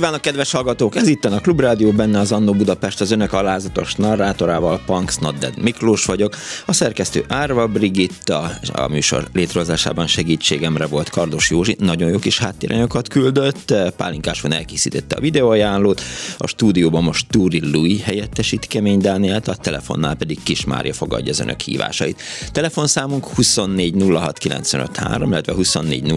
[0.00, 0.96] Kívánok, kedves hallgatók!
[0.96, 6.04] Ez itt a Klubrádió, benne az Annó Budapest, az önök alázatos narrátorával, Punks Not Miklós
[6.04, 6.36] vagyok.
[6.66, 13.08] A szerkesztő Árva Brigitta, a műsor létrehozásában segítségemre volt Kardos Józsi, nagyon jó kis háttéranyagokat
[13.08, 16.02] küldött, Pálinkás van elkészítette a videóajánlót,
[16.38, 21.40] a stúdióban most Túri Louis helyettesít Kemény Dánielt, a telefonnál pedig Kis Mária fogadja az
[21.40, 22.22] önök hívásait.
[22.52, 26.14] Telefonszámunk 24 06 illetve 24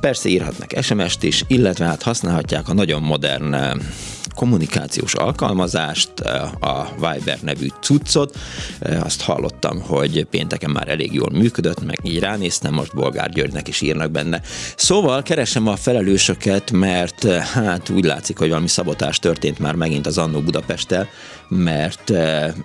[0.00, 3.72] Persze írhatnak SMS-t is, illetve illetve hát használhatják a nagyon modern eh,
[4.36, 8.36] kommunikációs alkalmazást, eh, a Viber nevű cuccot.
[8.78, 13.68] Eh, azt hallottam, hogy pénteken már elég jól működött, meg így ránéztem, most Bolgár Györgynek
[13.68, 14.40] is írnak benne.
[14.76, 20.18] Szóval keresem a felelősöket, mert hát úgy látszik, hogy valami szabotás történt már megint az
[20.18, 21.08] Annó Budapesttel,
[21.48, 22.12] mert,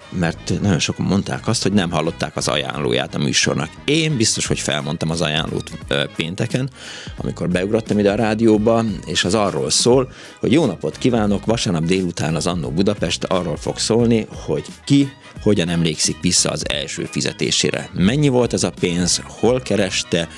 [0.10, 3.70] mert nagyon sokan mondták azt, hogy nem hallották az ajánlóját a műsornak.
[3.86, 5.72] Én biztos, hogy felmondtam az ajánlót
[6.16, 6.70] pénteken,
[7.18, 12.36] amikor beugrottam ide a rádióba, és az arról szól, hogy jó napot kívánok, vasárnap délután
[12.36, 17.90] az Annó Budapest arról fog szólni, hogy ki hogyan emlékszik vissza az első fizetésére.
[17.94, 20.30] Mennyi volt ez a pénz, hol kereste,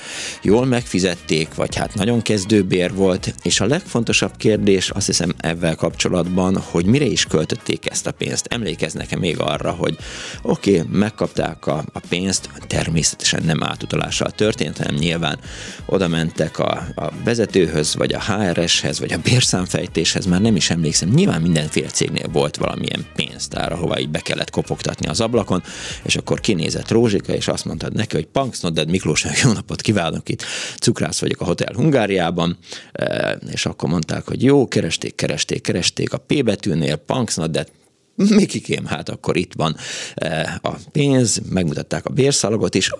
[0.42, 6.56] jól megfizették, vagy hát nagyon kezdőbér volt, és a legfontosabb kérdés azt hiszem ebben kapcsolatban,
[6.70, 8.46] hogy mire is költötték ezt a pénzt.
[8.46, 9.96] Emlékeznek-e még arra, hogy
[10.42, 15.38] oké, okay, megkapták a, a pénzt, természetesen nem átutalással történt, hanem nyilván
[15.86, 21.08] oda mentek a, a vezetőhöz, vagy a HRS-hez, vagy a bérszámfejtéshez, már nem is emlékszem,
[21.08, 25.62] nyilván mindenféle cégnél volt valamilyen pénztár, ahova így be kellett kopogtatni mutatni az ablakon,
[26.02, 30.28] és akkor kinézett Rózsika, és azt mondtad neki, hogy Punks Nodded Miklós, jó napot kívánok
[30.28, 30.42] itt,
[30.80, 32.58] cukrász vagyok a Hotel Hungáriában,
[32.92, 37.68] e, és akkor mondták, hogy jó, keresték, keresték, keresték a P betűnél, Punks Nodded
[38.16, 39.76] Mikikém, hát akkor itt van
[40.14, 42.92] e, a pénz, megmutatták a bérszalagot, és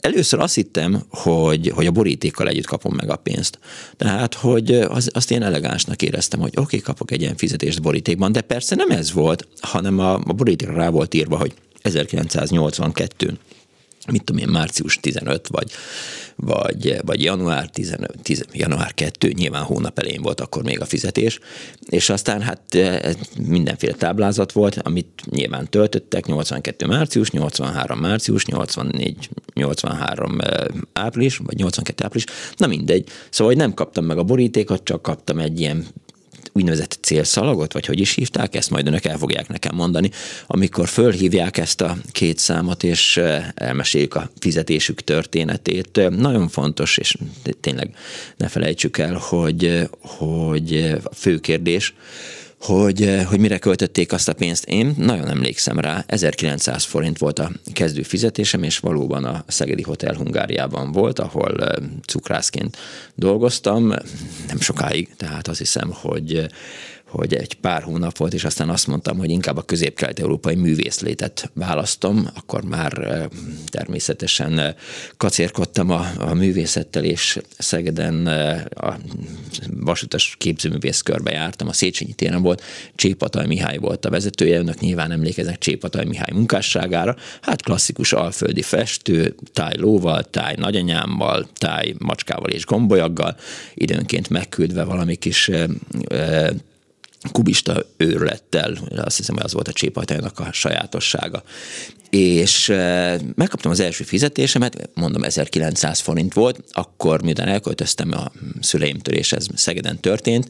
[0.00, 3.58] először azt hittem, hogy, hogy a borítékkal együtt kapom meg a pénzt.
[3.96, 8.32] Tehát, hogy az, azt én elegánsnak éreztem, hogy oké, okay, kapok egy ilyen fizetést borítékban,
[8.32, 11.52] de persze nem ez volt, hanem a, a borítékra rá volt írva, hogy
[11.82, 13.38] 1982
[14.06, 15.70] mit tudom én, március 15, vagy,
[16.36, 21.38] vagy, vagy január 15, 10, január 2, nyilván hónap elején volt akkor még a fizetés,
[21.88, 23.14] és aztán hát eh,
[23.46, 31.56] mindenféle táblázat volt, amit nyilván töltöttek, 82 március, 83 március, 84, 83 eh, április, vagy
[31.56, 33.08] 82 április, na mindegy.
[33.30, 35.86] Szóval hogy nem kaptam meg a borítékot, csak kaptam egy ilyen
[36.52, 40.10] úgynevezett célszalagot, vagy hogy is hívták, ezt majd önök el fogják nekem mondani,
[40.46, 43.20] amikor fölhívják ezt a két számot, és
[43.54, 46.00] elmeséljük a fizetésük történetét.
[46.10, 47.16] Nagyon fontos, és
[47.60, 47.94] tényleg
[48.36, 51.94] ne felejtsük el, hogy, hogy a fő kérdés,
[52.60, 54.64] hogy, eh, hogy mire költötték azt a pénzt.
[54.64, 60.14] Én nagyon emlékszem rá, 1900 forint volt a kezdő fizetésem, és valóban a Szegedi Hotel
[60.14, 62.76] Hungáriában volt, ahol eh, cukrászként
[63.14, 63.86] dolgoztam,
[64.48, 66.46] nem sokáig, tehát azt hiszem, hogy
[67.10, 72.28] hogy egy pár hónap volt, és aztán azt mondtam, hogy inkább a közép-kelet-európai művészlétet választom,
[72.34, 73.28] akkor már
[73.66, 74.74] természetesen
[75.16, 78.26] kacérkodtam a, a művészettel, és Szegeden
[78.74, 78.96] a
[79.70, 82.62] vasutas képzőművész körbe jártam, a Széchenyi téren volt,
[82.94, 89.34] Csépataj Mihály volt a vezetője, önök nyilván emlékeznek Csépataj Mihály munkásságára, hát klasszikus alföldi festő,
[89.52, 93.36] táj lóval, táj nagyanyámmal, táj macskával és gombolyaggal,
[93.74, 95.50] időnként megküldve valami kis
[97.32, 101.42] kubista őrülettel, azt hiszem, hogy az volt a csépajtájának a sajátossága
[102.10, 102.66] és
[103.34, 109.46] megkaptam az első fizetésemet, mondom 1900 forint volt, akkor miután elköltöztem a szüleimtől, és ez
[109.54, 110.48] Szegeden történt,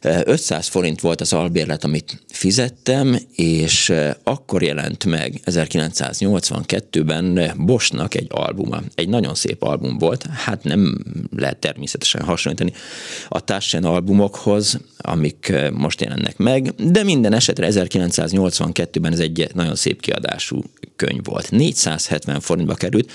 [0.00, 3.92] 500 forint volt az albérlet, amit fizettem, és
[4.22, 8.82] akkor jelent meg 1982-ben Bosnak egy albuma.
[8.94, 11.04] Egy nagyon szép album volt, hát nem
[11.36, 12.72] lehet természetesen hasonlítani
[13.28, 20.00] a Taschen albumokhoz, amik most jelennek meg, de minden esetre 1982-ben ez egy nagyon szép
[20.00, 20.62] kiadású
[20.96, 21.50] könyv volt.
[21.50, 23.12] 470 forintba került,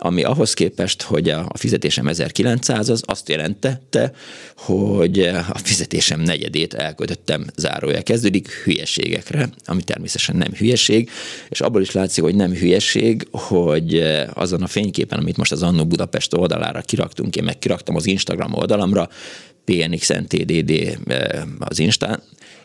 [0.00, 4.12] ami ahhoz képest, hogy a fizetésem 1900, az azt jelentette,
[4.56, 11.10] hogy a fizetésem negyedét elköltöttem zárója kezdődik hülyeségekre, ami természetesen nem hülyeség,
[11.48, 14.02] és abból is látszik, hogy nem hülyeség, hogy
[14.32, 18.54] azon a fényképen, amit most az Annó Budapest oldalára kiraktunk, én meg kiraktam az Instagram
[18.54, 19.08] oldalamra,
[19.64, 20.98] PNXNTDD
[21.58, 22.22] az Instán,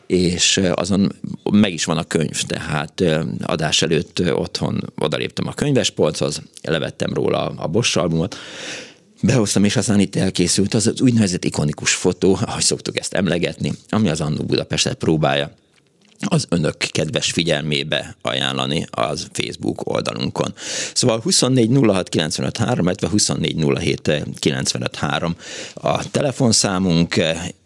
[0.07, 1.11] és azon
[1.51, 3.03] meg is van a könyv, tehát
[3.41, 8.35] adás előtt otthon odaléptem a könyvespolchoz, levettem róla a Bosch albumot,
[9.21, 14.09] behoztam, és aztán itt elkészült az, az úgynevezett ikonikus fotó, ahogy szoktuk ezt emlegetni, ami
[14.09, 15.51] az Annó Budapestet próbálja
[16.25, 20.53] az önök kedves figyelmébe ajánlani az Facebook oldalunkon.
[20.93, 25.35] Szóval 24 06 95 3, illetve 24 07 95 3
[25.73, 27.15] a telefonszámunk,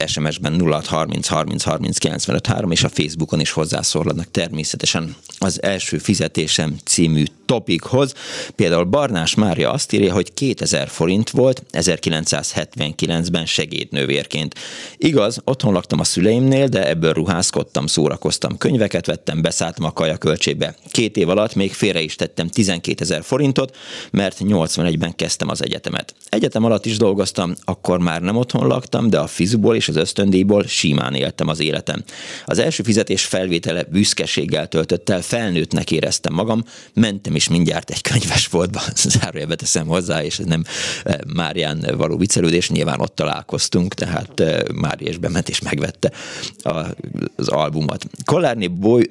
[0.05, 5.97] SMS-ben 06 30 30 30 95 3, és a Facebookon is hozzászorlanak természetesen az első
[5.97, 8.13] fizetésem című topikhoz.
[8.55, 14.55] Például Barnás Mária azt írja, hogy 2000 forint volt 1979-ben segédnővérként.
[14.97, 20.75] Igaz, otthon laktam a szüleimnél, de ebből ruházkodtam, szórakoztam, könyveket vettem, beszálltam a kajaköltségbe.
[20.91, 23.75] Két év alatt még félre is tettem 12 ezer forintot,
[24.11, 26.13] mert 81-ben kezdtem az egyetemet.
[26.29, 30.63] Egyetem alatt is dolgoztam, akkor már nem otthon laktam, de a fizuból és az ösztöndíjból
[30.67, 32.03] simán éltem az életem.
[32.45, 36.63] Az első fizetés felvétele büszkeséggel töltött el, felnőttnek éreztem magam,
[36.93, 38.81] mentem is mindjárt egy könyvesboltba,
[39.19, 40.63] zárójelbe teszem hozzá, és ez nem
[41.03, 46.11] eh, Márián való viccelődés, nyilván ott találkoztunk, tehát eh, Mária is bement és megvette
[47.35, 48.05] az albumot.
[48.37, 48.67] Kolárné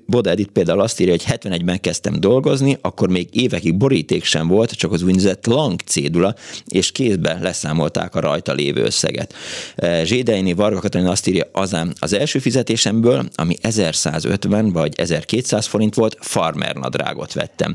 [0.06, 4.70] Boda Edith például azt írja, hogy 71-ben kezdtem dolgozni, akkor még évekig boríték sem volt,
[4.70, 6.34] csak az úgynevezett lang cédula,
[6.67, 9.34] és kézbe leszámolták a rajta lévő összeget.
[9.76, 15.94] Eh, Zsédeini Varga Katalin azt írja, azán az első fizetésemből, ami 1150 vagy 1200 forint
[15.94, 17.75] volt, farmer nadrágot vettem.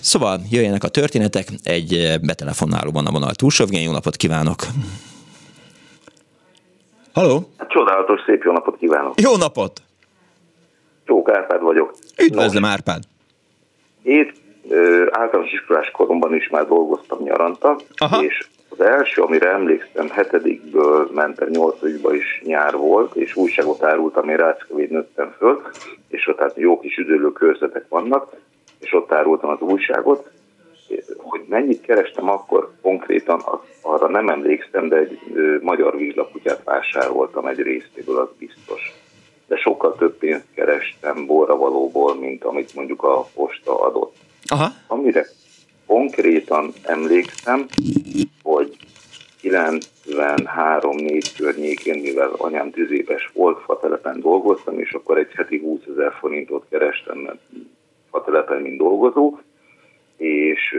[0.00, 4.66] Szóval jöjjenek a történetek, egy eh, betelefonálóban a vonal Túlsovgén, jó napot kívánok!
[7.12, 7.50] Haló?
[7.58, 9.20] Hát csodálatos, szép jó napot kívánok!
[9.20, 9.85] Jó napot!
[11.06, 11.94] Jó, Árpád vagyok.
[12.22, 13.02] Üdvözlöm, Árpád!
[14.02, 14.32] Én
[14.68, 18.22] ö, általános iskolás koromban is már dolgoztam nyaranta, Aha.
[18.22, 24.36] és az első, amire emlékszem, hetedikből mentem, nyolcadikba is nyár volt, és újságot árultam, én
[24.36, 25.62] Ráckevéd nőttem föl,
[26.08, 28.32] és ott hát jó kis üdülő körzetek vannak,
[28.80, 30.30] és ott árultam az újságot,
[31.16, 33.42] hogy mennyit kerestem akkor konkrétan,
[33.82, 35.18] arra nem emlékszem, de egy
[35.60, 38.92] magyar vizslakutyát vásároltam egy részéből, az biztos.
[39.46, 44.16] De sokkal több pénzt kerestem borravalóból, mint amit mondjuk a posta adott.
[44.46, 44.66] Aha.
[44.86, 45.26] Amire
[45.86, 47.66] konkrétan emlékszem,
[48.42, 48.76] hogy
[49.42, 56.66] 93-4 környékén, mivel anyám tüzépes volt, fatelepen dolgoztam, és akkor egy heti 20 ezer forintot
[56.70, 57.38] kerestem, mert
[58.10, 59.38] fatelepen, mint dolgozó,
[60.16, 60.76] és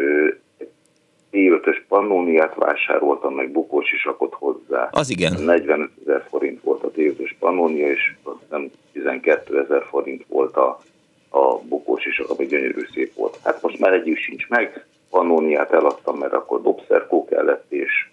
[1.37, 4.89] T5-ös pannóniát vásároltam, meg bukós isakot hozzá.
[4.91, 5.33] Az igen.
[5.43, 8.13] 45 ezer forint volt a T5-ös pannónia, és
[8.43, 10.81] hiszem 12 ezer forint volt a,
[11.29, 13.39] a bukós isak, ami gyönyörű szép volt.
[13.43, 18.09] Hát most már egyik sincs meg, pannóniát eladtam, mert akkor dobszerkó kellett, és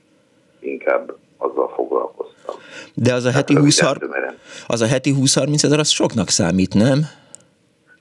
[0.61, 2.55] inkább azzal foglalkoztam.
[2.95, 3.83] De az a heti 20
[4.67, 6.99] az a heti 20-30 ezer, az soknak számít, nem?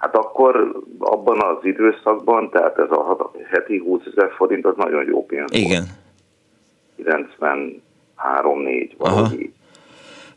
[0.04, 5.26] Hát akkor abban az időszakban, tehát ez a heti 20 ezer forint, az nagyon jó
[5.26, 5.84] pénz Igen.
[6.98, 7.22] volt.
[8.24, 9.52] 93-4 valahogy.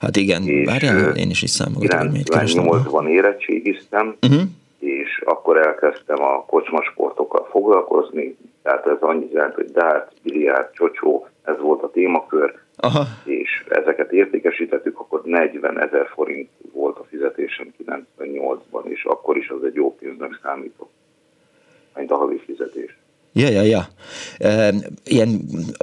[0.00, 4.42] Hát igen, várjál, én is is számolgatom, hogy 98-ban érettségiztem, uh-huh.
[4.78, 11.58] és akkor elkezdtem a kocsmasportokkal foglalkozni, tehát ez annyit jelent, hogy dát, biliárd, csocsó, ez
[11.60, 13.06] volt a témakör, Aha.
[13.24, 19.64] és ezeket értékesítettük, akkor 40 ezer forint volt a fizetésem 98-ban, és akkor is az
[19.64, 20.90] egy jó pénznek számított,
[21.94, 22.96] mint a havi fizetés.
[23.38, 23.88] Ja, ja, ja.
[25.04, 25.40] Ilyen,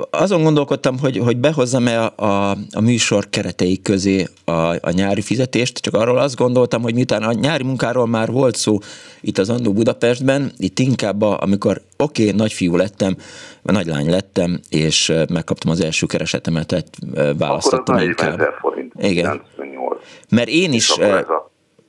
[0.09, 5.77] azon gondolkodtam, hogy, hogy behozzam-e a, a, a műsor keretei közé a, a nyári fizetést,
[5.77, 8.77] csak arról azt gondoltam, hogy miután a nyári munkáról már volt szó
[9.21, 13.15] itt az Andó Budapestben, itt inkább, a, amikor oké, okay, nagyfiú lettem,
[13.63, 16.85] vagy nagylány lettem, és megkaptam az első keresetemet,
[17.37, 18.39] választottam Akkor az inkább.
[18.59, 18.93] forint.
[18.97, 19.41] Igen.
[19.55, 20.03] 98.
[20.29, 20.93] Mert én is...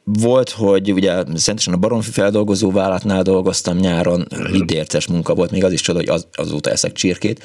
[0.04, 5.72] volt, hogy ugye szentesen a Baromfi feldolgozó vállalatnál dolgoztam nyáron, lidérces munka volt, még az
[5.72, 7.44] is csoda, hogy az, azóta eszek csirkét,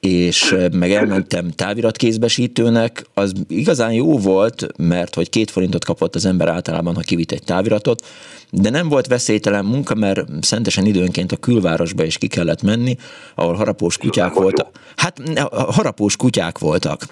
[0.00, 6.48] és meg elmentem táviratkézbesítőnek, az igazán jó volt, mert hogy két forintot kapott az ember
[6.48, 8.06] általában, ha kivitt egy táviratot,
[8.50, 12.96] de nem volt veszélytelen munka, mert szentesen időnként a külvárosba is ki kellett menni,
[13.34, 14.78] ahol harapós kutyák voltak.
[14.96, 17.06] Hát harapós kutyák voltak.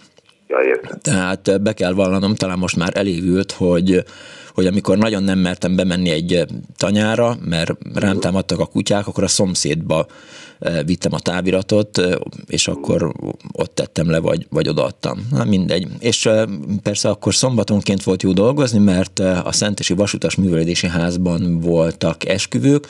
[0.49, 0.59] Ja,
[1.03, 4.05] Tehát be kell vallanom, talán most már elévült, hogy
[4.59, 9.29] hogy amikor nagyon nem mertem bemenni egy tanyára, mert rám támadtak a kutyák, akkor a
[9.29, 10.07] szomszédba
[10.85, 12.03] vittem a táviratot,
[12.47, 13.13] és akkor
[13.53, 15.29] ott tettem le, vagy, vagy odaadtam.
[15.31, 15.87] Na mindegy.
[15.99, 16.29] És
[16.83, 22.87] persze akkor szombatonként volt jó dolgozni, mert a Szentesi Vasutas Művelődési Házban voltak esküvők,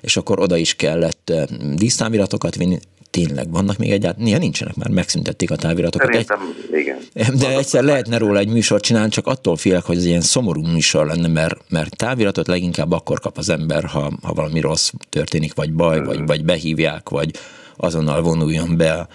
[0.00, 1.32] és akkor oda is kellett
[1.74, 2.78] dísztáviratokat vinni,
[3.14, 4.26] tényleg vannak még egyáltalán?
[4.26, 6.08] Néha nincsenek már, megszüntették a táviratokat.
[6.10, 6.98] Szerintem, egy, igen.
[7.38, 11.06] De egyszer lehetne róla egy műsort csinálni, csak attól félek, hogy ez ilyen szomorú műsor
[11.06, 15.72] lenne, mert, mert táviratot leginkább akkor kap az ember, ha, ha valami rossz történik, vagy
[15.72, 17.30] baj, vagy, vagy behívják, vagy,
[17.76, 19.06] azonnal vonuljon be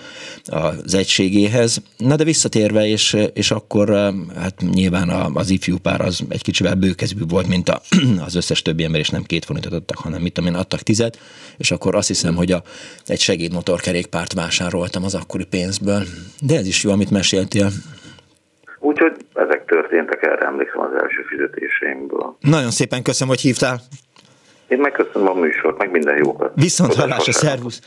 [0.46, 1.82] az egységéhez.
[1.98, 3.90] Na de visszatérve, és, és akkor
[4.36, 7.82] hát nyilván az ifjú pár az egy kicsivel bőkezű volt, mint a,
[8.28, 11.18] az összes többi ember, és nem két forintot adtak, hanem mit tudom én, adtak tizet,
[11.58, 12.62] és akkor azt hiszem, hogy a,
[13.06, 16.04] egy segédmotorkerékpárt vásároltam az akkori pénzből.
[16.42, 17.70] De ez is jó, amit meséltél.
[18.80, 22.38] Úgyhogy ezek történtek, erre emlékszem az első fizetéseimből.
[22.40, 23.82] Nagyon szépen köszönöm, hogy hívtál.
[24.68, 26.52] Én megköszönöm a műsort, meg minden jókat.
[26.56, 27.82] Viszont hallásra, szervusz!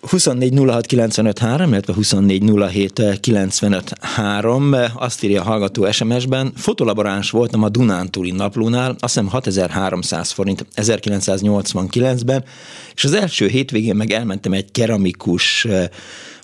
[0.00, 4.76] 24 06 95 3, illetve 24 07 95 3.
[4.94, 12.44] Azt írja a hallgató SMS-ben, fotolaboráns voltam a Dunántúli naplónál, azt hiszem 6300 forint 1989-ben,
[12.94, 15.66] és az első hétvégén meg elmentem egy keramikus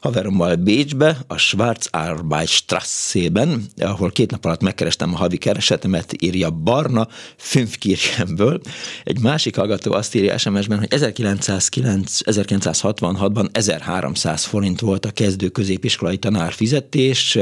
[0.00, 8.60] haverommal Bécsbe, a Schwarzarbeitstrasse-ben, ahol két nap alatt megkerestem a havi keresetemet, írja Barna Fünfkirchenből.
[9.04, 16.18] Egy másik hallgató azt írja SMS-ben, hogy 1909, 1966-ban 1300 forint volt a kezdő középiskolai
[16.18, 17.38] tanár fizetés,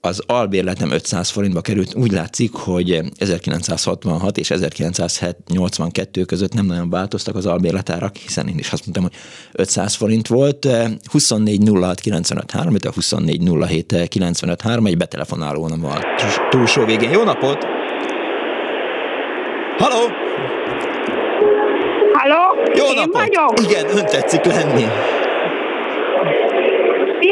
[0.00, 1.94] az albérletem 500 forintba került.
[1.94, 8.72] Úgy látszik, hogy 1966 és 1982 között nem nagyon változtak az albérletárak, hiszen én is
[8.72, 9.14] azt mondtam, hogy
[9.52, 10.68] 500 forint volt.
[11.10, 16.00] 24 06 95 3, a 24 07 95 3, egy betelefonálónom van
[16.50, 17.10] túlsó végén.
[17.10, 17.58] Jó napot!
[19.78, 20.06] Halló!
[22.12, 22.70] Halló?
[22.74, 23.12] Jó Én napot!
[23.12, 23.70] Vagyok.
[23.70, 24.84] Igen, ön tetszik lenni.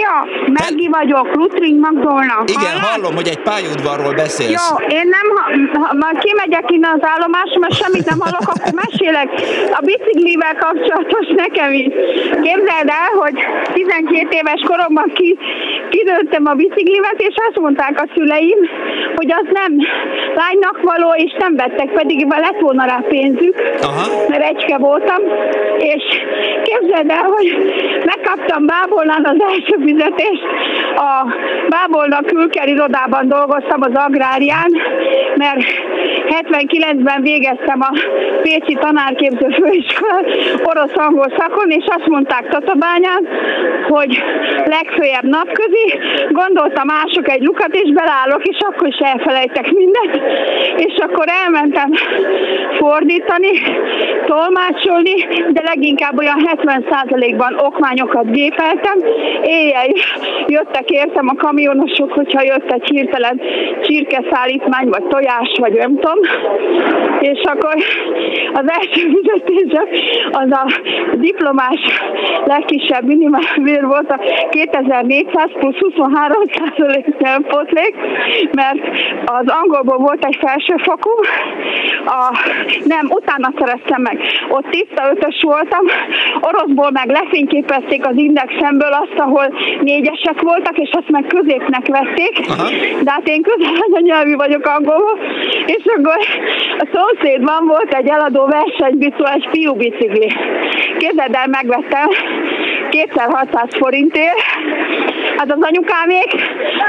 [0.06, 2.36] Szia, Meggi vagyok, Lutring Magdolna.
[2.56, 2.90] Igen, Hallás?
[2.90, 4.70] hallom, hogy egy pályaudvarról beszélsz.
[4.70, 5.26] Jó, én nem,
[5.72, 9.28] ha, ha kimegyek innen az állomásra, mert semmit nem hallok, akkor mesélek
[9.78, 11.88] a biciklivel kapcsolatos nekem is.
[12.46, 13.36] Képzeld el, hogy
[13.72, 15.38] 12 éves koromban ki,
[15.90, 18.58] kidőttem a biciklimet, és azt mondták a szüleim,
[19.14, 19.72] hogy az nem
[20.34, 24.04] lánynak való, és nem vettek, pedig lett volna rá pénzük, Aha.
[24.28, 25.20] mert egyke voltam,
[25.78, 26.04] és
[26.62, 27.48] képzeld el, hogy
[28.04, 30.42] megkaptam Bábolnán az első fizetést.
[30.96, 31.34] A
[31.68, 34.70] Bábolnak külker irodában dolgoztam az agrárián,
[35.36, 35.60] mert
[36.28, 37.90] 79-ben végeztem a
[38.42, 40.24] Pécsi Tanárképző Főiskolán
[40.64, 43.28] orosz-angol szakon, és azt mondták Tatabányán,
[43.88, 44.22] hogy
[44.64, 45.98] legfőjebb napközi,
[46.28, 50.22] gondoltam mások egy lukat, és belállok, és akkor is elfelejtek mindent,
[50.76, 51.90] és akkor elmentem
[52.78, 53.50] fordítani,
[54.26, 55.14] tolmácsolni,
[55.48, 58.98] de leginkább olyan 70%-ban okmányokat gépeltem,
[59.42, 59.85] éjjel
[60.46, 63.40] jöttek értem a kamionosok, hogyha jött egy hirtelen
[63.82, 66.18] csirkeszállítmány, vagy tojás, vagy nem tudom,
[67.20, 67.74] és akkor
[68.52, 69.86] az első fizetésem
[70.30, 70.66] az a
[71.16, 71.80] diplomás
[72.44, 77.94] legkisebb minimálbér volt a 2400 plusz 23 százalék nem potlék,
[78.52, 78.80] mert
[79.24, 81.10] az angolból volt egy felsőfokú,
[82.06, 82.38] a,
[82.84, 84.20] nem, utána szereztem meg.
[84.48, 85.84] Ott tiszta ötös voltam,
[86.40, 92.68] oroszból meg lefényképezték az indexemből azt, ahol négyesek voltak, és azt meg középnek vették, Aha.
[93.02, 95.18] de hát én közel nyelvű vagyok angolul,
[95.66, 96.18] és akkor
[96.78, 100.32] a szomszédban volt egy eladó versenybicikli, egy fiú bicikli.
[100.98, 102.08] Képzeld el, megvettem
[102.90, 104.44] 2600 forintért,
[105.36, 106.30] Hát az anyukámék,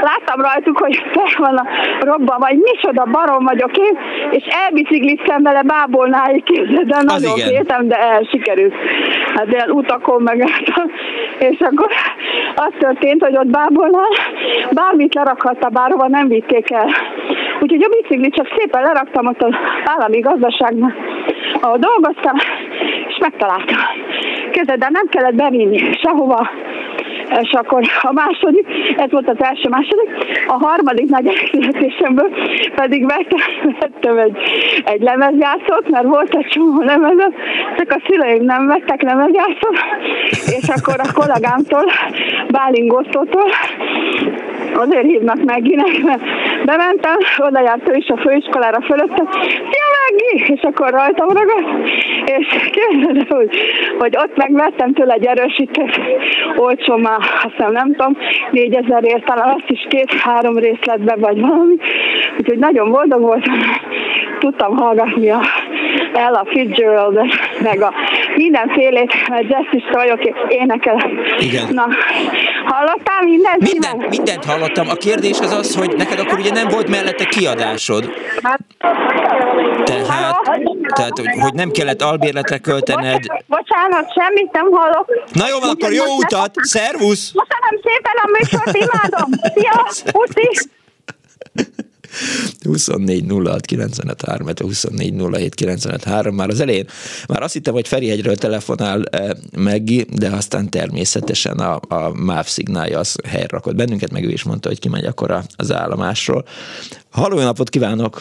[0.00, 1.66] láttam rajtuk, hogy fel van a
[2.00, 3.98] robban, vagy micsoda barom vagyok én,
[4.30, 8.74] és elbicikliztem vele bábolnáig képzeld, de nagyon féltem, de el sikerült.
[9.34, 10.90] Hát ilyen utakon megálltam.
[11.38, 11.88] És akkor
[12.54, 14.10] az történt, hogy ott bábolnál
[14.70, 16.88] bármit lerakhatta, bárhova nem vitték el.
[17.60, 20.92] Úgyhogy a biciklit csak szépen leraktam ott az állami gazdaságnak,
[21.60, 22.36] ahol dolgoztam,
[23.08, 23.76] és megtaláltam.
[24.50, 26.50] Kezded, de nem kellett bevinni sehova,
[27.42, 28.66] És akkor a második,
[28.96, 30.08] ez volt az első második,
[30.46, 32.30] a harmadik nagy születésemből
[32.74, 34.36] pedig vettem, egy,
[34.84, 37.32] egy lemezjátszót, mert volt egy csomó lemezet,
[37.76, 39.78] csak a szüleim nem vettek lemezjátszót,
[40.30, 41.84] és akkor a kollégámtól,
[42.48, 43.50] Bálingosztótól
[44.74, 46.22] azért hívnak Megginek, mert
[46.64, 50.52] bementem, oda járt ő is a főiskolára fölötte, szia Meggi!
[50.52, 51.88] És akkor rajtam ragadt,
[52.24, 53.50] és kérdezem, hogy,
[53.98, 56.00] hogy ott megvettem tőle egy erősítőt,
[56.56, 58.16] olcsó már, aztán nem tudom,
[58.50, 61.74] négyezer talán azt is két-három részletbe vagy valami,
[62.38, 63.54] úgyhogy nagyon boldog voltam,
[64.38, 65.40] tudtam hallgatni a
[66.12, 67.18] Ella Fitzgerald,
[67.62, 67.92] meg a
[68.36, 71.10] mindenfélét, mert jazzista vagyok, énekelek.
[71.38, 71.66] Igen.
[71.70, 71.86] Na,
[72.64, 73.72] hallottál mindent?
[73.72, 74.88] Minden, mindent hallottam.
[74.88, 78.12] A kérdés az az, hogy neked akkor ugye nem volt mellette kiadásod.
[78.42, 78.60] Hát,
[79.84, 80.40] tehát,
[80.94, 83.22] tehát hogy, hogy nem kellett albérletre költened.
[83.46, 85.06] Bocsánat, semmit nem hallok.
[85.32, 86.50] Na jó van, akkor jó utat!
[86.54, 87.07] Szervusz!
[87.08, 89.30] Köszönöm szépen a műsort, imádom!
[89.54, 90.12] Szia!
[90.12, 90.68] Puszi!
[92.64, 95.14] 24 06 24
[96.32, 96.86] már az elején
[97.28, 102.98] már azt hittem, hogy Ferihegyről telefonál eh, Meggi, de aztán természetesen a, a MÁV szignálja
[102.98, 106.44] az helyrakott bennünket, meg ő is mondta, hogy kimegy akkor az állomásról.
[107.10, 108.18] Halló, jó napot kívánok!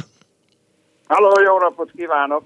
[1.08, 2.44] Halló, jó napot kívánok!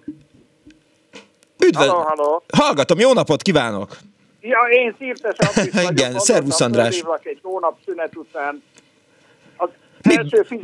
[1.65, 1.88] Üdvöl...
[1.88, 2.43] Halló, halló!
[2.57, 3.98] Hallgatom, jó napot kívánok!
[4.41, 7.03] Ja, én Szirtes Andris Igen, szervusz András!
[7.24, 8.63] egy hónap szünet után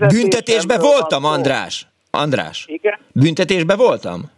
[0.08, 1.88] büntetésbe voltam, András.
[2.12, 2.66] András.
[2.68, 3.00] Igen?
[3.12, 4.32] Büntetésbe voltam?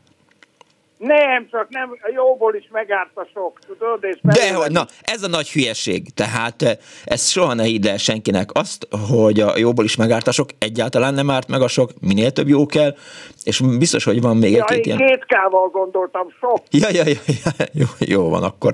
[0.99, 4.03] Nem, csak nem, jóból is megárt a sok, tudod?
[4.03, 6.13] És De, na, ez a nagy hülyeség.
[6.13, 10.31] Tehát eh, ez soha ne hidd el senkinek azt, hogy a jóból is megárt a
[10.31, 12.95] sok, egyáltalán nem árt meg a sok, minél több jó kell,
[13.43, 14.97] és biztos, hogy van még ja, egy-két ilyen...
[14.97, 16.57] két kával gondoltam, sok.
[16.71, 18.73] Ja, ja, ja, ja jó, jó van akkor.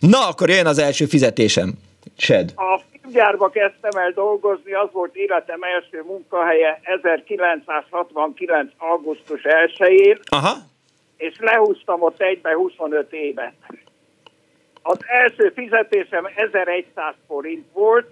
[0.00, 1.72] Na, akkor jön az első fizetésem.
[2.16, 2.52] Sed.
[2.56, 8.72] A filmgyárba kezdtem el dolgozni, az volt életem első munkahelye 1969.
[8.78, 10.18] augusztus 1-én.
[10.24, 10.74] Aha.
[11.16, 13.54] És lehúztam ott egybe 25 évet.
[14.82, 18.06] Az első fizetésem 1100 forint volt,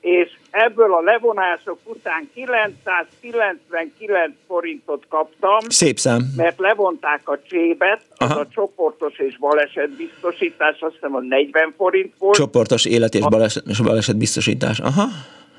[0.00, 5.58] és ebből a levonások után 999 forintot kaptam.
[5.68, 6.20] Szép szám.
[6.36, 8.40] Mert levonták a csébet, az Aha.
[8.40, 12.34] a csoportos és balesetbiztosítás, azt hiszem a 40 forint volt.
[12.34, 15.04] Csoportos élet és baleset, balesetbiztosítás, aha.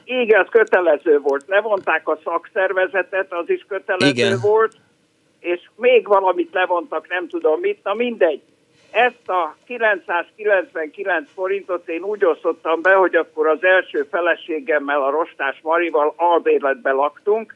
[0.03, 1.43] Igen, az kötelező volt.
[1.47, 4.39] Levonták a szakszervezetet, az is kötelező Igen.
[4.41, 4.75] volt,
[5.41, 8.41] és még valamit levontak, nem tudom mit, na mindegy.
[8.91, 15.59] Ezt a 999 forintot én úgy osztottam be, hogy akkor az első feleségemmel, a Rostás
[15.61, 17.55] Marival albérletbe laktunk,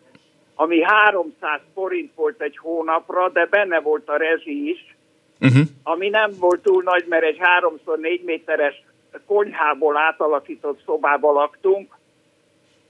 [0.55, 4.95] ami 300 forint volt egy hónapra, de benne volt a rezsi is,
[5.41, 5.67] uh-huh.
[5.83, 8.83] ami nem volt túl nagy, mert egy 3x4 méteres
[9.25, 11.94] konyhából átalakított szobába laktunk,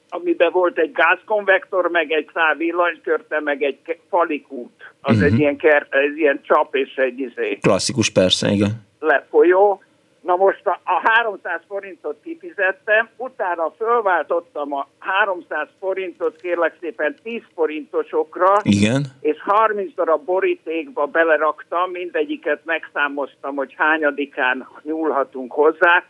[0.09, 4.93] amiben volt egy gázkonvektor, meg egy szál villanykörte, meg egy falikút.
[5.01, 5.33] Az uh-huh.
[5.33, 7.57] egy ilyen, kert, egy ilyen csap és egy izé.
[7.61, 8.71] Klasszikus, persze, igen.
[8.99, 9.79] Lefolyó.
[10.21, 17.41] Na most a, a 300 forintot kifizettem, utána fölváltottam a 300 forintot kérlek szépen 10
[17.55, 19.05] forintosokra, Igen.
[19.21, 26.03] és 30 darab borítékba beleraktam, mindegyiket megszámoztam, hogy hányadikán nyúlhatunk hozzá,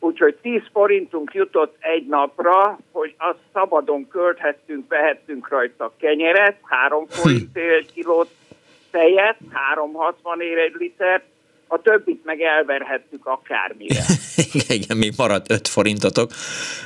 [0.00, 7.10] úgyhogy 10 forintunk jutott egy napra, hogy azt szabadon költhettünk, vehettünk rajta kenyeret, 3 hm.
[7.10, 8.28] forintért kilót
[8.90, 11.24] tejet, 360 ér egy litert,
[11.68, 14.02] a többit meg elverhettük akármire.
[14.78, 16.30] Igen, még maradt 5 forintotok.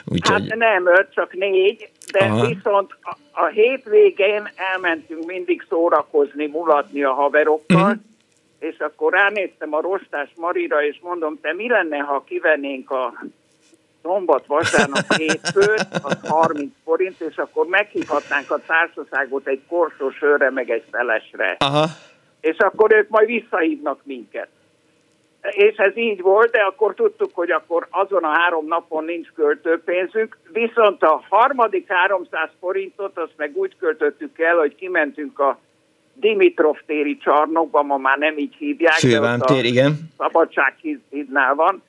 [0.05, 0.49] Úgyhogy...
[0.49, 2.47] Hát nem 5, csak 4, de Aha.
[2.47, 8.11] viszont a, a hétvégén elmentünk mindig szórakozni, mulatni a haverokkal, uh-huh
[8.63, 13.13] és akkor ránéztem a Rostás Marira, és mondom, te mi lenne, ha kivennénk a
[14.03, 20.71] szombat, vasárnap, hétfőt, az 30 forint, és akkor meghívhatnánk a társaságot egy korsós sörre, meg
[20.71, 21.57] egy felesre.
[21.59, 21.87] Aha.
[22.41, 24.49] És akkor ők majd visszahívnak minket.
[25.43, 30.39] És ez így volt, de akkor tudtuk, hogy akkor azon a három napon nincs költőpénzünk,
[30.53, 35.59] viszont a harmadik 300 forintot azt meg úgy költöttük el, hogy kimentünk a
[36.15, 38.93] Dimitrov téri csarnokban, ma már nem így hívják.
[38.93, 39.99] Fővám tér, igen.
[40.17, 41.83] Szabadsághídnál van.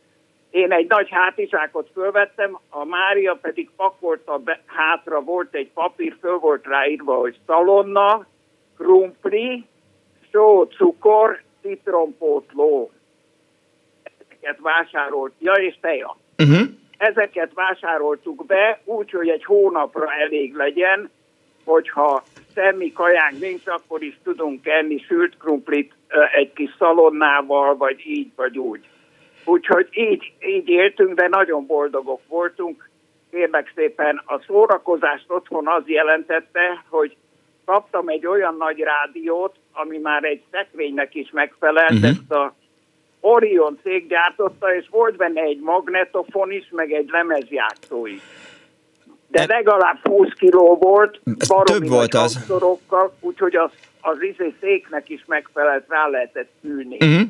[0.50, 6.38] Én egy nagy hátizsákot fölvettem, a Mária pedig pakolta be, hátra, volt egy papír, föl
[6.38, 8.26] volt ráírva, hogy szalonna,
[8.78, 9.66] krumpli,
[10.32, 12.92] só, cukor, citrompótló.
[14.04, 16.18] Ezeket vásárolt, ja és teja.
[16.38, 16.68] Uh-huh.
[16.98, 21.10] Ezeket vásároltuk be, úgy, hogy egy hónapra elég legyen,
[21.64, 22.24] hogyha
[22.54, 25.94] semmi kajánk nincs, akkor is tudunk enni sült krumplit
[26.34, 28.88] egy kis szalonnával, vagy így, vagy úgy.
[29.46, 32.90] Úgyhogy így, így éltünk, de nagyon boldogok voltunk.
[33.32, 37.16] Kérlek szépen, a szórakozást otthon az jelentette, hogy
[37.66, 42.10] kaptam egy olyan nagy rádiót, ami már egy szekrénynek is megfelelt, uh-huh.
[42.10, 42.54] ezt a
[43.20, 48.22] Orion cég gyártotta, és volt benne egy magnetofon is, meg egy lemezjátszó is.
[49.34, 51.22] De legalább 20 kiló volt,
[51.64, 52.54] több volt az.
[53.20, 53.70] úgyhogy az,
[54.02, 56.98] az izé széknek is megfelelt, rá lehetett ülni.
[57.02, 57.30] Uh-huh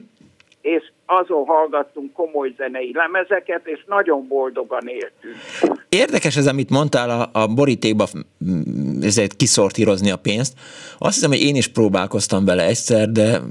[0.64, 5.36] és azon hallgattunk komoly zenei lemezeket, és nagyon boldogan éltünk.
[5.90, 8.08] Érdekes ez, amit mondtál a, a borítékba
[9.04, 10.54] ezért kiszortírozni a pénzt.
[10.98, 13.42] Azt hiszem, hogy én is próbálkoztam vele egyszer, de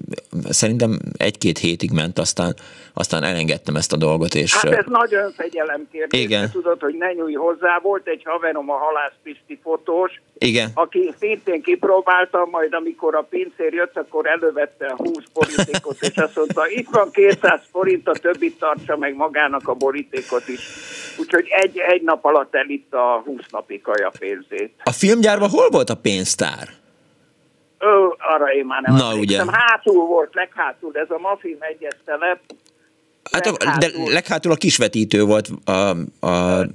[0.49, 2.55] szerintem egy-két hétig ment, aztán,
[2.93, 4.35] aztán elengedtem ezt a dolgot.
[4.35, 4.55] És...
[4.55, 6.21] Hát ez nagy önfegyelem kérdés.
[6.21, 6.51] Igen.
[6.51, 7.79] Tudod, hogy ne nyújj hozzá.
[7.83, 10.71] Volt egy haverom, a Halász Pisti fotós, Igen.
[10.75, 16.37] aki szintén kipróbálta, majd amikor a pincér jött, akkor elővette a 20 borítékot, és azt
[16.37, 20.61] mondta, itt van 200 forint, a többit tartsa meg magának a borítékot is.
[21.19, 24.73] Úgyhogy egy, egy nap alatt elitt a 20 napi kaja pénzét.
[24.85, 26.69] A filmgyárban hol volt a pénztár?
[27.79, 29.45] Ö, arra én már nem Na, ugye.
[29.51, 32.41] Hátul volt, leghátul, ez a Mafim egyes telep.
[33.33, 34.05] Hát leghátul.
[34.05, 35.89] de leghátul a kisvetítő volt a,
[36.27, 36.67] a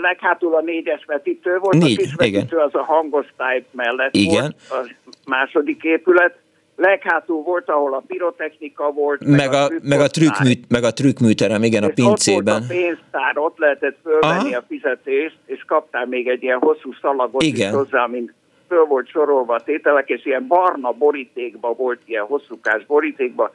[0.00, 2.66] leghátul a négyes vetítő volt, Négy, a kisvetítő igen.
[2.66, 4.54] az a hangosztály mellett igen.
[4.68, 6.38] volt, a második épület,
[6.76, 9.24] leghátul volt, ahol a pirotechnika volt.
[9.24, 12.54] Meg, meg, a, meg, a, trükkmű, meg a trükkműterem, igen, és a pincében.
[12.54, 14.56] Ott volt a pénztár, ott lehetett fölvenni Aha.
[14.56, 17.68] a fizetést, és kaptál még egy ilyen hosszú szalagot igen.
[17.68, 18.32] is hozzá, mint
[18.68, 23.54] föl volt sorolva a tételek, és ilyen barna borítékba volt, ilyen hosszúkás borítékba,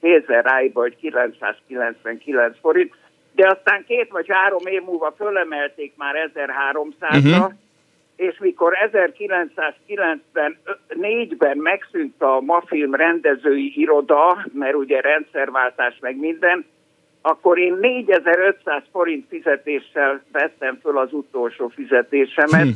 [0.00, 2.94] kézzel ráiba, hogy 999 forint,
[3.38, 7.52] de aztán két vagy három év múlva fölemelték már 1300-ra, uh-huh
[8.18, 16.64] és mikor 1994-ben megszűnt a Mafilm rendezői iroda, mert ugye rendszerváltás meg minden,
[17.22, 22.72] akkor én 4500 forint fizetéssel vettem föl az utolsó fizetésemet, hm.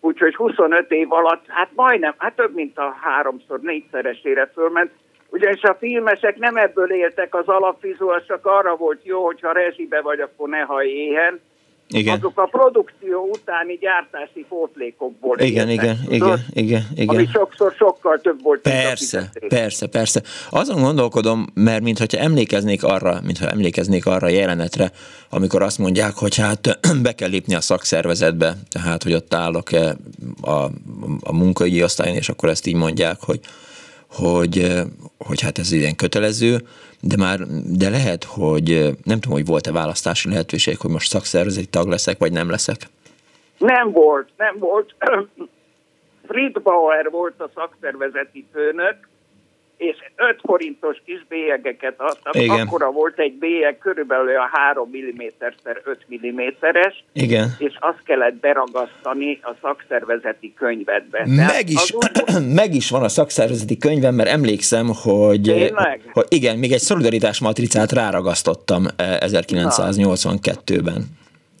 [0.00, 4.90] úgyhogy 25 év alatt, hát majdnem, hát több mint a háromszor, négyszeresére fölment,
[5.28, 10.20] ugyanis a filmesek nem ebből éltek, az alapvizuál csak arra volt jó, hogyha rezsibe vagy,
[10.20, 11.40] akkor ne haj éhen,
[11.88, 12.18] igen.
[12.18, 17.08] azok a produkció utáni gyártási pótlékokból igen, igen, igen, igen, igen.
[17.08, 18.60] Ami sokszor sokkal több volt.
[18.60, 20.22] Persze, persze, persze.
[20.50, 24.90] Azon gondolkodom, mert mintha emlékeznék arra, mintha emlékeznék arra a jelenetre,
[25.30, 29.68] amikor azt mondják, hogy hát be kell lépni a szakszervezetbe, tehát hogy ott állok
[30.40, 30.64] a,
[31.20, 33.40] a munkaügyi osztályon, és akkor ezt így mondják, hogy,
[34.10, 34.82] hogy,
[35.18, 36.58] hogy hát ez ilyen kötelező,
[37.00, 38.68] de már, de lehet, hogy
[39.04, 42.76] nem tudom, hogy volt-e választási lehetőség, hogy most szakszervezeti tag leszek, vagy nem leszek?
[43.58, 44.94] Nem volt, nem volt.
[46.28, 49.08] Friedbauer volt a szakszervezeti főnök,
[49.76, 52.34] és 5 forintos kis bélyegeket adtak.
[52.34, 52.60] Igen.
[52.60, 57.48] Akkora volt egy bélyeg, körülbelül a 3 mm-szer 5 mm-es, Igen.
[57.58, 61.26] és azt kellett beragasztani a szakszervezeti könyvedbe.
[61.26, 62.06] Meg is, úgy...
[62.60, 65.72] meg is van a szakszervezeti könyvem, mert emlékszem, hogy,
[66.12, 71.04] hogy igen, még egy szolidaritás matricát ráragasztottam 1982-ben.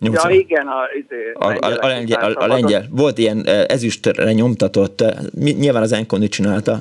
[0.00, 2.86] Eh, ja, igen, a, izé, a, a, a, lengyel, a, a lengyel.
[2.90, 6.78] Volt ilyen eh, ezüstre nyomtatott, eh, nyilván az Enkoni csinálta,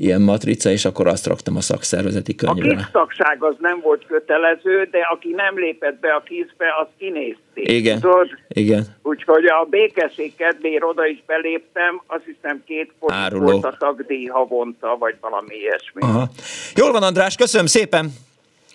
[0.00, 2.72] ilyen matrica, és akkor azt raktam a szakszervezeti könyvre.
[2.72, 7.70] A kisztagság az nem volt kötelező, de aki nem lépett be a kizbe, az kinézték.
[7.70, 8.28] Igen, Tudod?
[8.48, 8.86] igen.
[9.02, 14.96] Úgyhogy a békesség kedvéért oda is beléptem, azt hiszem két forint volt a tagdíj havonta,
[14.98, 16.00] vagy valami ilyesmi.
[16.02, 16.28] Aha.
[16.74, 18.10] Jól van, András, köszönöm szépen!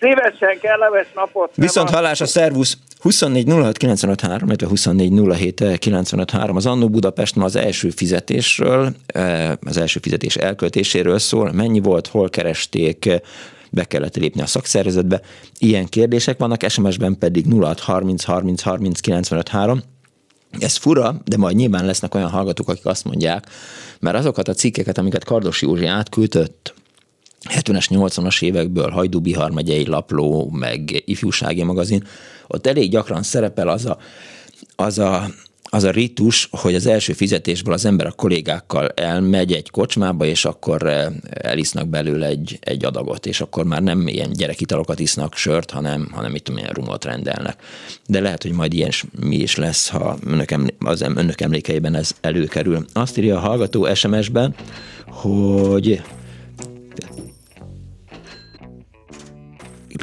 [0.00, 1.50] Szívesen, kellemes napot!
[1.54, 2.78] Viszont hallás a szervusz!
[3.06, 3.82] 24 06
[4.42, 5.12] illetve 24
[6.54, 12.06] az Annó Budapest ma az első fizetésről, eh, az első fizetés elköltéséről szól, mennyi volt,
[12.06, 13.20] hol keresték,
[13.70, 15.20] be kellett lépni a szakszervezetbe.
[15.58, 19.82] Ilyen kérdések vannak, SMS-ben pedig 06 30 30 30 95 3.
[20.58, 23.46] Ez fura, de majd nyilván lesznek olyan hallgatók, akik azt mondják,
[24.00, 26.74] mert azokat a cikkeket, amiket Kardos Józsi átküldött,
[27.48, 32.04] 70-es, 80-as évekből Hajdú Bihar megyei lapló, meg ifjúsági magazin,
[32.46, 33.98] ott elég gyakran szerepel az a,
[34.76, 35.26] az a
[35.70, 40.44] az a ritus, hogy az első fizetésből az ember a kollégákkal elmegy egy kocsmába, és
[40.44, 45.70] akkor eh, elisznak belőle egy, egy adagot, és akkor már nem ilyen gyerekitalokat isznak sört,
[45.70, 47.62] hanem, hanem mit tudom, ilyen rumot rendelnek.
[48.06, 52.84] De lehet, hogy majd ilyen mi is lesz, ha önök, az önök emlékeiben ez előkerül.
[52.92, 54.54] Azt írja a hallgató SMS-ben,
[55.06, 56.02] hogy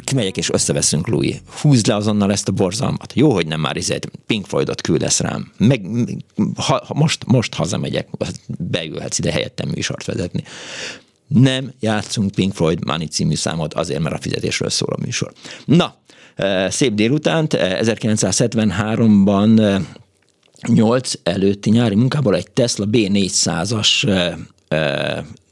[0.00, 1.36] kimegyek és összeveszünk, Louis.
[1.60, 3.12] Húzd le azonnal ezt a borzalmat.
[3.14, 5.52] Jó, hogy nem már izét Pink Floydot küldesz rám.
[5.58, 5.86] Meg,
[6.56, 8.08] ha, most, most hazamegyek,
[8.58, 10.44] beülhetsz ide helyettem műsort vezetni.
[11.28, 15.32] nem játszunk Pink Floyd Money című számot azért, mert a fizetésről szól a műsor.
[15.64, 15.94] Na,
[16.68, 19.80] szép délutánt, 1973-ban
[20.68, 24.08] 8 előtti nyári munkából egy Tesla B400-as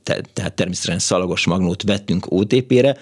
[0.03, 2.97] tehát természetesen szalagos magnót vettünk OTP-re.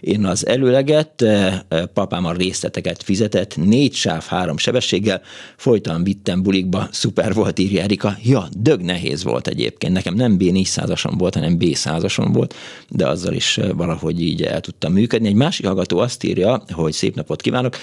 [0.00, 5.22] Én az előleget, eh, eh, papám a részleteket fizetett, négy sáv, három sebességgel,
[5.56, 8.16] folyton vittem bulikba, szuper volt, írja Erika.
[8.22, 12.54] Ja, dög nehéz volt egyébként, nekem nem B400-ason volt, hanem B100-ason volt,
[12.88, 15.28] de azzal is eh, valahogy így el tudtam működni.
[15.28, 17.76] Egy másik hallgató azt írja, hogy szép napot kívánok,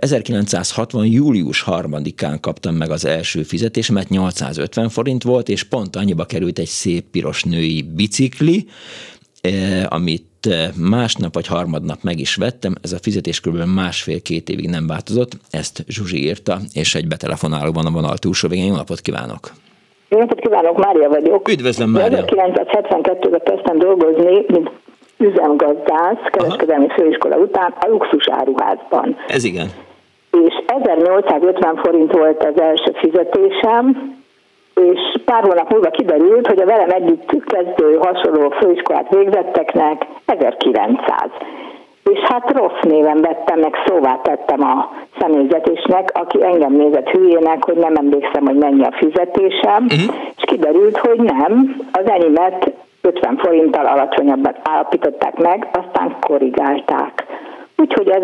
[0.00, 1.06] 1960.
[1.06, 6.66] július 3-án kaptam meg az első fizetésemet, 850 forint volt, és pont annyiba került egy
[6.66, 8.66] szép piros női bicikli,
[9.40, 13.56] eh, amit eh, másnap vagy harmadnap meg is vettem, ez a fizetés kb.
[13.74, 18.66] másfél-két évig nem változott, ezt Zsuzsi írta, és egy betelefonáló van a vonal túlsó végén.
[18.66, 19.52] Jó napot kívánok!
[20.08, 21.48] Jó napot kívánok, Mária vagyok.
[21.48, 22.24] Üdvözlöm, Mária!
[22.24, 24.70] 1972-ben kezdtem dolgozni, mint
[25.18, 29.16] üzemgazdász, kereskedelmi főiskola után a luxus áruházban.
[29.28, 29.66] Ez igen.
[30.44, 34.14] És 1850 forint volt az első fizetésem,
[34.74, 41.30] és pár hónap múlva kiderült, hogy a velem együtt kezdő hasonló főiskolát végzetteknek 1900.
[42.12, 47.76] És hát rossz néven vettem, meg szóvá tettem a személyzetésnek, aki engem nézett hülyének, hogy
[47.76, 50.16] nem emlékszem, hogy mennyi a fizetésem, uh-huh.
[50.36, 52.72] és kiderült, hogy nem, az enyémet
[53.06, 57.24] 50 forinttal alacsonyabban állapították meg, aztán korrigálták.
[57.76, 58.22] Úgyhogy ez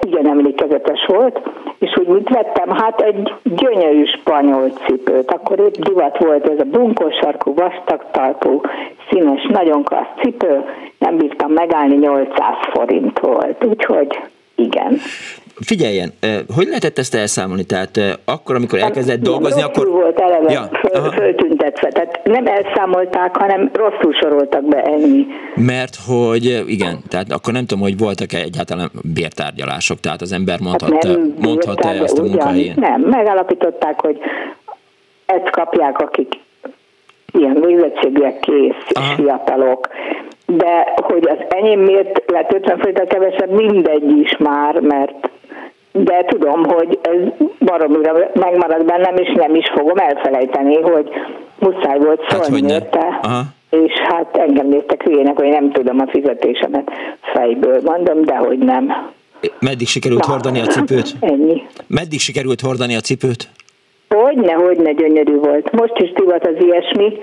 [0.00, 1.40] igen emlékezetes volt,
[1.78, 2.70] és úgy mit vettem?
[2.70, 5.30] Hát egy gyönyörű spanyol cipőt.
[5.30, 8.60] Akkor épp divat volt ez a bunkós sarkú, vastag talpú,
[9.10, 10.64] színes, nagyon klassz cipő,
[10.98, 13.64] nem bírtam megállni, 800 forint volt.
[13.64, 14.20] Úgyhogy
[14.54, 14.98] igen.
[15.60, 16.12] Figyeljen,
[16.54, 17.64] hogy lehetett ezt elszámolni?
[17.64, 19.88] Tehát akkor, amikor elkezdett dolgozni, akkor...
[19.88, 25.26] volt eleve ja, föl, föltüntetve, tehát nem elszámolták, hanem rosszul soroltak be ennyi.
[25.54, 31.08] Mert hogy igen, tehát akkor nem tudom, hogy voltak-e egyáltalán bértárgyalások, tehát az ember mondhatta,
[31.08, 32.74] hát mondhatta azt a munkahelyén?
[32.76, 34.18] Nem, megállapították, hogy
[35.26, 36.34] ezt kapják, akik
[37.32, 39.14] ilyen végzettségűek kész, Aha.
[39.14, 39.88] fiatalok,
[40.46, 45.30] de hogy az enyém miért lett 50 forinttal kevesebb, mindegy is már, mert
[46.04, 51.08] de tudom, hogy ez baromira megmarad bennem, és nem is fogom elfelejteni, hogy
[51.58, 53.20] muszáj volt hát, szólni hát, érte.
[53.70, 59.10] És hát engem néztek hülyének, hogy nem tudom a fizetésemet fejből, mondom, de hogy nem.
[59.60, 61.14] Meddig sikerült Na, hordani a cipőt?
[61.32, 61.62] Ennyi.
[61.86, 63.48] Meddig sikerült hordani a cipőt?
[64.08, 65.72] Hogyne, hogyne gyönyörű volt.
[65.72, 67.18] Most is divat az ilyesmi,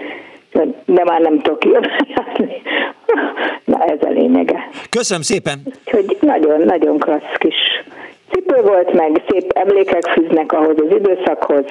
[0.85, 1.63] de már nem tudok.
[3.65, 4.69] Na ez a lényege.
[4.89, 5.61] Köszönöm szépen!
[5.65, 7.55] Úgyhogy nagyon-nagyon klassz kis
[8.35, 11.65] cipő volt, meg szép emlékek fűznek ahhoz az időszakhoz.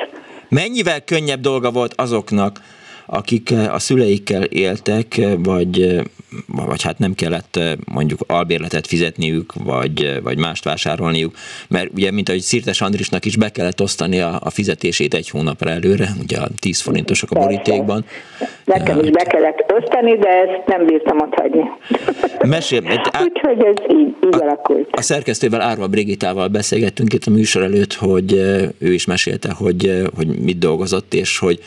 [0.49, 2.61] Mennyivel könnyebb dolga volt azoknak,
[3.07, 6.01] akik a szüleikkel éltek, vagy
[6.47, 7.61] vagy hát nem kellett
[7.93, 11.35] mondjuk albérletet fizetniük, vagy, vagy mást vásárolniuk,
[11.69, 15.71] mert ugye, mint ahogy Szirtes Andrisnak is be kellett osztani a, a fizetését egy hónapra
[15.71, 18.05] előre, ugye a 10 forintosok a borítékban.
[18.65, 21.63] Nekem is be kellett osztani, de ezt nem bírtam ott hagyni.
[22.47, 22.83] Mesél,
[23.23, 24.89] Úgyhogy ez így, így a, alakult.
[24.93, 28.33] A szerkesztővel Árva Brigitával beszélgettünk itt a műsor előtt, hogy
[28.79, 31.59] ő is mesélte, hogy, hogy mit dolgozott, és hogy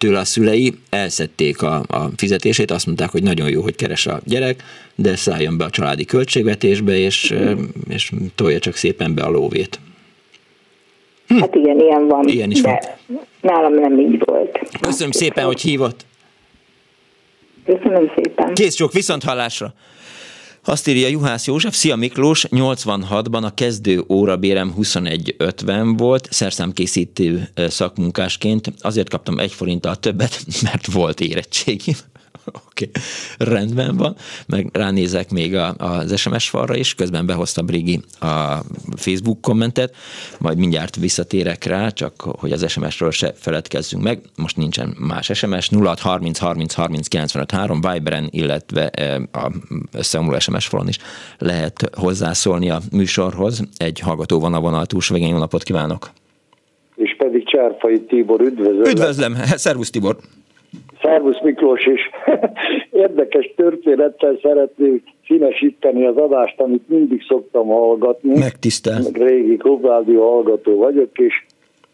[0.00, 4.20] tőle a szülei elszedték a, a fizetését, azt mondták, hogy nagyon jó, hogy keres a
[4.24, 4.62] gyerek,
[4.94, 7.34] de szálljon be a családi költségvetésbe, és,
[7.88, 9.80] és tolja csak szépen be a lóvét.
[11.26, 11.38] Hm.
[11.38, 12.28] Hát igen, ilyen van.
[12.28, 12.68] Ilyen is de
[13.06, 13.18] van.
[13.40, 14.58] nálam nem így volt.
[14.80, 16.04] Köszönöm szépen, hogy hívott.
[17.64, 18.54] Köszönöm szépen.
[18.54, 19.72] Kész csak viszont hallásra.
[20.70, 29.08] Azt írja Juhász József, Szia Miklós, 86-ban a kezdő órabérem 21.50 volt, szerszámkészítő szakmunkásként, azért
[29.08, 31.96] kaptam egy forinttal többet, mert volt érettségi.
[32.68, 33.02] Oké, okay.
[33.54, 34.16] rendben van.
[34.46, 38.56] Meg ránézek még a, az SMS falra is, közben behozta Brigi a
[38.96, 39.94] Facebook kommentet,
[40.38, 44.20] majd mindjárt visszatérek rá, csak hogy az SMS-ről se feledkezzünk meg.
[44.36, 49.50] Most nincsen más SMS, 0630 30 30 95 3, Viberen, illetve e, a
[49.92, 50.98] összeomló SMS falon is
[51.38, 53.62] lehet hozzászólni a műsorhoz.
[53.76, 56.10] Egy hallgató van a vonal túlsó végén, jó napot kívánok!
[56.96, 58.84] És pedig Csárfai Tibor, üdvözlöm!
[58.84, 59.34] Üdvözlöm!
[59.34, 60.16] Szervusz Tibor!
[61.02, 62.00] Szervusz Miklós is.
[63.06, 68.38] Érdekes történettel szeretnék színesíteni az adást, amit mindig szoktam hallgatni.
[68.38, 69.02] Megtisztel.
[69.12, 71.44] Régi klubrádió hallgató vagyok, és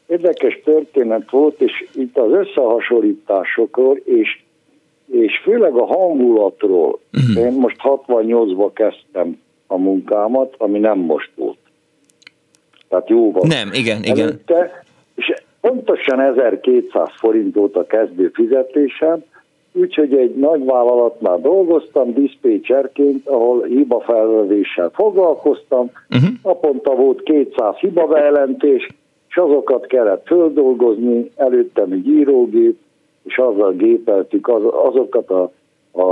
[0.07, 4.41] érdekes történet volt, és itt az összehasonlításokról, és,
[5.12, 6.99] és főleg a hangulatról.
[7.12, 7.45] Uh-huh.
[7.45, 11.59] Én most 68-ba kezdtem a munkámat, ami nem most volt.
[12.89, 13.47] Tehát jóval.
[13.47, 14.19] Nem, igen, igen.
[14.19, 14.85] Előtte,
[15.68, 19.24] pontosan 1200 forint volt a kezdő fizetésem,
[19.79, 25.90] Úgyhogy egy nagy vállalatnál dolgoztam, diszpécserként, ahol hibafelvevéssel foglalkoztam.
[26.11, 26.29] Uh-huh.
[26.42, 28.88] Naponta volt 200 hibabejelentés,
[29.29, 32.79] és azokat kellett földolgozni, előttem egy írógép,
[33.22, 35.42] és azzal gépeltük az, azokat a,
[35.92, 36.05] a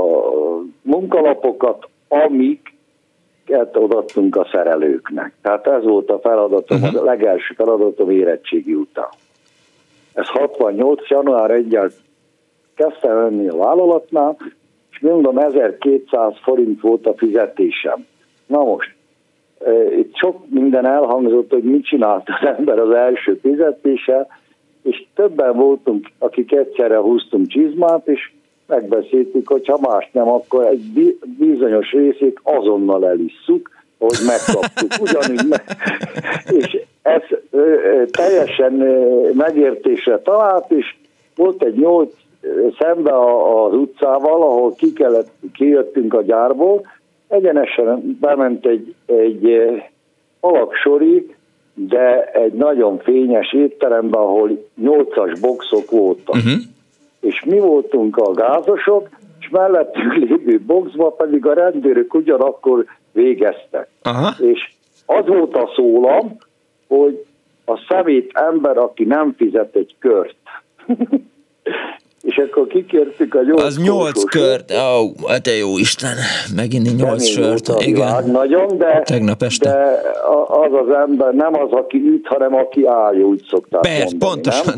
[0.82, 5.32] munkalapokat, amiket odaadtunk a szerelőknek.
[5.42, 7.00] Tehát ez volt a feladatom, uh-huh.
[7.00, 9.08] a legelső feladatom érettségi után.
[10.14, 11.08] Ez 68.
[11.08, 11.78] január 1
[12.74, 14.36] kezdtem lenni a vállalatnál,
[14.90, 18.06] és mondom, 1200 forint volt a fizetésem.
[18.46, 18.94] Na most,
[19.98, 24.26] itt sok minden elhangzott, hogy mit csinált az ember az első fizetése,
[24.82, 28.32] és többen voltunk, akik egyszerre húztunk csizmát, és
[28.66, 34.92] megbeszéltük, hogy ha más nem, akkor egy bizonyos részét azonnal elisszuk, hogy megkaptuk.
[35.06, 35.76] Ugyanúgy me-
[36.50, 37.22] és ez
[38.10, 38.72] teljesen
[39.32, 40.94] megértésre talált, és
[41.36, 42.12] volt egy nyolc
[42.78, 43.12] szembe
[43.64, 46.86] az utcával, ahol ki kellett, kijöttünk a gyárból,
[47.28, 49.62] egyenesen bement egy, egy
[50.40, 51.34] alaksori,
[51.74, 56.34] de egy nagyon fényes étteremben, ahol nyolcas boxok voltak.
[56.34, 56.52] Uh-huh.
[57.20, 59.08] És mi voltunk a gázosok,
[59.40, 63.88] és mellettünk lévő boxba pedig a rendőrök ugyanakkor végeztek.
[64.04, 64.50] Uh-huh.
[64.50, 64.72] És
[65.06, 66.36] az volt a szólam,
[66.88, 67.24] hogy
[67.64, 70.36] a szemét ember, aki nem fizet egy kört.
[72.24, 76.16] és akkor kikértük a nyolc Az nyolc kört, ó, oh, hát jó Isten,
[76.56, 78.30] megint nyolc sört, igen.
[78.30, 79.70] Nagyon, de, Tegnap este.
[79.70, 80.00] de
[80.46, 84.74] az az ember nem az, aki üt, hanem aki áll, úgy szokták Persze, mondani, pontosan,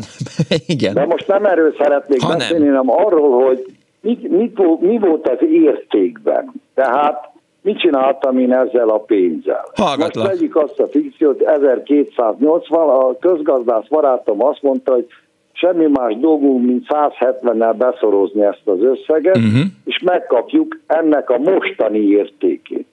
[0.49, 0.59] nem?
[0.75, 0.93] igen.
[0.93, 3.65] De most nem erről szeretnék ha beszélni, hanem arról, hogy
[4.01, 6.53] mit, mit, mi volt az értékben.
[6.75, 7.29] Tehát
[7.67, 9.65] mit csináltam én ezzel a pénzzel?
[9.75, 10.25] Hallgatlak.
[10.25, 15.07] Most vegyük azt a fikciót, 1280, a közgazdász barátom azt mondta, hogy
[15.51, 19.65] semmi más dolgunk, mint 170-nel beszorozni ezt az összeget, uh-huh.
[19.85, 22.87] és megkapjuk ennek a mostani értékét.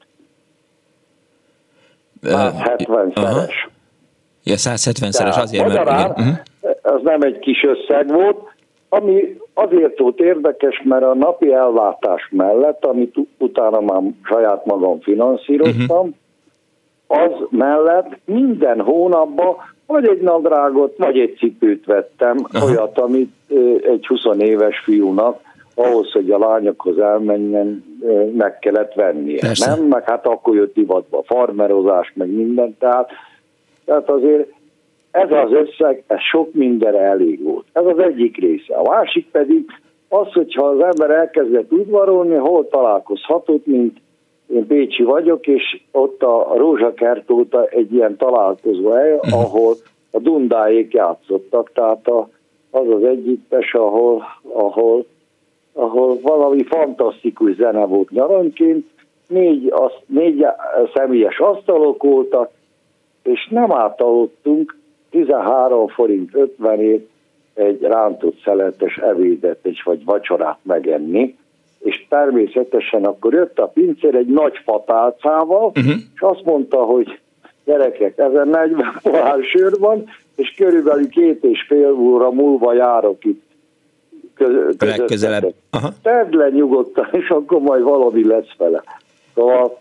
[2.23, 3.53] 170-szeres.
[4.45, 5.91] Ja, 170-szeres azért, mert...
[5.91, 6.11] Igen.
[6.11, 6.35] Uh-huh.
[6.83, 8.54] Az nem egy kis összeg volt,
[9.01, 16.15] ami azért volt érdekes, mert a napi ellátás mellett, amit utána már saját magam finanszíroztam,
[17.09, 17.25] uh-huh.
[17.25, 22.67] az mellett minden hónapban vagy egy nadrágot, vagy egy cipőt vettem, Aha.
[22.67, 23.33] olyat, amit
[23.83, 25.41] egy 20 éves fiúnak
[25.75, 27.85] ahhoz, hogy a lányokhoz elmenjen,
[28.37, 29.39] meg kellett vennie.
[29.41, 29.71] Persze.
[29.71, 29.85] Nem?
[29.85, 33.11] Meg hát akkor jött divatba farmerozás, meg minden, tehát,
[33.85, 34.53] tehát azért
[35.15, 37.65] ez az összeg, ez sok mindenre elég volt.
[37.73, 38.75] Ez az egyik része.
[38.75, 39.65] A másik pedig
[40.09, 43.99] az, hogyha az ember elkezdett udvarolni, hol találkozhatott, mint
[44.47, 49.41] én Bécsi vagyok, és ott a Rózsakert óta egy ilyen találkozó hely, uh-huh.
[49.41, 49.75] ahol
[50.11, 52.29] a Dundáék játszottak, tehát a,
[52.71, 55.05] az az együttes, ahol, ahol,
[55.73, 58.87] ahol valami fantasztikus zene volt nyaranként,
[59.29, 60.47] négy, az, négy
[60.95, 62.51] személyes asztalok voltak,
[63.23, 64.83] és nem átaludtunk
[65.15, 67.07] 13 forint 50 ért
[67.55, 71.37] egy rántott szeletes evédet és vagy vacsorát megenni,
[71.79, 75.95] és természetesen akkor jött a pincér egy nagy fatálcával, uh-huh.
[76.15, 77.19] és azt mondta, hogy
[77.65, 80.05] gyerekek, ezen 40 pohár sör van,
[80.37, 83.43] és körülbelül két és fél óra múlva járok itt
[84.79, 85.55] Legközelebb.
[86.03, 88.83] Tedd le nyugodtan, és akkor majd valami lesz vele.
[89.35, 89.79] Szóval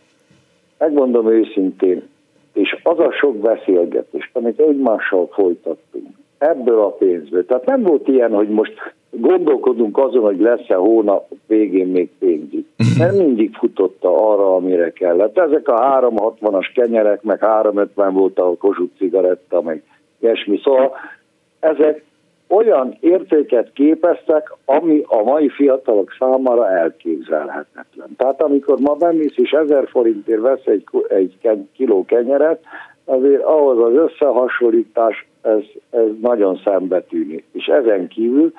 [0.78, 2.10] megmondom őszintén,
[2.53, 7.45] és az a sok beszélgetés, amit egymással folytattunk, ebből a pénzből.
[7.45, 8.73] Tehát nem volt ilyen, hogy most
[9.09, 12.67] gondolkodunk azon, hogy lesz-e hónap végén még pénzük.
[12.97, 15.37] Mert mindig futotta arra, amire kellett.
[15.37, 19.83] Ezek a 360-as kenyerek, meg 350 volt a Kossuth cigaretta, meg
[20.19, 20.59] ilyesmi.
[20.63, 20.91] Szóval
[21.59, 22.03] ezek
[22.47, 28.15] olyan értéket képeztek, ami a mai fiatalok számára elképzelhetetlen.
[28.17, 32.63] Tehát amikor ma bemész és 1000 forintért vesz egy, egy kiló kenyeret,
[33.06, 37.43] azért ahhoz az összehasonlítás ez, ez nagyon szembetűnő.
[37.51, 38.53] És ezen kívül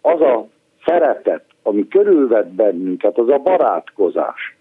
[0.00, 0.46] az a
[0.84, 4.56] szeretet, ami körülvet bennünket, az a barátkozás.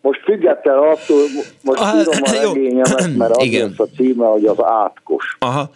[0.00, 1.22] Most független attól,
[1.64, 3.68] most ah, írom a regényemet, mert az Igen.
[3.68, 5.36] lesz a címe, hogy az átkos.
[5.40, 5.70] Aha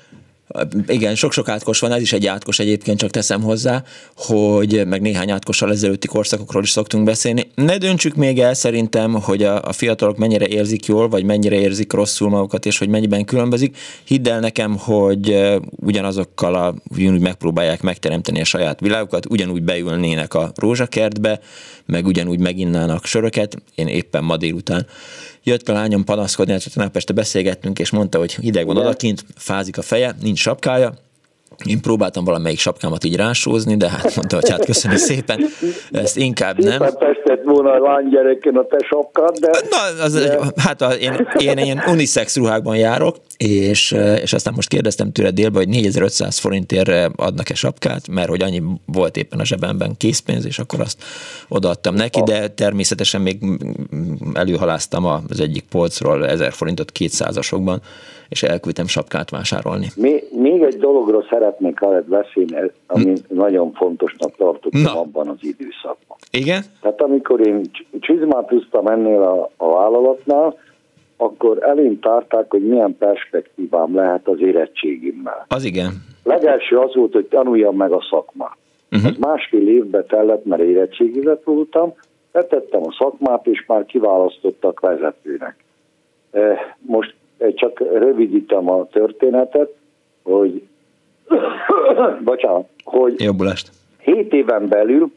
[0.87, 3.83] igen, sok-sok átkos van, ez is egy átkos egyébként, csak teszem hozzá,
[4.17, 7.51] hogy meg néhány átkossal ezelőtti korszakokról is szoktunk beszélni.
[7.55, 11.93] Ne döntsük még el szerintem, hogy a, a fiatalok mennyire érzik jól, vagy mennyire érzik
[11.93, 13.77] rosszul magukat, és hogy mennyiben különbözik.
[14.05, 15.41] Hidd el nekem, hogy
[15.77, 21.41] ugyanazokkal a, ugyanúgy megpróbálják megteremteni a saját világukat, ugyanúgy beülnének a rózsakertbe,
[21.87, 23.63] meg ugyanúgy meginnának söröket.
[23.75, 24.87] Én éppen ma délután
[25.43, 29.83] jött a lányom panaszkodni, tegnap este beszélgettünk, és mondta, hogy hideg van odakint, fázik a
[29.83, 30.95] feje, nincs sapkája,
[31.65, 35.45] Én próbáltam valamelyik sapkámat így rásózni, de hát mondta, hogy hát köszönöm szépen,
[35.91, 36.79] ezt inkább nem.
[36.79, 39.51] Testett volna a lánygyereken a te sapkád, de...
[39.71, 40.39] Na, az, de...
[40.57, 45.59] hát a, én, én ilyen unisex ruhákban járok, és, és aztán most kérdeztem tőle délbe,
[45.59, 50.81] hogy 4500 forintért adnak-e sapkát, mert hogy annyi volt éppen a zsebemben készpénz, és akkor
[50.81, 51.03] azt
[51.49, 53.39] odaadtam neki, de természetesen még
[54.33, 57.77] előhaláztam az egyik polcról 1000 forintot 200-asokban,
[58.31, 59.87] és elküldtem sapkát vásárolni.
[59.97, 63.15] Még, még egy dologról szeretnék veled beszélni, ami hm.
[63.29, 65.01] nagyon fontosnak tartottam Na.
[65.01, 66.17] abban az időszakban.
[66.31, 66.63] Igen?
[66.81, 67.71] Tehát amikor én
[68.01, 70.59] csizmát húztam ennél a, a vállalatnál,
[71.17, 75.45] akkor elém tárták, hogy milyen perspektívám lehet az érettségimmel.
[75.49, 76.05] Az igen.
[76.23, 78.57] Legelső az volt, hogy tanuljam meg a szakmát.
[78.93, 79.11] Uh-huh.
[79.11, 81.95] Ez másfél évbe tellett, mert érettségizet voltam,
[82.33, 85.57] betettem a szakmát, és már kiválasztottak vezetőnek.
[86.31, 87.15] Eh, most
[87.55, 89.75] csak rövidítem a történetet,
[90.23, 90.63] hogy
[92.25, 93.71] bocsánat, hogy Jobbulást.
[94.03, 95.11] 7 éven belül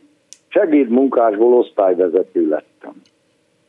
[0.47, 3.01] segédmunkásból osztályvezető lettem.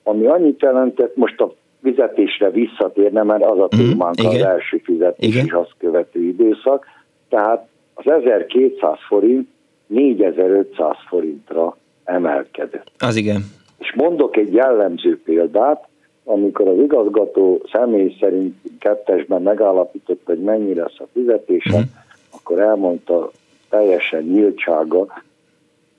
[0.02, 4.80] Ami annyit jelentett, most a fizetésre visszatérne, mert az a mhm, témánk mm, az első
[4.84, 5.44] fizetés igen.
[5.44, 6.86] és azt követő időszak.
[7.28, 9.48] Tehát az 1200 forint
[9.86, 12.90] 4500 forintra emelkedett.
[12.98, 13.40] Az igen.
[13.78, 15.88] És mondok egy jellemző példát,
[16.24, 21.82] amikor az igazgató személy szerint kettesben megállapított, hogy mennyi lesz a fizetése, mm.
[22.30, 23.30] akkor elmondta
[23.68, 25.22] teljesen nyíltsága,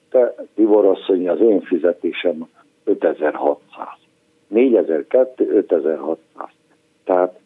[0.09, 2.47] te Tibor asszony, az én fizetésem
[2.83, 3.87] 5600.
[4.47, 6.47] 4002, 5600.
[7.03, 7.39] Tehát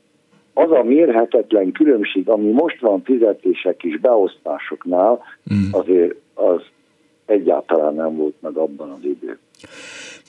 [0.54, 5.24] az a mérhetetlen különbség, ami most van fizetések és beosztásoknál,
[5.54, 5.72] mm.
[5.72, 6.62] azért az
[7.26, 9.40] egyáltalán nem volt meg abban az időben.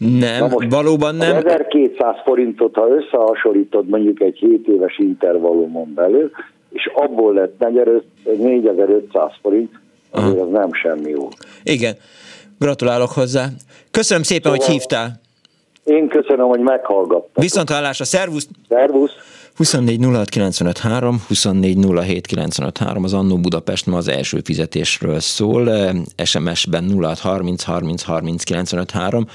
[0.00, 1.36] Nem, most valóban nem.
[1.36, 6.30] 1200 forintot, ha összehasonlítod mondjuk egy 7 éves intervallumon belül,
[6.70, 7.58] és abból lett
[8.38, 9.70] 4500 forint,
[10.10, 10.44] azért Aha.
[10.44, 11.28] az nem semmi jó.
[11.62, 11.94] Igen,
[12.58, 13.46] gratulálok hozzá.
[13.90, 15.20] Köszönöm szépen, szóval hogy hívtál.
[15.84, 17.42] Én köszönöm, hogy meghallgattak.
[17.42, 18.48] Viszont hallásra, szervusz!
[18.68, 19.12] Szervusz!
[19.56, 19.98] 24
[21.28, 21.76] 24
[23.02, 25.70] az Annó Budapest ma az első fizetésről szól,
[26.24, 29.26] SMS-ben 06 30 30 30 95 3,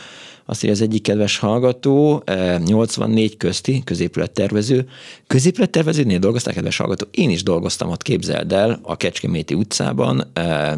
[0.46, 2.24] azt írja az egyik kedves hallgató,
[2.66, 4.88] 84 eh, közti középülettervező.
[5.28, 7.08] Középülettervezőnél dolgozták, kedves hallgató?
[7.12, 10.28] Én is dolgoztam ott, képzeld el, a Kecskeméti utcában.
[10.34, 10.74] Eh,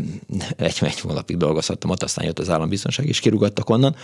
[0.57, 3.95] egy, egy hónapig dolgozhattam ott, aztán jött az állambiztonság, és kirugattak onnan.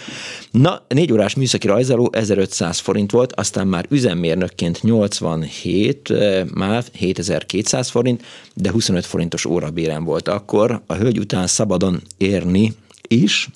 [0.52, 7.90] Na, négy órás műszaki rajzoló 1500 forint volt, aztán már üzemmérnökként 87, eh, már 7200
[7.90, 10.82] forint, de 25 forintos órabérem volt akkor.
[10.86, 12.74] A hölgy után szabadon érni
[13.08, 13.50] is,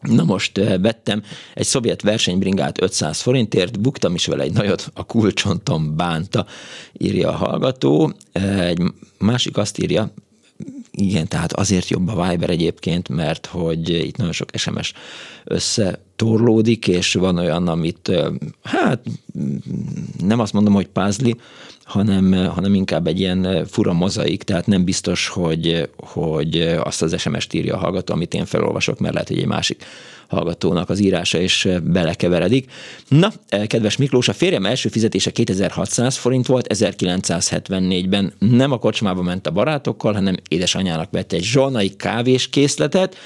[0.00, 1.22] Na most eh, vettem
[1.54, 6.46] egy szovjet versenybringát 500 forintért, buktam is vele egy nagyot, a kulcsontom bánta,
[6.92, 8.12] írja a hallgató.
[8.32, 8.82] Eh, egy
[9.18, 10.12] másik azt írja,
[10.90, 14.92] igen, tehát azért jobb a Viber egyébként, mert hogy itt nagyon sok SMS
[15.44, 18.26] összetorlódik, és van olyan, amit eh,
[18.62, 19.00] hát
[20.18, 21.36] nem azt mondom, hogy pázli,
[21.86, 27.54] hanem, hanem inkább egy ilyen fura mozaik, tehát nem biztos, hogy, hogy azt az SMS-t
[27.54, 29.84] írja a hallgató, amit én felolvasok, mert lehet, hogy egy másik
[30.28, 32.70] hallgatónak az írása is belekeveredik.
[33.08, 33.32] Na,
[33.66, 39.50] kedves Miklós, a férjem első fizetése 2600 forint volt, 1974-ben nem a kocsmába ment a
[39.50, 43.16] barátokkal, hanem édesanyjának vett egy zsolnai kávéskészletet,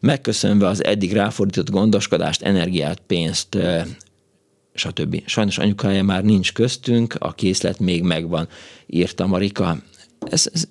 [0.00, 3.58] megköszönve az eddig ráfordított gondoskodást, energiát, pénzt,
[4.78, 5.22] stb.
[5.26, 8.48] Sajnos anyukája már nincs köztünk, a készlet még megvan,
[8.86, 9.76] írta Marika.
[10.20, 10.66] Ez, ez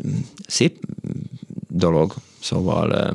[0.47, 0.77] szép
[1.69, 3.13] dolog, szóval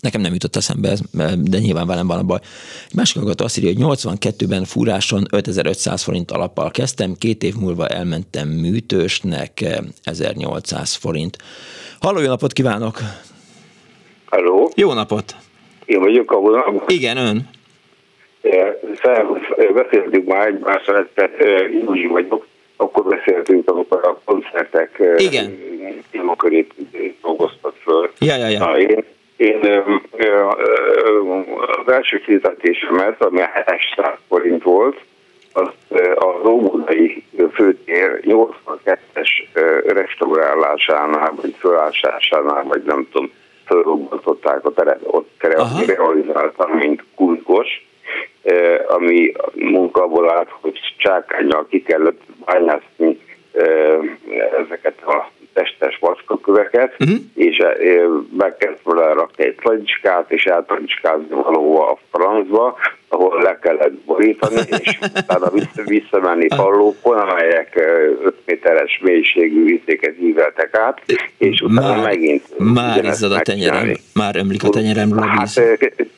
[0.00, 1.00] nekem nem jutott eszembe ez,
[1.36, 2.38] de nyilván velem van a baj.
[2.88, 7.86] Egy másik hallgató azt írja, hogy 82-ben fúráson 5500 forint alappal kezdtem, két év múlva
[7.86, 9.64] elmentem műtősnek
[10.02, 11.36] 1800 forint.
[12.00, 12.98] Halló, jó napot kívánok!
[14.24, 14.70] Halló!
[14.74, 15.36] Jó napot!
[15.84, 17.48] Én vagyok a Igen, ön
[19.74, 25.58] beszéltünk már egymással, tehát Júli vagyok, akkor beszéltünk, amikor a koncertek Igen.
[26.10, 26.74] témakörét
[27.22, 28.10] dolgoztat föl.
[28.18, 28.58] Ja, ja, ja.
[28.58, 29.04] Na, én,
[29.36, 29.84] én
[31.84, 35.00] az első fizetésemet, ami a 700 forint volt,
[35.52, 35.68] az
[36.14, 39.28] az Óbudai főtér 82-es
[39.86, 43.30] restaurálásánál, vagy fölásásánál, vagy nem tudom,
[43.66, 45.30] fölrobbantották a teret, ott
[45.86, 47.87] realizáltam, mint kultkos
[48.88, 53.18] ami munkából állt, hogy csákányjal ki kellett bányászni
[54.64, 57.18] ezeket a testes vackaköveket, uh-huh.
[57.34, 57.62] és
[58.36, 62.76] meg kellett volna rakni egy talicskát, és eltalicskálni valóva a francba,
[63.08, 67.74] ahol le kellett borítani, és utána vissza, visszamenni pallókon, amelyek
[68.24, 71.02] 5 méteres mélységű viszéket híveltek át,
[71.38, 75.60] és utána már, megint már izzad a tenyerem, már ömlik a víz.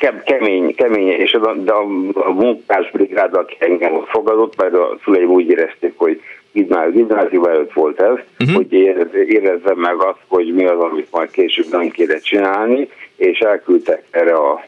[0.01, 5.29] Hát kemény, kemény, és a, de a, a munkásbrigád, aki engem fogadott, mert a szüleim
[5.29, 6.21] úgy érezték, hogy
[6.53, 8.57] gimnázium előtt volt ez, uh-huh.
[8.57, 8.73] hogy
[9.13, 14.35] érezzem meg azt, hogy mi az, amit majd később nem kéne csinálni, és elküldtek erre
[14.35, 14.65] a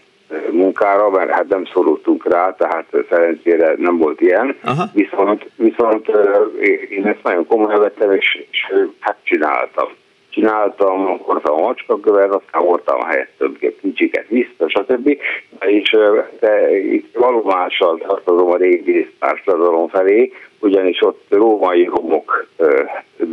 [0.50, 4.56] munkára, mert hát nem szorultunk rá, tehát szerencsére nem volt ilyen.
[4.64, 4.84] Aha.
[4.92, 6.10] Viszont, viszont
[6.90, 9.88] én ezt nagyon komolyan vettem, és, és hát csináltam.
[10.32, 15.18] Csináltam, hordtam a macskakövet, aztán hordtam a helyet több kicsiket vissza, stb.
[15.60, 15.96] És
[16.40, 22.46] de itt valómással tartozom a régi társadalom felé, ugyanis ott római romok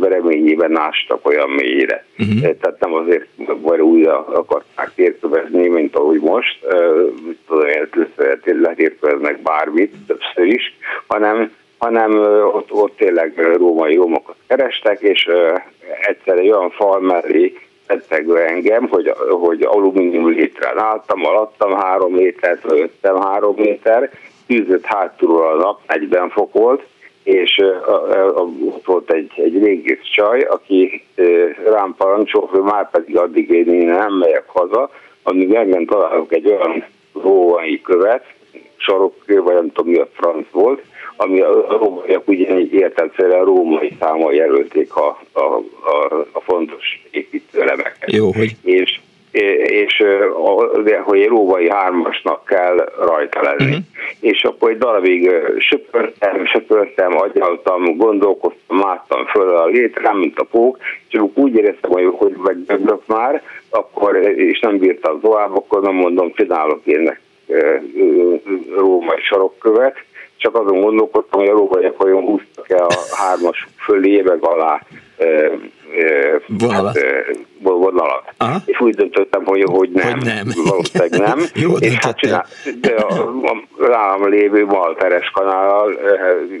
[0.00, 2.04] reményében ástak olyan mélyre.
[2.18, 2.56] Uh-huh.
[2.58, 3.26] Tehát nem azért
[3.60, 6.58] vagy újra akarták érkövezni, mint ahogy most,
[7.46, 7.66] tudom,
[8.44, 10.74] letérköveznek bármit, többször is,
[11.06, 12.18] hanem hanem
[12.54, 15.28] ott, ott tényleg római romokat kerestek, és
[16.00, 22.60] egyszer egy olyan fal mellé tettegő engem, hogy, hogy alumínium létrán álltam, alattam három métert,
[22.60, 24.10] fölöttem három méter,
[24.46, 26.82] tűzött hátulról a nap, 40 fok volt,
[27.22, 27.62] és
[28.62, 31.04] ott volt egy, egy régész csaj, aki
[31.64, 34.90] rám parancsolt, hogy már pedig addig én nem megyek haza,
[35.22, 36.84] amíg meg nem találok egy olyan
[37.22, 38.24] római követ,
[38.80, 40.82] sarokkő, vagy nem tudom mi a franc volt,
[41.16, 48.12] ami a rómaiak ugye értelmszerűen római száma jelölték a, a, a, a fontos építőelemeket.
[48.12, 48.56] Jó, hogy...
[48.62, 49.00] És
[49.32, 50.04] és
[51.02, 53.70] hogy róvai hármasnak kell rajta lenni.
[53.70, 53.84] Uh-huh.
[54.20, 60.78] És akkor egy darabig söpörtem, söpörtem, agyaltam, gondolkoztam, máttam föl a létre, mint a pók,
[61.08, 65.94] és akkor úgy éreztem, hogy, hogy megdöglök már, akkor, és nem bírtam tovább, akkor nem
[65.94, 67.18] mondom, csinálok én
[68.76, 69.96] római sarokkövet,
[70.36, 74.80] csak azon gondolkodtam, hogy a rómaiak olyan húztak el a hármas fölé, meg alá
[76.46, 76.98] vonalat.
[77.58, 78.34] Vonalat.
[78.64, 80.12] És úgy döntöttem, hogy, hogy nem.
[80.12, 80.46] Hogy nem.
[80.64, 81.38] Valószínűleg nem.
[81.64, 82.46] Jó és hát csinál,
[82.80, 85.98] de a, a rám lévő Malteres kanállal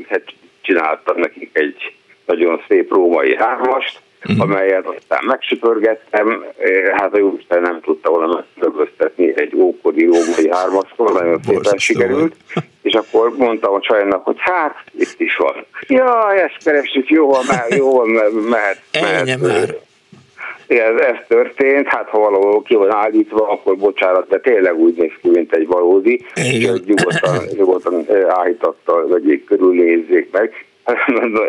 [0.08, 0.24] hát
[0.60, 1.94] csináltam nekik egy
[2.26, 4.40] nagyon szép római hármast, uh-huh.
[4.42, 6.44] amelyet aztán megsüpörgettem,
[6.92, 12.34] hát a Jóisten nem tudta volna megkülönböztetni egy ókori római hármastól, nagyon szépen sikerült,
[12.82, 15.64] és akkor mondtam a csajnak, hogy hát, itt is van.
[15.88, 19.40] Ja, ezt kerestük, jó, már, jó, mehet, mehet.
[19.40, 19.74] már.
[20.66, 25.12] Ez, ez történt, hát ha valahol ki van állítva, akkor bocsánat, de tényleg úgy néz
[25.22, 26.74] ki, mint egy valódi, Igen.
[26.74, 30.64] és nyugodtan, nyugodtan állítatta, hogy körülnézzék meg.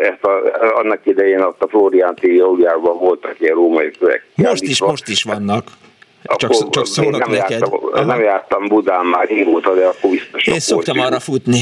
[0.02, 0.40] Ezt a,
[0.74, 4.26] annak idején ott a Floriánti Jóliában voltak ilyen római kövek.
[4.34, 5.64] Most is, most is vannak.
[6.36, 7.50] Csak, akkor csak szólok nem neked.
[7.60, 10.46] Jártam, nem jártam Budán már régóta, de akkor biztos.
[10.46, 11.60] Én szoktam arra futni.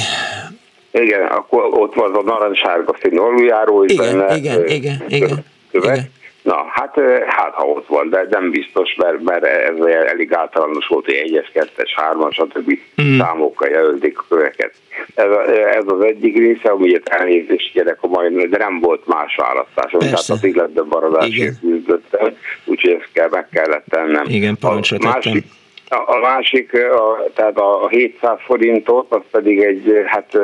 [0.93, 3.85] Igen, akkor ott van a narancssárga színű aluljáró.
[3.85, 6.11] Igen, benne, igen, igen, igen, igen.
[6.43, 11.05] Na, hát, hát ha ott van, de nem biztos, mert, mert ez elég általános volt,
[11.05, 12.79] hogy egyes, kettes, hármas, stb.
[13.03, 13.19] Mm.
[13.19, 14.73] számokkal jelölték a köveket.
[15.15, 15.31] Ez,
[15.75, 20.29] ez az egyik része, amiért elnézést kérek a mai, de nem volt más választásom, tehát
[20.29, 24.25] az illetve maradásért küzdöttem, úgyhogy ezt kell, meg kellett tennem.
[24.29, 25.45] Igen, a másik,
[25.89, 30.39] a, a másik, a, tehát a 700 forintot, az pedig egy, hát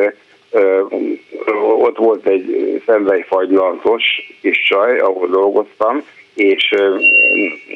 [1.79, 4.03] ott volt egy szenvelyfagylantos
[4.41, 6.05] kis csaj, ahol dolgoztam,
[6.35, 6.75] és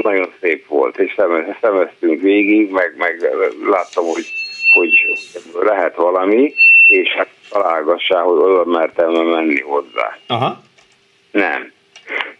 [0.02, 1.16] nagyon szép volt, és
[1.60, 3.30] szemeztünk végig, meg, meg
[3.70, 4.24] láttam, hogy,
[4.74, 4.92] hogy
[5.60, 6.54] lehet valami,
[6.86, 10.18] és hát találgassá, hogy oda mertem menni hozzá.
[10.26, 10.60] Aha.
[11.30, 11.72] Nem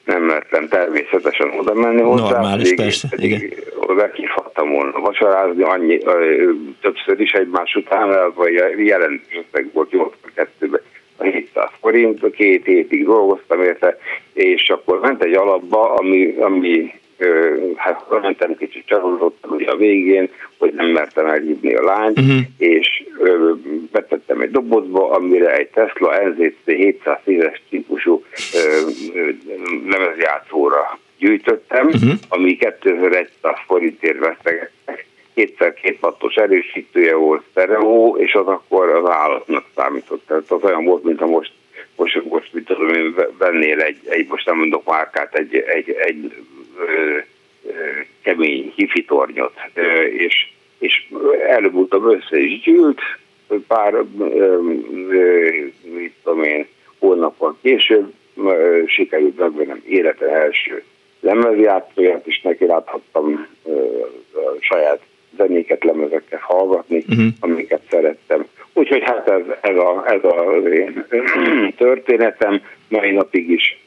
[0.05, 2.23] nem mertem természetesen oda menni hozzá.
[2.23, 3.51] Normális, pedig, persze, pedig igen.
[3.81, 6.51] Oda kifadtam volna vacsorázni, annyi, ö,
[6.81, 10.81] többször is egymás után, vagy jelentős volt 82-ben
[11.17, 13.99] a 700 forint, két hétig dolgoztam érte,
[14.33, 17.00] és akkor ment egy alapba, ami, ami
[17.77, 22.41] hát mentem kicsit csalódottam a végén, hogy nem mertem elhívni a lányt, uh-huh.
[22.59, 23.53] és ö,
[23.93, 28.25] betettem egy dobozba, amire egy Tesla NZC 710-es típusú
[29.89, 32.13] lemezjátszóra gyűjtöttem, uh-huh.
[32.29, 35.07] ami 2100 forintért vesztegettek.
[35.35, 40.27] Kétszer két pattos erősítője volt sztereó, és az akkor az állatnak számított.
[40.27, 41.53] Tehát az olyan volt, mint a most
[41.97, 46.35] most, most mit tudom én, vennél egy, egy, most nem mondok márkát, egy, egy, egy
[48.23, 51.13] kemény hifitornyot, ö, és, és
[51.49, 53.01] előbb-utóbb össze is gyűlt,
[53.67, 53.93] pár,
[55.83, 56.67] mit tudom én,
[56.99, 58.13] hónappal később
[58.87, 60.83] sikerült megvennem élete első
[61.21, 63.47] lemezjátszóját, és neki láthattam
[64.33, 65.01] a saját
[65.37, 67.27] zenéket, lemezeket hallgatni, uh-huh.
[67.41, 71.07] amiket szerettem úgyhogy hát ez, ez, a, ez az én
[71.77, 72.63] történetem.
[72.89, 73.79] Mai napig is,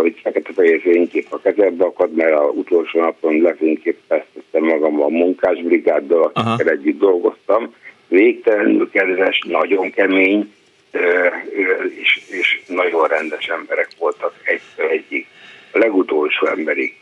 [0.00, 6.30] hogy fekete fehér fénykép a kezembe akad, mert a utolsó napon lefényképeztettem magam a munkásbrigáddal,
[6.34, 7.74] akikkel együtt dolgoztam.
[8.08, 10.52] Végtelenül kedves, nagyon kemény,
[12.00, 15.26] és, és nagyon rendes emberek voltak egytől egyik.
[15.72, 16.94] A legutolsó emberig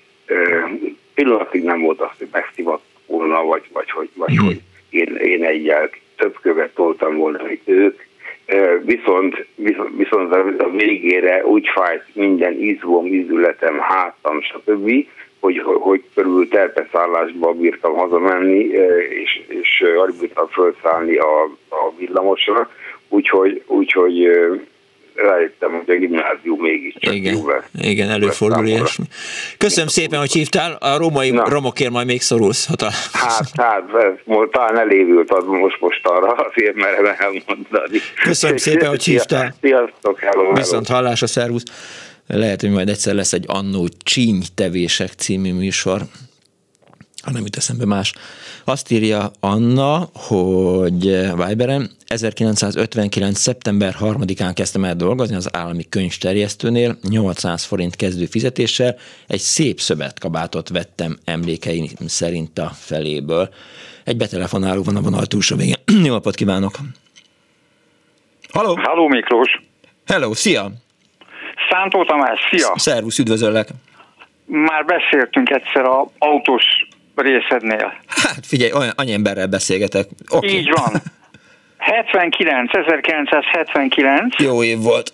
[1.14, 4.44] pillanatig nem volt azt, hogy megszivat volna, vagy, vagy, vagy, vagy mm.
[4.44, 4.60] hogy
[4.90, 5.90] én, én egyel
[6.20, 8.00] több követ toltam volna, mint ők.
[8.84, 9.46] Viszont,
[9.96, 15.06] viszont, a végére úgy fájt minden izvom, izületem, hátam, stb.,
[15.40, 18.64] hogy, hogy körül terpeszállásba bírtam hazamenni,
[19.22, 22.70] és, és alig bírtam felszállni a, a villamosra,
[23.08, 24.30] úgyhogy, úgyhogy
[25.22, 27.64] rájöttem, hogy a gimnázium mégiscsak igen, jó lesz.
[27.80, 29.04] Igen, előfordul ilyesmi.
[29.58, 30.76] Köszönöm szépen, hogy hívtál.
[30.80, 31.48] A római Na.
[31.48, 32.68] romokért majd még szorulsz.
[32.68, 33.82] Hát, hát, hát
[34.24, 37.98] most talán elévült az most, most arra, azért merem elmondani.
[38.22, 39.54] Köszönöm szépen, hogy hívtál.
[39.60, 41.64] Sziasztok, hello, Viszont hallás a szervusz.
[42.26, 46.00] Lehet, hogy majd egyszer lesz egy annó csíny tevések című műsor
[47.22, 48.12] ha nem jut eszembe más.
[48.64, 51.04] Azt írja Anna, hogy
[51.46, 53.38] Viberen 1959.
[53.38, 58.96] szeptember 3-án kezdtem el dolgozni az állami könyvterjesztőnél, 800 forint kezdő fizetéssel,
[59.26, 63.48] egy szép szövetkabátot vettem emlékeim szerint a feléből.
[64.04, 65.76] Egy betelefonáló van a vonal túlsó végén.
[66.04, 66.72] Jó napot kívánok!
[68.52, 68.78] Halló!
[68.82, 69.62] Halló Miklós!
[70.06, 70.70] Hello, szia!
[71.70, 72.72] Szántó Tamás, szia!
[72.76, 73.68] Szervusz, üdvözöllek!
[74.46, 76.64] Már beszéltünk egyszer a autós
[77.20, 77.94] részednél.
[78.06, 80.06] Hát figyelj, olyan, annyi emberrel beszélgetek.
[80.28, 80.50] Okay.
[80.50, 80.92] Így van.
[81.78, 84.42] 79, 1979.
[84.42, 85.12] Jó év volt.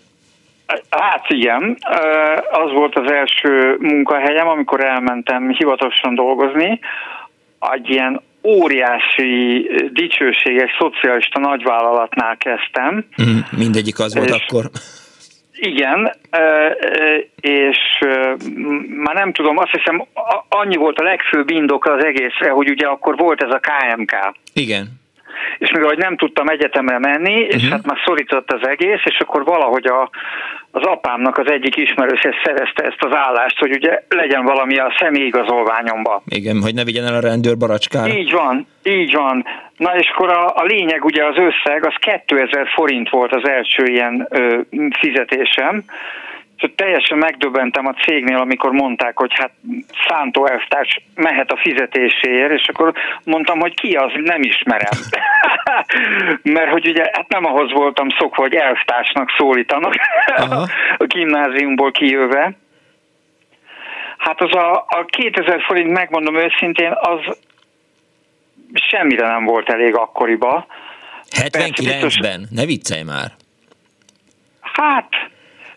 [0.90, 1.78] Hát igen,
[2.50, 6.80] az volt az első munkahelyem, amikor elmentem hivatalosan dolgozni.
[7.72, 13.07] Egy ilyen óriási, dicsőséges szocialista nagyvállalatnál kezdtem.
[13.22, 14.70] Mm, mindegyik az volt akkor.
[15.59, 16.12] Igen,
[17.40, 17.78] és
[18.96, 20.07] már nem tudom, azt hiszem
[20.48, 24.14] annyi volt a legfőbb indok az egészre, hogy ugye akkor volt ez a KMK.
[24.52, 25.04] Igen.
[25.59, 27.70] És mivel hogy nem tudtam egyetemre menni, és uh-huh.
[27.70, 30.11] hát már szorított az egész, és akkor valahogy a,
[30.70, 36.22] az apámnak az egyik ismerőse szerezte ezt az állást, hogy ugye legyen valami a személyigazolványomba.
[36.26, 38.12] Igen, hogy ne vigyen el a rendőr baracskára.
[38.12, 39.45] Így van, így van.
[39.76, 41.95] Na és akkor a, a lényeg ugye az összeg, az
[42.26, 44.61] 2000 forint volt az első ilyen ö,
[45.01, 45.84] fizetésem, és
[46.74, 49.50] teljesen megdöbbentem a cégnél, amikor mondták, hogy hát
[50.09, 52.92] szántó elvtárs mehet a fizetéséért, és akkor
[53.24, 54.98] mondtam, hogy ki az, nem ismerem.
[56.57, 59.94] Mert hogy ugye hát nem ahhoz voltam szokva, hogy elvtársnak szólítanak
[60.98, 62.52] a gimnáziumból kijöve.
[64.18, 67.38] Hát az a, a 2000 forint, megmondom őszintén, az
[68.72, 70.66] semmire nem volt elég akkoriba.
[71.30, 72.46] 79-ben?
[72.50, 73.32] Ne viccelj már!
[74.61, 75.09] Hát,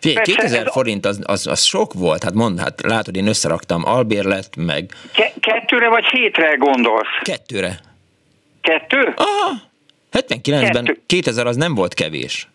[0.00, 3.84] Figyelj, 2000 ez forint az, az, az sok volt, hát mondd, hát látod, én összeraktam
[3.84, 4.94] albérlet, meg...
[5.12, 7.08] Ke- kettőre vagy hétre gondolsz?
[7.22, 7.80] Kettőre.
[8.60, 9.12] Kettő?
[9.16, 9.68] Aha.
[10.12, 11.00] 79-ben Kettő.
[11.06, 12.48] 2000 az nem volt kevés.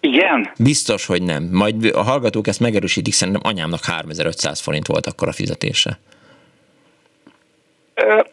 [0.00, 0.50] Igen?
[0.58, 1.48] Biztos, hogy nem.
[1.52, 5.98] Majd a hallgatók ezt megerősítik, szerintem anyámnak 3500 forint volt akkor a fizetése.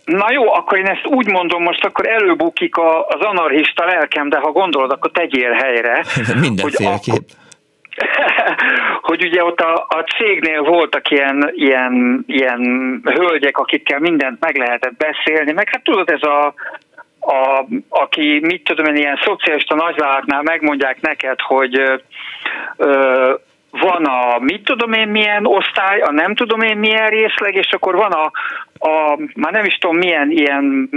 [0.06, 4.38] Na jó, akkor én ezt úgy mondom, most akkor előbukik a, az anarchista lelkem, de
[4.38, 6.06] ha gondolod, akkor tegyél helyre.
[6.40, 7.14] Mindenféleképp.
[7.14, 7.26] hogy
[9.30, 12.62] ugye ott a, a cégnél voltak ilyen, ilyen, ilyen
[13.04, 16.54] hölgyek, akikkel mindent meg lehetett beszélni, meg hát tudod, ez a,
[17.20, 22.00] a, aki, mit tudom én, ilyen szocialista nagyvállalatnál megmondják neked, hogy
[22.78, 23.34] ö,
[23.72, 27.96] van a mit tudom én milyen osztály, a nem tudom én milyen részleg, és akkor
[27.96, 28.32] van a,
[28.90, 30.90] a már nem is tudom milyen ilyen,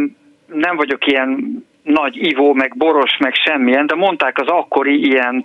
[0.47, 5.45] nem vagyok ilyen nagy ivó, meg boros, meg semmilyen, de mondták az akkori ilyen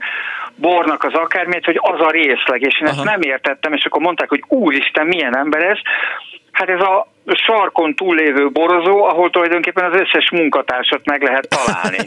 [0.58, 2.96] bornak az akármét, hogy az a részleg, és én Aha.
[2.96, 5.78] ezt nem értettem, és akkor mondták, hogy úristen, milyen ember ez,
[6.58, 11.98] Hát ez a sarkon túllévő borozó, ahol tulajdonképpen az összes munkatársat meg lehet találni.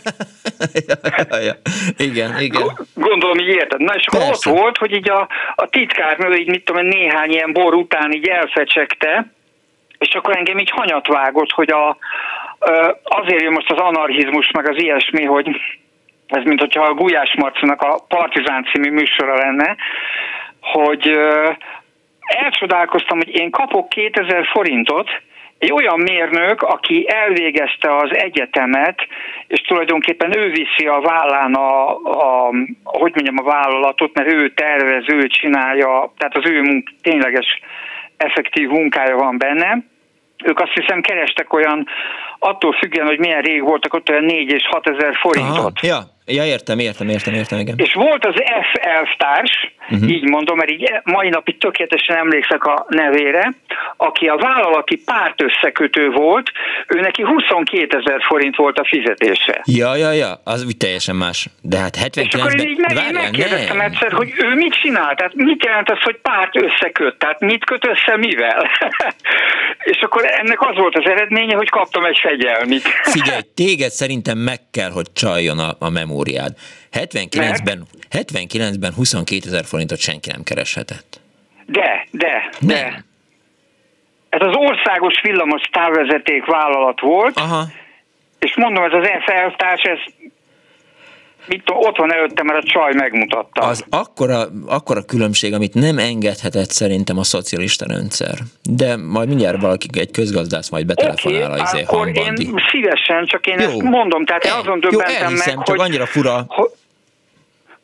[0.89, 0.95] ja,
[1.31, 1.53] ja, ja.
[1.97, 2.63] Igen, igen.
[2.95, 3.81] Gondolom, így érted.
[3.81, 4.51] Na és akkor Persze.
[4.51, 8.29] ott volt, hogy így a, a titkárnő így mit tudom, néhány ilyen bor után így
[8.29, 9.33] elfecsegte,
[9.99, 11.97] és akkor engem így hanyat vágott, hogy a,
[13.03, 15.49] azért jön most az anarchizmus, meg az ilyesmi, hogy
[16.31, 19.77] ez mint hogyha a Gulyás Marcinak a Partizán című műsora lenne,
[20.61, 21.19] hogy
[22.21, 25.11] elcsodálkoztam, hogy én kapok 2000 forintot,
[25.61, 29.07] egy olyan mérnök, aki elvégezte az egyetemet,
[29.47, 32.51] és tulajdonképpen ő viszi a vállán a, a
[32.85, 37.61] hogy mondjam, a vállalatot, mert ő tervez, ő csinálja, tehát az ő munk, tényleges
[38.17, 39.79] effektív munkája van benne.
[40.45, 41.89] Ők azt hiszem kerestek olyan,
[42.39, 45.59] attól függően, hogy milyen rég voltak ott, olyan 4 és 6 ezer forintot.
[45.59, 45.99] Aha, ja,
[46.33, 47.75] Ja, értem, értem, értem, értem, igen.
[47.79, 50.11] És volt az F elvtárs, uh-huh.
[50.11, 53.53] így mondom, mert így mai napig tökéletesen emlékszek a nevére,
[53.97, 56.53] aki a vállalati párt összekötő volt,
[56.87, 59.63] ő neki 22 ezer forint volt a fizetése.
[59.65, 61.47] Ja, ja, ja, az úgy teljesen más.
[61.63, 63.87] De hát 79 És akkor így meg, megkérdeztem nem.
[63.87, 67.87] egyszer, hogy ő mit csinál, tehát mit jelent az, hogy párt összeköt, tehát mit köt
[67.87, 68.69] össze mivel?
[69.93, 72.83] és akkor ennek az volt az eredménye, hogy kaptam egy fegyelmit.
[73.03, 75.91] Figyelj, téged szerintem meg kell, hogy csaljon a, a
[76.21, 76.57] memóriád.
[76.93, 81.21] 79-ben, 79-ben 22 ezer forintot senki nem kereshetett.
[81.67, 82.69] De, de, nem.
[82.69, 83.05] de.
[84.29, 87.65] Ez az országos villamos távvezeték vállalat volt, Aha.
[88.39, 89.99] és mondom, ez az FL társ, ez
[91.47, 93.61] mit tudom, ott van előttem, mert a csaj megmutatta.
[93.63, 98.35] Az akkora, akkora különbség, amit nem engedhetett szerintem a szocialista rendszer.
[98.63, 102.35] De majd mindjárt valaki, egy közgazdász majd betelefonál okay, a izé akkor én
[102.71, 103.67] szívesen, csak én jó.
[103.67, 106.45] ezt mondom, tehát én azon döbbentem meg, csak hogy, annyira fura.
[106.49, 106.71] Hogy,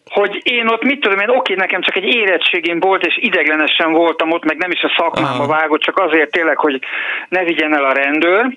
[0.04, 4.30] hogy én ott mit tudom én, oké, nekem csak egy érettségém volt, és ideglenesen voltam
[4.30, 5.46] ott, meg nem is a szakmába Aha.
[5.46, 6.80] vágott, csak azért tényleg, hogy
[7.28, 8.56] ne vigyen el a rendőr,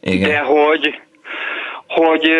[0.00, 0.28] Igen.
[0.28, 1.00] de hogy
[1.94, 2.30] hogy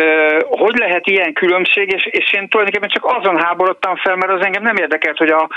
[0.41, 4.63] hogy lehet ilyen különbség, és, és én tulajdonképpen csak azon háborodtam fel, mert az engem
[4.63, 5.49] nem érdekelt, hogy a,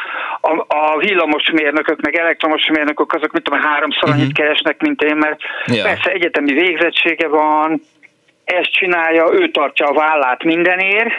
[0.41, 4.33] a, a villamosmérnökök, meg elektromosmérnökök azok, mit tudom, háromszor annyit uh-huh.
[4.33, 5.83] keresnek, mint én, mert ja.
[5.83, 7.81] persze egyetemi végzettsége van,
[8.45, 11.13] ezt csinálja, ő tartja a vállát mindenért,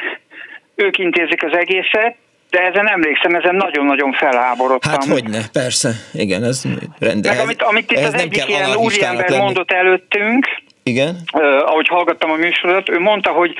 [0.74, 2.16] ők intézik az egészet,
[2.50, 4.92] de ezen emlékszem, ezen nagyon-nagyon felháborodtam.
[4.92, 6.62] Hát hogyne, persze, igen, ez
[6.98, 7.36] rendben.
[7.36, 10.46] Meg amit, amit itt az egyik ilyen úriember mondott előttünk,
[10.92, 11.16] igen.
[11.32, 13.54] Uh, ahogy hallgattam a műsorot, ő mondta, hogy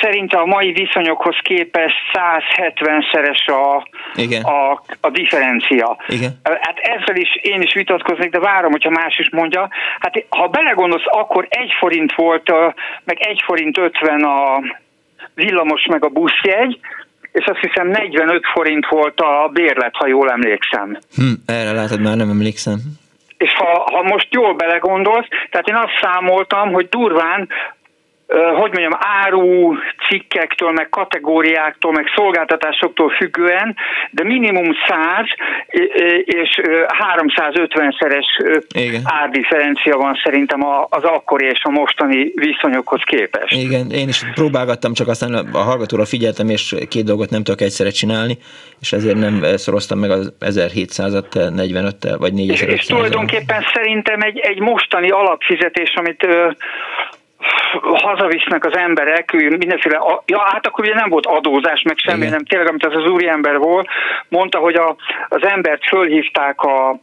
[0.00, 4.42] szerinte a mai viszonyokhoz képest 170-szeres a, Igen.
[4.42, 5.96] a, a differencia.
[6.08, 6.40] Igen.
[6.42, 9.68] Hát ezzel is én is vitatkoznék, de várom, hogyha más is mondja.
[9.98, 12.50] Hát ha belegondolsz, akkor egy forint volt,
[13.04, 14.60] meg egy forint 50 a
[15.34, 16.78] villamos meg a buszjegy,
[17.32, 20.98] és azt hiszem 45 forint volt a bérlet, ha jól emlékszem.
[21.14, 22.78] Hm, erre látod, már nem emlékszem.
[23.36, 27.48] És ha, ha most jól belegondolsz, tehát én azt számoltam, hogy durván
[28.32, 29.74] hogy mondjam, áru
[30.08, 33.76] cikkektől, meg kategóriáktól, meg szolgáltatásoktól függően,
[34.10, 35.26] de minimum 100
[36.24, 36.60] és
[37.16, 38.26] 350-szeres
[39.04, 43.52] árdifferencia van szerintem az akkori és a mostani viszonyokhoz képest.
[43.52, 47.90] Igen, én is próbálgattam, csak aztán a hallgatóra figyeltem, és két dolgot nem tudok egyszerre
[47.90, 48.38] csinálni,
[48.80, 54.38] és ezért nem szoroztam meg az 1700-at 45-tel, vagy 4500 És, és tulajdonképpen szerintem egy,
[54.38, 56.26] egy mostani alapfizetés, amit
[57.80, 62.30] hazavisznek az emberek, mindenféle, ja, hát akkor ugye nem volt adózás, meg semmi, Igen.
[62.30, 63.88] nem tényleg, amit az az úriember volt,
[64.28, 64.96] mondta, hogy a,
[65.28, 66.98] az embert fölhívták a,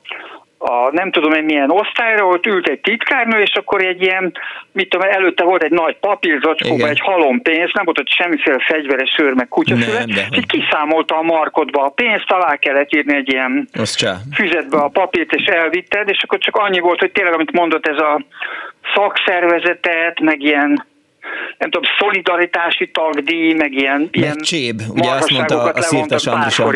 [0.61, 4.33] a nem tudom én milyen osztályra, ott ült egy titkárnő, és akkor egy ilyen,
[4.71, 9.09] mit tudom, előtte volt egy nagy papírzacskóban egy halom pénz, nem volt ott semmiféle fegyveres
[9.09, 13.69] sör, meg kutyafüle, és így kiszámolta a markodba a pénzt, alá kellett írni egy ilyen
[14.33, 17.97] füzetbe a papírt, és elvitted, és akkor csak annyi volt, hogy tényleg, amit mondott ez
[17.97, 18.21] a
[18.95, 20.89] szakszervezetet, meg ilyen
[21.57, 26.67] nem tudom, szolidaritási tagdíj, meg ilyen, ilyen cséb, ugye azt mondta a Szirtes Andris a,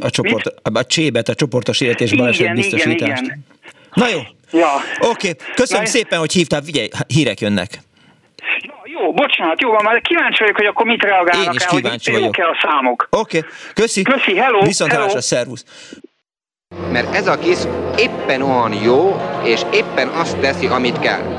[0.00, 3.00] a, csoport, a csébet, a csoportos életés baleset biztosítást.
[3.00, 3.44] Igen, igen.
[3.92, 4.18] Na jó,
[4.60, 4.68] ja.
[4.98, 5.34] oké, okay.
[5.54, 7.78] köszönöm Na, szépen, hogy hívtál, figyelj, hírek jönnek.
[8.60, 11.68] Jó, jó, bocsánat, jó van, már kíváncsi vagyok, hogy akkor mit reagálnak Én is el,
[11.68, 12.36] kíváncsi hogy vagyok.
[12.36, 13.08] a számok.
[13.10, 13.50] Oké, okay.
[13.74, 14.02] köszi.
[14.02, 14.64] Köszi, hello.
[14.64, 15.20] Viszont hello.
[15.20, 15.64] szervusz.
[16.92, 17.58] Mert ez a kis
[17.96, 21.38] éppen olyan jó, és éppen azt teszi, amit kell.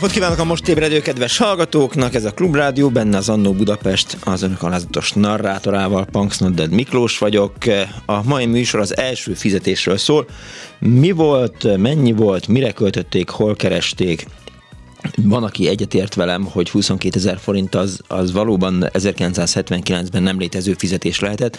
[0.00, 4.42] Napot kívánok a most ébredő kedves hallgatóknak, ez a Klubrádió, benne az Annó Budapest, az
[4.42, 7.54] önök alázatos narrátorával, Punks Nodded Miklós vagyok.
[8.06, 10.26] A mai műsor az első fizetésről szól.
[10.78, 14.26] Mi volt, mennyi volt, mire költötték, hol keresték,
[15.16, 21.20] van, aki egyetért velem, hogy 22 ezer forint az, az valóban 1979-ben nem létező fizetés
[21.20, 21.58] lehetett.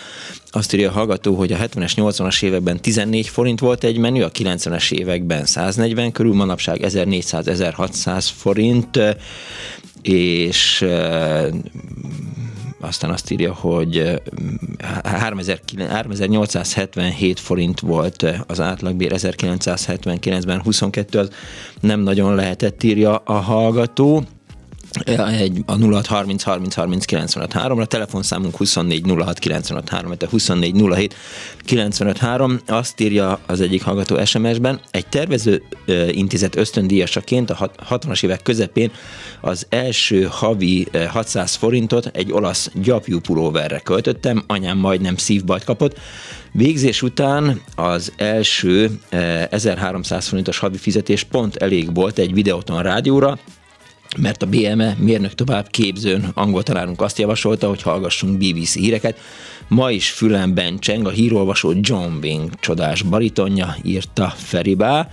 [0.50, 4.32] Azt írja a hallgató, hogy a 70-es, 80-as években 14 forint volt egy menü, a
[4.32, 9.00] 90-es években 140 körül, manapság 1400-1600 forint,
[10.02, 10.86] és
[12.82, 14.22] aztán azt írja, hogy
[15.04, 21.30] 3877 forint volt az átlagbér 1979-ben, 22 az
[21.80, 24.24] nem nagyon lehetett, írja a hallgató
[25.00, 30.82] egy, a 06 30 30 30 95 3 a telefonszámunk 24 06 95 3, 24
[30.94, 31.16] 07
[31.60, 35.64] 95 3, azt írja az egyik hallgató SMS-ben, egy tervező
[36.12, 38.92] intézet ösztöndíjasaként a 60-as évek közepén
[39.42, 46.00] az első havi 600 forintot egy olasz gyapjú pulóverre költöttem, anyám majdnem szívbajt kapott,
[46.54, 49.00] Végzés után az első
[49.50, 53.40] 1300 forintos havi fizetés pont elég volt egy videóton rádióra,
[54.18, 59.20] mert a BME mérnök tovább képzőn angol tanárunk azt javasolta, hogy hallgassunk BBC híreket.
[59.68, 65.10] Ma is fülemben cseng a hírolvasó John Wing csodás baritonja, írta Feribá.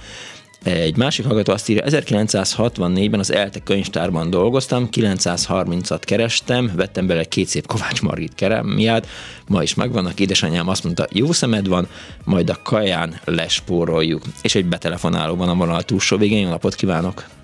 [0.62, 7.46] Egy másik hallgató azt írja, 1964-ben az ELTE könyvtárban dolgoztam, 930-at kerestem, vettem bele két
[7.46, 9.06] szép Kovács Margit kerámiát,
[9.46, 11.88] ma is megvannak, édesanyám azt mondta, jó szemed van,
[12.24, 14.22] majd a kaján lespóroljuk.
[14.42, 17.37] És egy betelefonáló van a vonal túlsó végén, jó napot kívánok!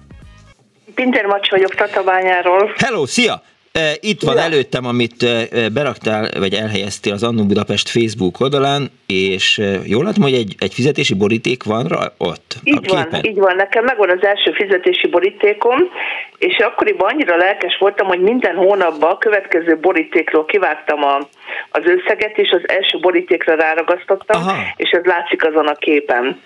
[0.94, 2.72] Pinter Macs vagyok Tatabányáról.
[2.76, 3.42] Hello, szia!
[3.72, 9.58] E, itt van előttem, amit e, beraktál, vagy elhelyeztél az Annu Budapest Facebook oldalán, és
[9.58, 13.56] e, jól látom, hogy egy, egy fizetési boríték van rá ott így van, így van.
[13.56, 15.78] Nekem megvan az első fizetési borítékom,
[16.38, 21.16] és akkoriban annyira lelkes voltam, hogy minden hónapban a következő borítékról kivágtam a,
[21.70, 24.56] az összeget, és az első borítékra ráragasztottam, Aha.
[24.76, 26.40] és ez látszik azon a képen.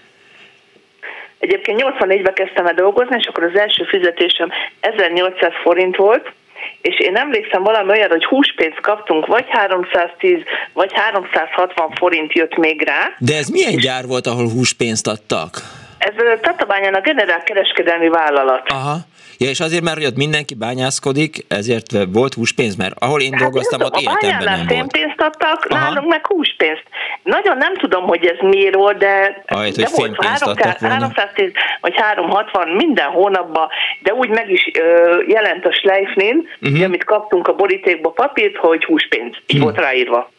[1.39, 6.32] Egyébként 84-ben kezdtem el dolgozni, és akkor az első fizetésem 1800 forint volt,
[6.80, 10.39] és én emlékszem valami olyan, hogy húspénzt kaptunk, vagy 310,
[10.72, 13.14] vagy 360 forint jött még rá.
[13.18, 15.51] De ez milyen gyár volt, ahol húspénzt adtak?
[15.99, 18.68] Ez Tatabányán a generál kereskedelmi vállalat.
[18.68, 18.97] Aha.
[19.39, 23.41] Ja, és azért, mert hogy ott mindenki bányászkodik, ezért volt húspénz, mert ahol én hát
[23.41, 24.93] dolgoztam, ott életemben nem volt.
[24.93, 25.84] pénzt adtak, Aha.
[25.84, 26.82] nálunk meg húspénzt.
[27.22, 32.68] Nagyon nem tudom, hogy ez miért volt, de, Ahelyett, de volt 300, 310 vagy 360
[32.68, 33.68] minden hónapban,
[34.03, 36.84] de úgy meg is ö, jelent a Schleifnin, uh-huh.
[36.84, 39.34] amit kaptunk a borítékba papírt, hogy húspénz.
[39.47, 39.62] Így uh-huh.
[39.62, 40.30] volt ráírva.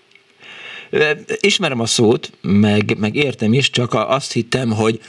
[1.40, 5.00] Ismerem a szót, meg, meg értem is, csak azt hittem, hogy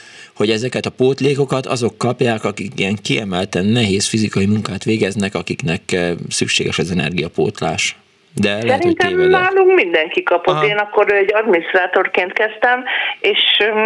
[0.41, 6.11] hogy ezeket a pótlékokat azok kapják, akik ilyen kiemelten nehéz fizikai munkát végeznek, akiknek eh,
[6.28, 7.97] szükséges az energiapótlás.
[8.34, 10.55] De lehet, Szerintem hogy nálunk mindenki kapott.
[10.55, 10.66] Aha.
[10.66, 12.84] Én akkor egy adminisztrátorként kezdtem,
[13.20, 13.41] és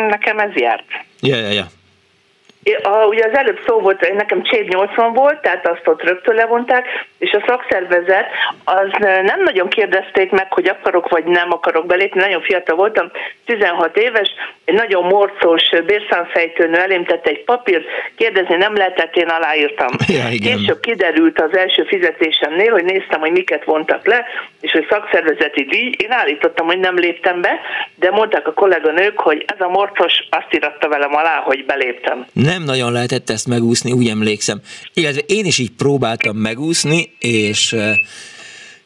[0.08, 0.84] nekem ez járt.
[1.20, 1.66] Ja, ja, ja.
[2.82, 6.86] A, ugye az előbb szó volt, nekem Csév 80 volt, tehát azt ott rögtön levonták,
[7.18, 8.26] és a szakszervezet
[8.64, 13.10] az nem nagyon kérdezték meg, hogy akarok vagy nem akarok belépni, nagyon fiatal voltam,
[13.44, 14.30] 16 éves,
[14.64, 17.84] egy nagyon morcos bérszámfejtőnő elém tette egy papírt,
[18.16, 19.88] kérdezni nem lehetett, én aláírtam.
[20.06, 20.56] Ja, igen.
[20.56, 24.24] Később kiderült az első fizetésemnél, hogy néztem, hogy miket vontak le,
[24.60, 27.60] és hogy szakszervezeti díj, én állítottam, hogy nem léptem be,
[27.94, 32.26] de mondták a kolléganők, hogy ez a morcos azt íratta velem alá, hogy beléptem.
[32.54, 34.60] Nem nagyon lehetett ezt megúszni, úgy emlékszem.
[34.92, 37.76] Illetve én is így próbáltam megúszni, és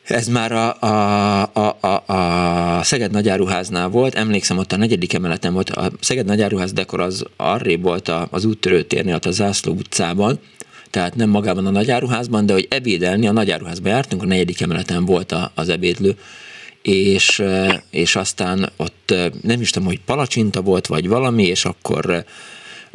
[0.03, 5.53] ez már a, a, a, a, a Szeged Nagyáruháznál volt, emlékszem, ott a negyedik emeleten
[5.53, 10.39] volt, a Szeged Nagyáruház dekor az arrébb volt az úttörőtérnél, ott a Zászló utcában,
[10.91, 15.35] tehát nem magában a nagyáruházban, de hogy ebédelni, a nagyáruházban jártunk, a negyedik emeleten volt
[15.55, 16.16] az ebédlő,
[16.83, 17.43] és,
[17.91, 22.25] és aztán ott nem is tudom, hogy palacsinta volt, vagy valami, és akkor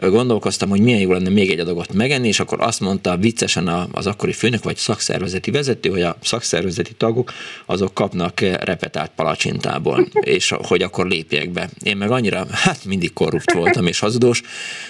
[0.10, 4.08] gondolkoztam, hogy milyen jó lenne még egy adagot megenni, és akkor azt mondta viccesen az
[4.08, 7.34] akkori főnök, vagy szakszervezeti vezető, hogy a szakszervezeti tagok
[7.66, 11.70] azok kapnak repetált palacsintából, és hogy akkor lépjek be.
[11.84, 14.42] Én meg annyira, hát mindig korrupt voltam és hazudós,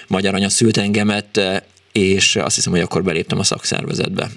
[0.08, 1.42] magyar anya szült engemet,
[1.92, 4.30] és azt hiszem, hogy akkor beléptem a szakszervezetbe.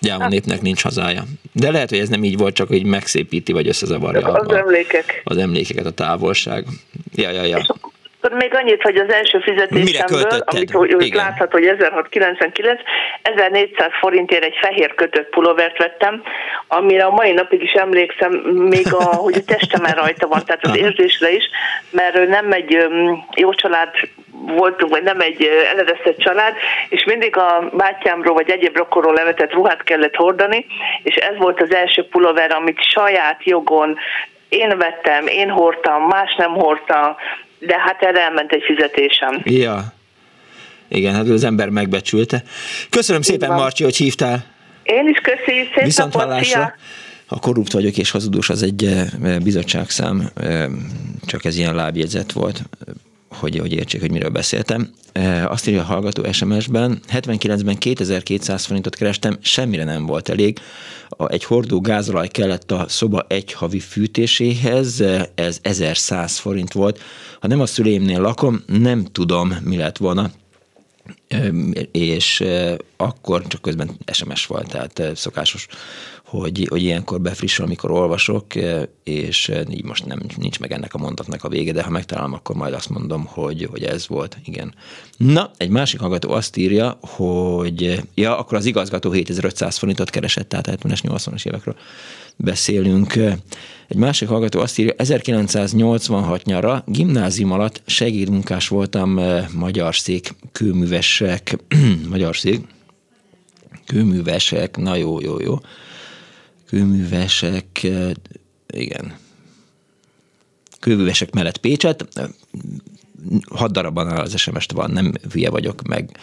[0.00, 1.24] Gyáva népnek nincs hazája.
[1.52, 5.22] De lehet, hogy ez nem így volt, csak hogy megszépíti, vagy összezavarja az, a, emlékek.
[5.24, 6.66] az emlékeket, a távolság.
[7.14, 7.58] Ja, ja, ja.
[7.58, 7.91] És akkor
[8.30, 12.80] még annyit, hogy az első fizetésemből, amit hogy látható, hogy 1699,
[13.22, 16.22] 1400 forintért egy fehér kötött pulóvert vettem,
[16.68, 20.76] amire a mai napig is emlékszem, még a, hogy a testemen rajta van, tehát az
[20.76, 21.44] érzésre is,
[21.90, 22.88] mert nem egy
[23.34, 23.88] jó család
[24.46, 26.54] voltunk, vagy nem egy eledesztett család,
[26.88, 30.66] és mindig a bátyámról vagy egyéb rokorról levetett ruhát kellett hordani,
[31.02, 33.98] és ez volt az első pulóver, amit saját jogon
[34.52, 37.16] én vettem, én hordtam, más nem hordta,
[37.66, 39.40] de hát erre elment egy fizetésem.
[39.44, 39.92] Ja.
[40.88, 42.42] Igen, hát az ember megbecsülte.
[42.90, 44.44] Köszönöm szépen, Marci, hogy hívtál.
[44.82, 46.74] Én is köszi, szép Viszont szia.
[47.26, 48.90] A korrupt vagyok és hazudós az egy
[49.42, 50.30] bizottságszám,
[51.26, 52.62] csak ez ilyen lábjegyzet volt
[53.32, 54.90] hogy, hogy értsék, hogy miről beszéltem.
[55.46, 60.58] Azt írja a hallgató SMS-ben, 79-ben 2200 forintot kerestem, semmire nem volt elég.
[61.26, 65.04] Egy hordó gázolaj kellett a szoba egy havi fűtéséhez,
[65.34, 67.00] ez 1100 forint volt.
[67.40, 70.30] Ha nem a szüleimnél lakom, nem tudom, mi lett volna
[71.90, 72.44] és
[72.96, 75.66] akkor csak közben SMS volt, tehát szokásos,
[76.38, 78.46] hogy, hogy ilyenkor befrissül, amikor olvasok,
[79.04, 82.56] és így most nem, nincs meg ennek a mondatnak a vége, de ha megtalálom, akkor
[82.56, 84.74] majd azt mondom, hogy, hogy ez volt, igen.
[85.16, 90.68] Na, egy másik hallgató azt írja, hogy ja, akkor az igazgató 7500 forintot keresett, tehát
[90.70, 91.76] 70-es, 80-as évekről
[92.36, 93.16] beszélünk.
[93.88, 101.58] Egy másik hallgató azt írja, 1986 nyara gimnázium alatt segédmunkás voltam eh, magyar szék kőművesek,
[102.08, 102.60] magyar szék
[103.86, 105.58] kőművesek, na jó, jó, jó,
[106.72, 108.10] kőművesek, eh,
[108.66, 109.16] igen,
[110.80, 112.08] kőművesek mellett Pécset,
[113.50, 116.18] hat darabban az SMS-t van, nem hülye vagyok, meg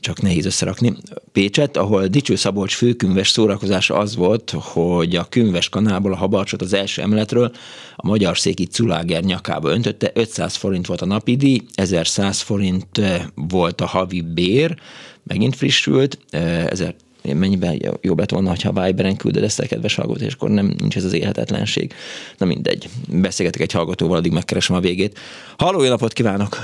[0.00, 0.96] csak nehéz összerakni.
[1.32, 6.72] Pécset, ahol Dicső Szabolcs főkünves szórakozása az volt, hogy a künves kanából a habarcsot az
[6.72, 7.52] első emeletről
[7.96, 13.00] a magyar széki Culáger nyakába öntötte, 500 forint volt a napi díj, 1100 forint
[13.34, 14.78] volt a havi bér,
[15.22, 16.94] megint frissült, 1000 eh,
[17.34, 20.96] mennyiben jobb lett volna, ha Viberen küldöd ezt a kedves hallgatót, és akkor nem nincs
[20.96, 21.92] ez az élhetetlenség.
[22.38, 25.18] Na mindegy, beszélgetek egy hallgatóval, addig megkeresem a végét.
[25.58, 26.56] Halló, jó napot kívánok!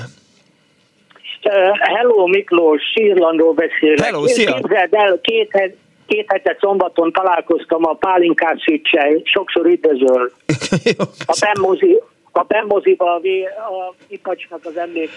[1.79, 4.05] Hello Miklós, Sírlandról beszélek.
[4.05, 4.55] Hello, szia!
[4.55, 10.33] Képzeld el, két, két hete szombaton találkoztam a Pálinkás Szücsel, sokszor üdvözöl.
[11.27, 12.01] a Pemmozi,
[12.33, 13.21] a Pemmoziba a,
[13.57, 15.11] a Ipacsnak az emlék.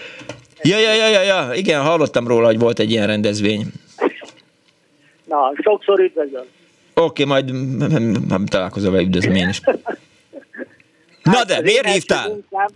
[0.62, 3.62] Ja, ja, ja, ja, ja, igen, hallottam róla, hogy volt egy ilyen rendezvény.
[5.26, 6.46] Na, sokszor üdvözöl.
[6.94, 9.60] Oké, okay, majd találkozom vele, üdvözlöm én is.
[11.22, 12.28] Na de, miért hívtál?
[12.28, 12.68] Munkám,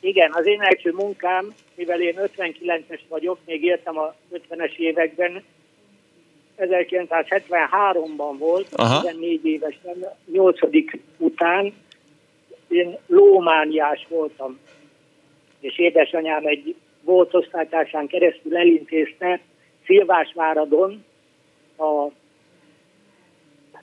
[0.00, 5.42] igen, az én első munkám, mivel én 59-es vagyok, még éltem a 50-es években,
[6.58, 9.00] 1973-ban volt, Aha.
[9.00, 9.96] 14 évesen,
[10.32, 10.58] 8.
[11.18, 11.72] után
[12.68, 14.58] én lómániás voltam,
[15.60, 19.40] és édesanyám egy volt osztálytársán keresztül elintézte
[19.84, 21.04] Szilvásváradon
[21.82, 22.10] a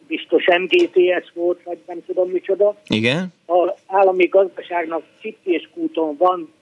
[0.08, 2.76] biztos MGTS volt, vagy nem tudom micsoda.
[2.88, 3.34] Igen.
[3.48, 6.54] A állami gazdaságnak Csipkéskúton van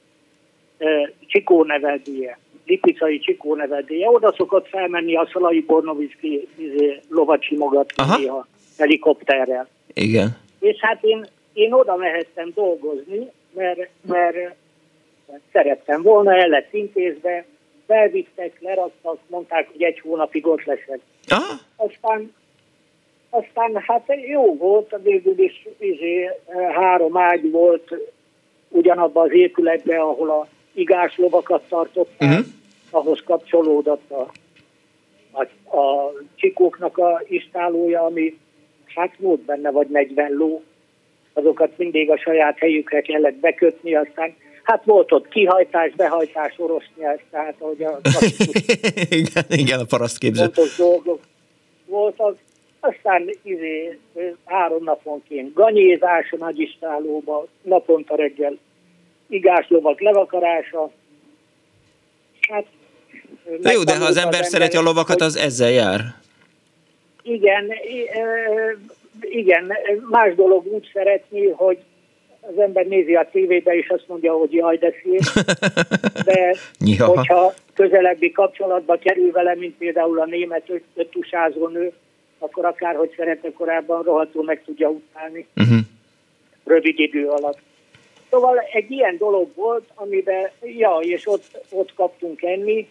[0.78, 4.10] e, Csikó neveldéje, Lipicai Csikó neveldéje.
[4.10, 9.68] Oda szokott felmenni a Szalai Bornovicki izé, lovacsimogatni néha helikopterrel.
[9.94, 10.38] Igen.
[10.60, 14.56] És hát én, én oda mehettem dolgozni, mert, mert
[15.52, 17.46] szerettem volna, el lett intézve,
[17.88, 21.00] felvittek, leraktak, mondták, hogy egy hónapig ott leszek.
[21.28, 21.60] Aha.
[21.76, 22.34] Aztán
[23.30, 26.30] aztán hát jó volt, végül is izé,
[26.74, 27.96] három ágy volt
[28.70, 32.46] ugyanabban az épületben, ahol a igás lovakat tartották, uh-huh.
[32.90, 34.32] ahhoz kapcsolódott a,
[35.32, 35.42] a,
[35.78, 38.38] a csikóknak a istálója, ami
[38.86, 40.64] hát volt benne vagy 40 ló,
[41.34, 44.36] azokat mindig a saját helyükre kellett bekötni, aztán
[44.68, 48.00] hát volt ott kihajtás, behajtás, orosz nyelv, tehát ahogy a
[49.22, 50.60] igen, igen, a paraszt képzett.
[50.78, 51.20] dolgok
[51.86, 52.38] voltak,
[52.80, 54.00] aztán izé,
[54.46, 58.58] három naponként ganyézás a nagyistálóba, naponta reggel
[59.28, 60.92] igáslovak levakarása.
[62.50, 62.66] Hát,
[63.62, 66.02] Na jó, de ha az ember szereti a lovakat, az ezzel jár.
[67.22, 67.72] Igen,
[69.22, 69.72] igen,
[70.10, 71.78] más dolog úgy szeretni, hogy
[72.50, 75.46] az ember nézi a tévébe, és azt mondja, hogy jaj, de szép.
[76.26, 77.06] De ja.
[77.06, 81.92] hogyha közelebbi kapcsolatba kerül vele, mint például a német öttusázó nő,
[82.40, 85.48] akkor akárhogy szerette korábban, rohadtul meg tudja utálni.
[85.56, 85.78] Uh-huh.
[86.64, 87.60] Rövid idő alatt.
[88.30, 92.88] Szóval egy ilyen dolog volt, amiben, ja, és ott, ott kaptunk enni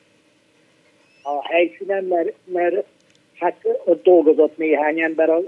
[1.23, 2.87] a helyszínen, mert, mert
[3.35, 5.41] hát ott dolgozott néhány ember,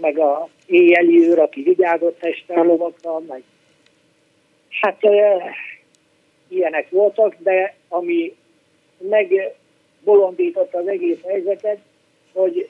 [0.00, 3.42] meg a éjjeli őr, aki vigyázott testállovakra, meg
[4.80, 5.54] hát e,
[6.48, 8.34] ilyenek voltak, de ami
[8.98, 11.78] megbolondította az egész helyzetet,
[12.32, 12.68] hogy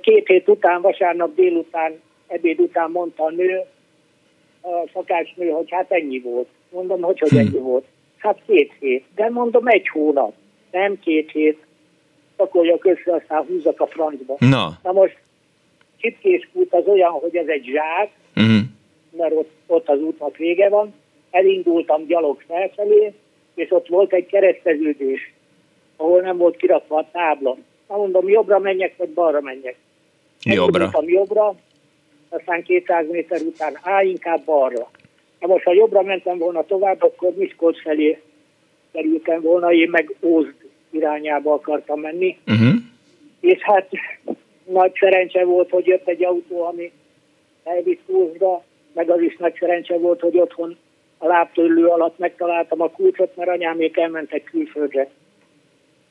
[0.00, 3.60] két hét után, vasárnap délután, ebéd után mondta a nő,
[4.60, 6.48] a szakácsnő, hogy hát ennyi volt.
[6.70, 7.62] Mondom, hogy hogy ennyi hm.
[7.62, 7.84] volt.
[8.18, 9.04] Hát két hét.
[9.14, 10.32] De mondom, egy hónap.
[10.70, 11.58] Nem két hét.
[12.36, 14.36] Szakoljak össze, aztán húzzak a francba.
[14.38, 14.78] Na.
[14.82, 15.18] Na most
[16.00, 18.60] Csipkéskút az olyan, hogy ez egy zsák, uh-huh.
[19.10, 20.94] mert ott, ott az útnak vége van.
[21.30, 23.12] Elindultam gyalog felfelé,
[23.54, 25.32] és ott volt egy kereszteződés,
[25.96, 27.56] ahol nem volt kirakva a tábla.
[27.88, 29.76] Na mondom, jobbra menjek, vagy balra menjek.
[30.42, 30.90] Jobbra.
[31.00, 31.54] Jobbra,
[32.28, 34.90] aztán 200 méter után, á, inkább balra.
[35.40, 38.18] Na most, ha jobbra mentem volna tovább, akkor Miskolc felé
[38.92, 40.54] kerültem volna, én meg Ózd
[40.90, 42.38] irányába akartam menni.
[42.46, 42.74] Uh-huh.
[43.40, 43.88] És hát
[44.72, 46.92] nagy szerencse volt, hogy jött egy autó, ami
[47.64, 50.76] elvitt Ózdra, meg az is nagy szerencse volt, hogy otthon
[51.18, 55.08] a lábtörlő alatt megtaláltam a kulcsot, mert anyámék elmentek külföldre.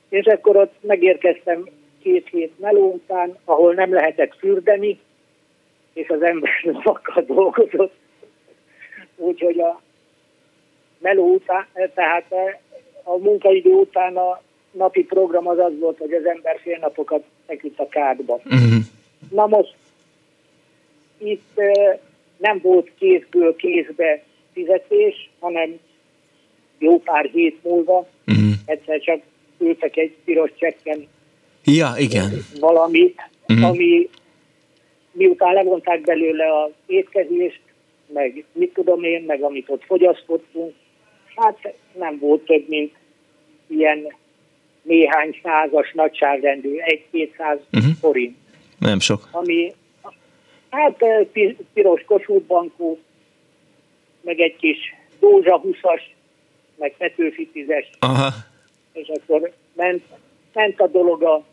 [0.10, 1.70] És akkor ott megérkeztem
[2.02, 5.00] két hét meló után, ahol nem lehetett fürdeni,
[5.94, 7.94] és az ember lavakkal dolgozott.
[9.16, 9.82] Úgyhogy a
[10.98, 12.34] meló után, tehát
[13.04, 14.42] a munkaidő után a
[14.72, 18.42] napi program az az volt, hogy az ember fél napokat feküdt a kádba.
[18.46, 18.84] Uh-huh.
[19.32, 19.76] Na most
[21.18, 21.62] itt
[22.38, 24.24] nem volt kézből kézbe
[24.54, 25.80] fizetés, hanem
[26.78, 28.52] jó pár hét múlva uh-huh.
[28.66, 29.22] egyszer csak
[29.58, 31.08] ültek egy piros csekken
[31.64, 32.32] ja, igen.
[32.60, 33.68] valamit, uh-huh.
[33.68, 34.10] ami
[35.12, 37.62] miután levonták belőle az étkezést,
[38.14, 40.74] meg mit tudom én, meg amit ott fogyasztottunk,
[41.36, 42.94] hát nem volt több, mint
[43.68, 44.14] ilyen
[44.82, 47.92] néhány százas nagyságrendű, egy-kétszáz uh-huh.
[48.00, 48.38] forint.
[48.80, 49.28] Nem sok.
[49.32, 49.74] Ami,
[50.70, 51.04] hát
[51.74, 53.00] piros kosútbankú,
[54.22, 54.78] meg egy kis
[55.20, 56.02] Dózsa 20-as,
[56.76, 57.86] meg Petőfi 10-es.
[58.00, 58.30] Aha.
[58.94, 60.04] És akkor ment,
[60.54, 61.44] ment a dolog a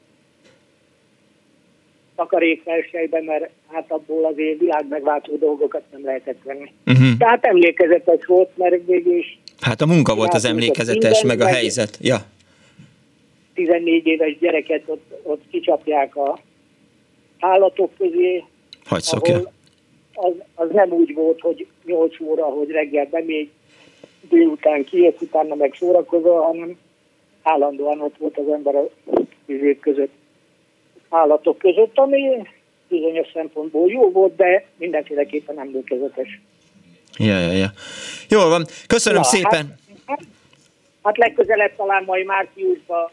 [2.17, 6.73] takarékverselyben, mert hát abból azért világmegváltó dolgokat nem lehetett venni.
[6.87, 7.17] Uh-huh.
[7.19, 9.39] Tehát emlékezetes volt, mert végül is...
[9.61, 11.99] Hát a munka volt az emlékezetes, minden, meg a helyzet.
[12.01, 12.17] Ja.
[13.57, 16.39] 14 éves gyereket ott, ott kicsapják a
[17.39, 18.45] állatok közé.
[18.85, 19.37] Hagy szokja.
[20.15, 23.51] Az, az nem úgy volt, hogy 8 óra, hogy reggel bemégy,
[24.29, 26.79] délután kijött, utána meg szórakozol, hanem
[27.43, 28.89] állandóan ott volt az ember a
[29.47, 30.13] vizék között,
[31.09, 32.43] állatok között, ami
[32.89, 36.41] bizonyos szempontból jó volt, de mindenféleképpen emlékezetes.
[37.19, 37.71] Ja, ja, ja.
[38.29, 38.67] Jól van.
[38.87, 39.75] Köszönöm ja, szépen.
[40.07, 40.21] Hát,
[41.03, 43.11] hát legközelebb talán majd márciusban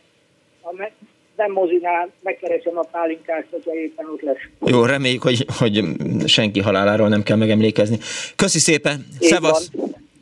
[1.36, 4.38] nem mozinál, megkeresem a pálinkást, hogyha éppen ott lesz.
[4.66, 5.84] Jó, reméljük, hogy, hogy
[6.26, 7.98] senki haláláról nem kell megemlékezni.
[8.36, 9.70] Köszi szépen, szevasz!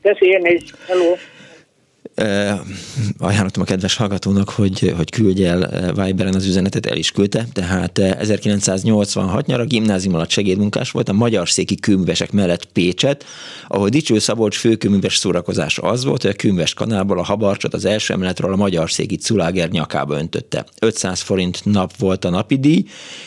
[0.02, 1.16] Köszi én is, hello!
[3.18, 7.48] Ajánlottam a kedves hallgatónak, hogy, hogy küldje el Viberen az üzenetet, el is küldte.
[7.54, 13.26] Tehát 1986 nyara gimnázium alatt segédmunkás volt a magyar széki kőművesek mellett Pécset,
[13.68, 18.14] ahol Dicső Szabolcs főkőműves szórakozás az volt, hogy a kőműves kanálból a habarcsot az első
[18.14, 20.66] emeletről a magyar széki Culáger nyakába öntötte.
[20.80, 22.86] 500 forint nap volt a napi díj,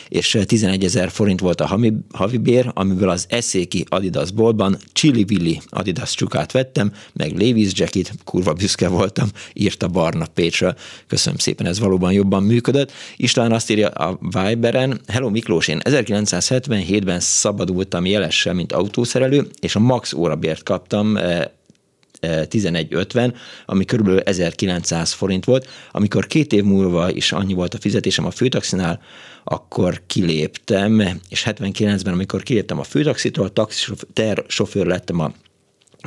[0.09, 1.65] és 11 ezer forint volt a
[2.11, 8.11] havi, bér, amiből az eszéki Adidas boltban Chili Willy Adidas csukát vettem, meg Levi's jacket,
[8.23, 10.75] kurva büszke voltam, írta Barna Pécsről.
[11.07, 12.91] Köszönöm szépen, ez valóban jobban működött.
[13.15, 19.79] István azt írja a Viberen, Hello Miklós, én 1977-ben szabadultam jelessel, mint autószerelő, és a
[19.79, 23.31] max órabért kaptam 11.50, eh, eh,
[23.65, 25.67] ami körülbelül 1900 forint volt.
[25.91, 29.01] Amikor két év múlva is annyi volt a fizetésem a főtaxinál,
[29.43, 35.31] akkor kiléptem, és 79-ben, amikor kiléptem a főtaxitól, taxisofőr lettem a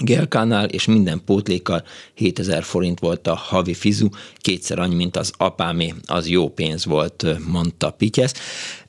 [0.00, 1.84] Gelkánál, és minden pótlékkal
[2.14, 7.26] 7000 forint volt a havi fizu, kétszer annyi, mint az apámé, az jó pénz volt,
[7.48, 8.34] mondta Pityesz.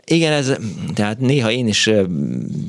[0.05, 0.57] Igen, ez,
[0.93, 1.89] tehát néha én is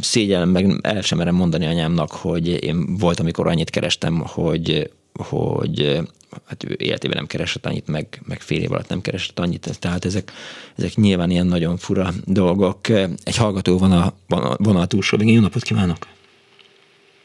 [0.00, 6.00] szégyellem, meg el sem merem mondani anyámnak, hogy én volt, amikor annyit kerestem, hogy, hogy
[6.46, 10.04] hát ő életében nem keresett annyit, meg, meg fél év alatt nem keresett annyit, tehát
[10.04, 10.32] ezek,
[10.76, 12.88] ezek nyilván ilyen nagyon fura dolgok.
[13.24, 14.12] Egy hallgató van a
[14.56, 15.34] vonal túlsó végén.
[15.34, 16.06] Jó napot kívánok!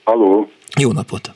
[0.04, 0.50] Halló!
[0.82, 1.32] Jó napot!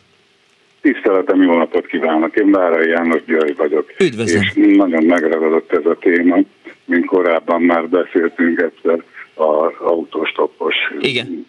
[0.82, 2.36] Tiszteletem, jó napot kívánok!
[2.36, 3.94] Én Bárai János György vagyok.
[4.00, 4.42] Üdvözlöm!
[4.42, 6.38] És nagyon megragadott ez a téma,
[6.86, 10.76] mint korábban már beszéltünk egyszer az autóstoppos.
[11.00, 11.48] Igen.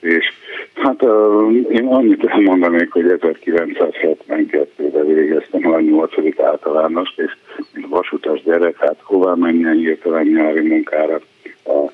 [0.00, 0.32] És
[0.74, 1.02] hát
[1.70, 6.40] én annyit elmondanék, hogy 1972-ben végeztem a 8.
[6.40, 7.36] általános, és
[7.72, 11.20] mint vasutas gyerek, hát hová menjen hirtelen nyári munkára
[11.64, 11.90] a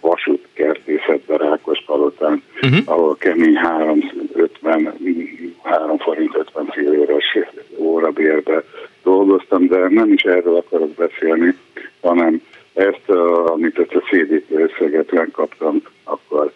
[0.00, 2.78] vasútkertészetbe Rákospalotán, uh-huh.
[2.84, 4.94] ahol kemény 350,
[5.62, 7.38] 3 forint 50 filléres
[7.78, 8.64] órabérbe
[9.02, 11.56] dolgoztam, de nem is erről akarok beszélni,
[12.00, 12.42] hanem
[12.74, 13.10] ezt,
[13.46, 14.02] amit ezt a
[14.48, 16.52] összeget megkaptam, akkor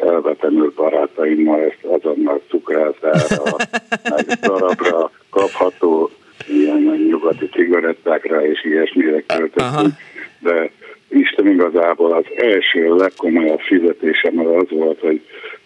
[0.00, 3.56] elvetemült barátaimmal ezt azonnal cukrászára,
[4.14, 6.10] meg darabra kapható
[6.48, 9.94] ilyen nyugati cigarettákra és ilyesmire költöttünk,
[10.38, 10.70] de
[11.08, 15.20] Isten igazából az első legkomolyabb fizetésem az, az volt, hogy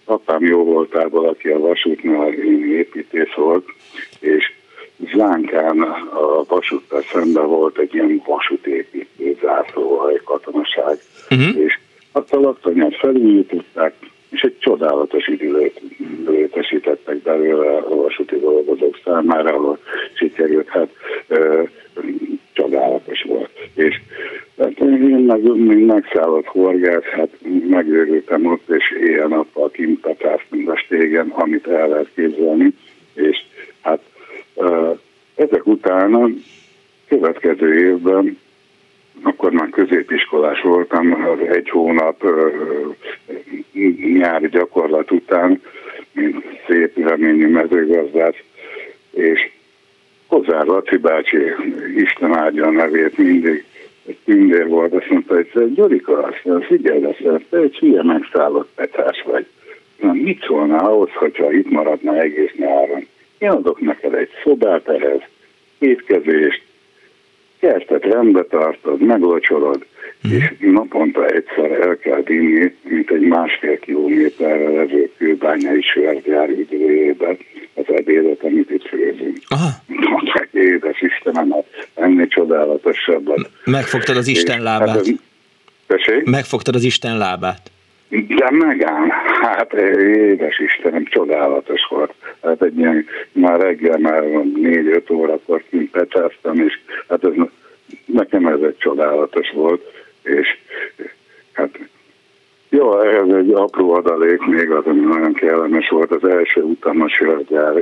[0.05, 3.65] apám jó voltából, aki a vasútnál építész volt,
[4.21, 4.53] és
[5.15, 10.99] Zánkán a vasúttal szemben volt egy ilyen vasútépítő zászlóhaj katonaság,
[11.31, 11.57] uh-huh.
[11.57, 11.79] és
[12.13, 13.95] azt a laktanyát felújították,
[14.31, 15.81] és egy csodálatos időt
[16.27, 19.79] létesítettek belőle a vasúti dolgozók számára, ahol
[20.13, 20.89] sikerült, hát
[21.29, 21.63] ö,
[22.53, 23.51] csodálatos volt.
[23.75, 24.01] És
[24.59, 27.29] hát én meg, mint megszállott horgász, hát
[27.69, 30.07] megőrültem ott, és éjjel-nappal kint
[30.49, 32.75] mint a stégen, amit el lehet képzelni,
[33.15, 33.39] és
[33.81, 34.01] hát
[34.57, 34.91] ö,
[35.35, 36.29] ezek után a
[37.09, 38.39] következő évben
[39.23, 42.25] akkor már középiskolás voltam, az egy hónap
[44.15, 45.63] nyári gyakorlat után,
[46.13, 48.43] mint szép reményű mezőgazdász,
[49.11, 49.51] és
[50.29, 51.39] Kozár Laci bácsi,
[51.97, 53.65] Isten áldja a nevét mindig,
[54.07, 59.23] egy tündér volt, azt mondta, hogy Gyurika, azt figyelj, azt te egy hülye megszállott petás
[59.23, 59.47] vagy.
[60.01, 63.07] Na, mit szólna ahhoz, hogyha itt maradna egész nyáron?
[63.39, 65.21] Én adok neked egy szobát ehhez,
[65.79, 66.63] étkezést,
[67.61, 69.87] kertet rendbe tartod, meglocsolod,
[70.29, 70.33] mm.
[70.33, 77.39] és naponta egyszer el kell vinni, mint egy másfél kilométerre levő kőbányai sörgyár időjében
[77.75, 79.39] az ebédet, amit itt főzünk.
[79.49, 79.69] Aha.
[80.53, 83.51] Édes Istenem, hát ennél csodálatosabbat.
[83.65, 85.07] Megfogtad az Isten lábát.
[85.89, 87.71] Hát, Megfogtad az Isten lábát.
[88.11, 89.11] De megám,
[89.41, 92.15] hát édes Istenem, csodálatos volt.
[92.43, 94.23] Hát egy ilyen, már reggel már
[94.55, 96.79] négy-öt órakor kint pecsáztam, és
[97.09, 97.50] hát ez, ez
[99.31, 99.83] csodálatos volt,
[100.23, 100.49] és
[101.53, 101.79] hát
[102.69, 107.09] jó, ez egy apró adalék még az, ami nagyon kellemes volt az első utam a
[107.09, 107.75] sörgyár.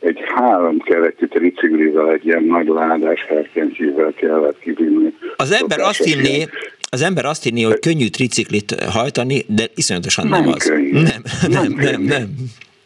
[0.00, 5.14] Egy három kerekű triciklivel egy ilyen nagy ládás herkencsivel kellett kivinni.
[5.36, 6.46] Az ember azt hinné,
[6.90, 10.64] az ember azt hinné, hogy könnyű triciklit hajtani, de iszonyatosan nem, nem az.
[10.64, 10.92] Könnyű.
[10.92, 12.28] Nem, nem, nem, nem, nem.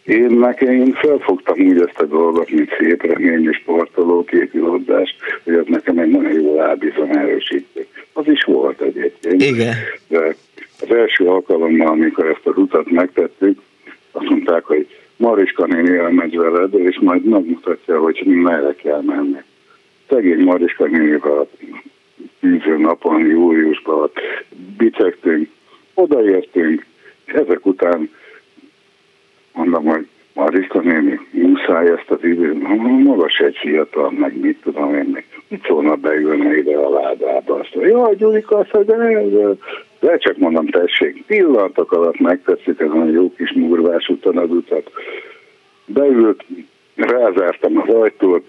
[0.06, 5.64] Én nekem én felfogtam úgy ezt a dolgot, mint szép reményű sportoló, képiloddás, hogy ez
[5.66, 7.86] nekem egy nagyon jó lábizom erősítő.
[8.12, 9.42] Az is volt egyébként.
[9.42, 9.74] Igen.
[10.08, 10.36] De
[10.80, 13.60] az első alkalommal, amikor ezt az utat megtettük,
[14.12, 19.42] azt mondták, hogy Mariska néni elmegy veled, és majd megmutatja, hogy merre kell menni.
[20.08, 21.48] Szegény Mariska nénivel
[22.40, 24.10] tűző napon, júliusban
[24.76, 25.48] bicegtünk,
[25.94, 26.84] odaértünk,
[27.24, 28.10] és ezek után
[29.56, 32.62] mondom, hogy Mariska néni, muszáj ezt az időt,
[33.04, 37.74] magas egy fiatal, meg mit tudom én, meg mit szólna beülne ide a ládába, azt
[37.74, 39.54] mondja, jaj, Gyurika, azt mondja, de,
[40.00, 44.90] de csak mondom, tessék, pillanatok alatt megtetszik ez a jó kis murvás után az utat.
[45.84, 46.44] Beült,
[46.94, 48.44] rázártam az ajtót,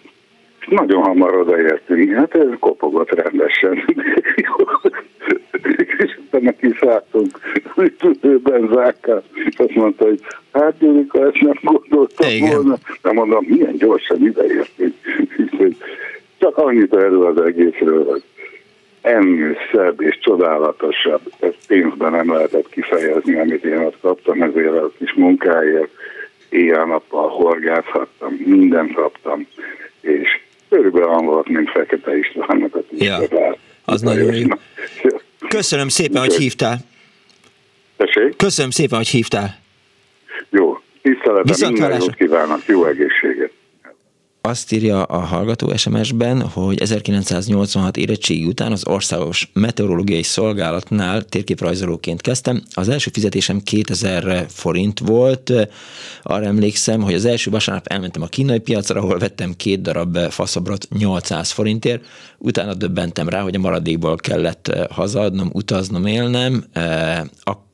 [0.70, 3.84] nagyon hamar odaértünk, hát ez kopogott rendesen.
[5.98, 7.40] és utána kiszálltunk
[8.44, 10.20] benzákkal, és azt mondta, hogy
[10.54, 12.52] hát Gyurika, ezt nem gondoltam Igen.
[12.52, 12.78] volna.
[13.02, 14.94] De mondom, milyen gyorsan ideértünk.
[16.38, 18.24] Csak annyit erről az egészről, hogy
[19.02, 24.92] ennél szebb és csodálatosabb, ezt pénzben nem lehetett kifejezni, amit én ott kaptam ezért a
[24.98, 25.90] kis munkáért.
[26.50, 29.48] Éjjel-nappal horgászhattam, mindent kaptam,
[30.02, 30.40] és
[30.70, 33.20] körülbelül volt, mint Fekete Istvánnak a ja,
[33.86, 34.48] az nagyon jó.
[35.48, 36.78] Köszönöm szépen, hogy hívtál.
[37.98, 38.36] Tessék?
[38.36, 39.58] Köszönöm szépen, hogy hívtál.
[40.50, 43.52] Jó, tiszteletben minden jót kívánok, jó egészséget
[44.48, 52.64] azt írja a hallgató SMS-ben, hogy 1986 érettségi után az Országos Meteorológiai Szolgálatnál térképrajzolóként kezdtem.
[52.72, 55.54] Az első fizetésem 2000 forint volt.
[56.24, 60.88] Arra emlékszem, hogy az első vasárnap elmentem a kínai piacra, ahol vettem két darab faszobrot
[60.98, 62.06] 800 forintért.
[62.38, 66.66] Utána döbbentem rá, hogy a maradékból kellett hazaadnom, utaznom, élnem.
[67.44, 67.66] Akkor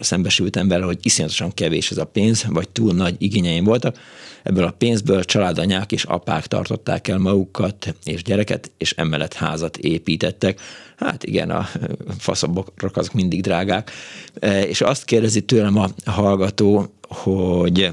[0.00, 3.96] szembesültem vele, hogy iszonyatosan kevés ez a pénz, vagy túl nagy igényeim voltak
[4.42, 10.60] Ebből a pénzből családanyák és apák tartották el magukat és gyereket, és emellett házat építettek.
[10.96, 11.68] Hát igen, a
[12.18, 13.90] faszabbok azok mindig drágák.
[14.40, 17.90] E, és azt kérdezi tőlem a hallgató, hogy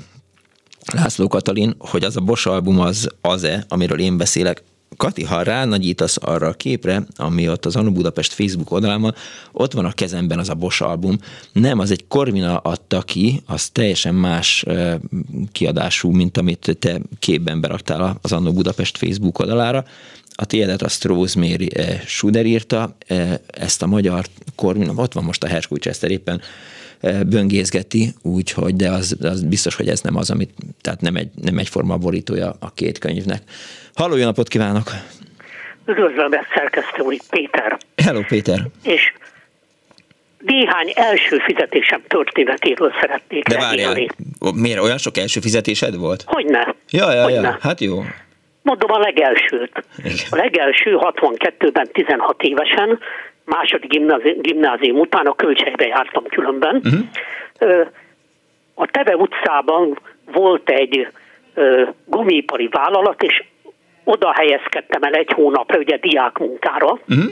[0.94, 4.64] László Katalin, hogy az a Bosch album az az-e, amiről én beszélek,
[4.98, 9.16] Kati, ha ránagyítasz arra a képre, ami ott az Anu Budapest Facebook oldalán
[9.52, 11.18] ott van a kezemben az a Bosch album.
[11.52, 14.66] Nem, az egy Corvina adta ki, az teljesen más
[15.52, 19.86] kiadású, mint amit te képben beraktál az Anu Budapest Facebook oldalára.
[20.36, 21.70] A tiédet azt Rosemary
[22.06, 22.96] Schuder írta,
[23.48, 24.26] ezt a magyar
[24.56, 26.42] Corvina, ott van most a Herskúj Chester éppen
[27.30, 30.50] böngészgeti, úgyhogy, de az, az biztos, hogy ez nem az, amit,
[30.82, 33.42] tehát nem, egy, nem egyforma borítója a két könyvnek.
[33.96, 34.92] Halló, jó napot kívánok!
[35.86, 37.78] Üdvözlöm, szerkesztő úr, Péter.
[38.04, 38.60] Hello, Péter.
[38.84, 39.14] És
[40.40, 43.96] néhány első fizetésem történetéről szeretnék De várjál,
[44.56, 46.24] miért olyan sok első fizetésed volt?
[46.28, 46.76] Hogyne.
[46.90, 47.42] Ja, ja, Hogyne.
[47.42, 48.04] ja, hát jó.
[48.62, 49.84] Mondom a legelsőt.
[49.98, 50.16] Igen.
[50.30, 53.00] A legelső 62-ben 16 évesen
[53.50, 56.82] második gimnázium, gimnázium után a költségbe jártam különben.
[56.84, 57.88] Uh-huh.
[58.76, 60.00] A Teve utcában
[60.32, 61.08] volt egy
[62.06, 63.44] gumipari vállalat, és
[64.04, 66.92] oda helyezkedtem el egy hónapra, ugye diákmunkára.
[66.92, 67.32] Uh-huh.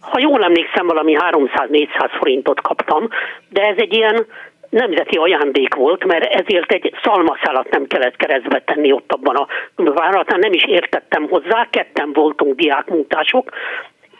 [0.00, 3.08] Ha jól emlékszem, valami 300-400 forintot kaptam,
[3.48, 4.26] de ez egy ilyen
[4.68, 10.38] nemzeti ajándék volt, mert ezért egy szalmaszálat nem kellett keresztbe tenni ott abban a vállalatán,
[10.38, 13.50] nem is értettem hozzá, ketten voltunk diákmunkások,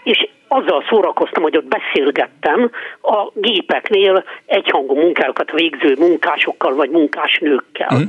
[0.04, 2.70] és azzal szórakoztam, hogy ott beszélgettem
[3.02, 7.88] a gépeknél egyhangú munkákat végző munkásokkal vagy munkásnőkkel.
[7.90, 8.08] Uh-huh.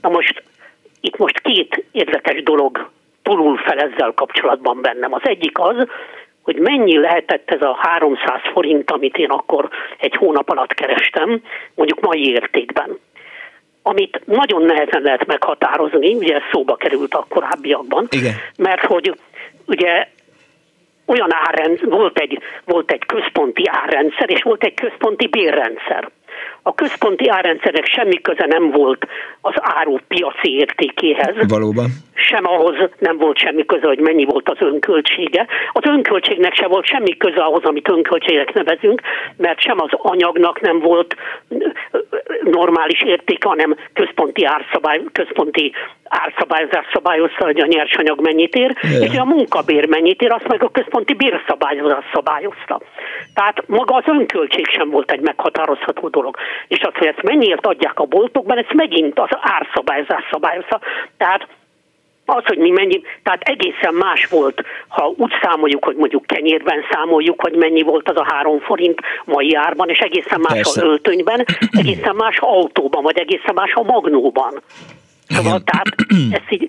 [0.00, 0.42] Na most
[1.00, 2.90] itt most két érdekes dolog
[3.22, 5.12] pulul fel ezzel kapcsolatban bennem.
[5.12, 5.86] Az egyik az,
[6.42, 11.42] hogy mennyi lehetett ez a 300 forint, amit én akkor egy hónap alatt kerestem,
[11.74, 12.98] mondjuk mai értékben.
[13.82, 18.34] Amit nagyon nehezen lehet meghatározni, ugye ez szóba került a korábbiakban, Igen.
[18.56, 19.14] mert hogy
[19.66, 20.08] ugye
[21.06, 26.10] olyan árrendszer, volt egy, volt egy központi árrendszer, és volt egy központi bérrendszer.
[26.62, 29.06] A központi árrendszernek semmi köze nem volt
[29.40, 31.34] az áru piaci értékéhez.
[31.48, 31.86] Valóban.
[32.14, 35.46] Sem ahhoz nem volt semmi köze, hogy mennyi volt az önköltsége.
[35.72, 39.00] Az önköltségnek se volt semmi köze ahhoz, amit önköltségnek nevezünk,
[39.36, 41.16] mert sem az anyagnak nem volt
[42.42, 45.72] normális értéke, hanem központi árszabály, központi
[46.12, 49.04] árszabályozás szabályozta, hogy a nyersanyag mennyit ér, yeah.
[49.04, 52.80] és a munkabér mennyit ér, azt meg a központi bérszabályozás szabályozta.
[53.34, 56.31] Tehát maga az önköltség sem volt egy meghatározható dolog.
[56.68, 60.80] És azt, hogy ezt mennyiért adják a boltokban, ez megint az árszabályozás szabályozza.
[61.16, 61.46] Tehát
[62.24, 67.40] az, hogy mi mennyi, tehát egészen más volt, ha úgy számoljuk, hogy mondjuk kenyérben számoljuk,
[67.40, 70.82] hogy mennyi volt az a három forint mai árban, és egészen más Persze.
[70.82, 74.62] a öltönyben, egészen más autóban, vagy egészen más a magnóban.
[75.28, 75.86] Szóval, tehát
[76.38, 76.68] ez így,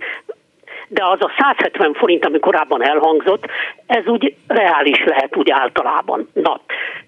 [0.94, 3.46] de az a 170 forint, ami korábban elhangzott,
[3.86, 6.30] ez úgy reális lehet úgy általában.
[6.34, 6.60] Na,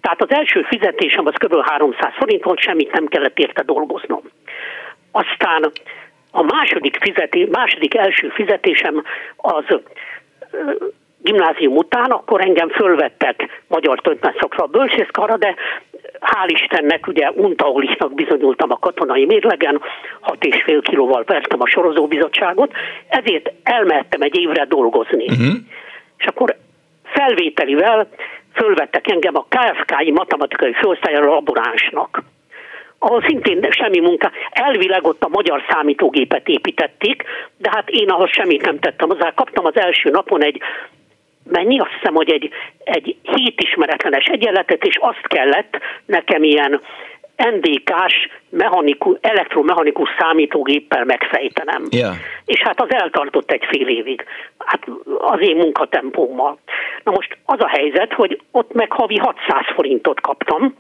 [0.01, 1.69] tehát az első fizetésem az kb.
[1.69, 4.21] 300 forint volt, semmit nem kellett érte dolgoznom.
[5.11, 5.71] Aztán
[6.31, 9.03] a második, fizeti, második első fizetésem
[9.35, 9.63] az
[11.21, 15.55] gimnázium után, akkor engem fölvettek magyar történetszakra a bölcsészkarra, de
[16.19, 19.81] hál' Istennek ugye untaolisnak bizonyultam a katonai mérlegen,
[20.21, 22.71] 6,5 kilóval vertem a sorozóbizottságot,
[23.07, 25.25] ezért elmehettem egy évre dolgozni.
[25.25, 25.55] Uh-huh.
[26.17, 26.55] És akkor
[27.03, 28.07] felvételivel
[28.53, 32.23] fölvettek engem a KFK-i matematikai főosztályra laboránsnak
[32.99, 34.31] ahol szintén semmi munka.
[34.49, 37.23] Elvileg ott a magyar számítógépet építették,
[37.57, 39.31] de hát én ahhoz semmit nem tettem hozzá.
[39.35, 40.61] Kaptam az első napon egy
[41.51, 42.49] mennyi, azt hiszem, hogy egy,
[42.84, 46.81] egy hét ismeretlenes egyenletet, és azt kellett nekem ilyen
[47.35, 51.84] NDK-s mechanikus, elektromechanikus számítógéppel megfejtenem.
[51.89, 52.13] Yeah.
[52.45, 54.26] És hát az eltartott egy fél évig.
[54.57, 56.57] Hát az én munkatempómmal.
[57.03, 59.45] Na most az a helyzet, hogy ott meg havi 600
[59.76, 60.76] forintot kaptam,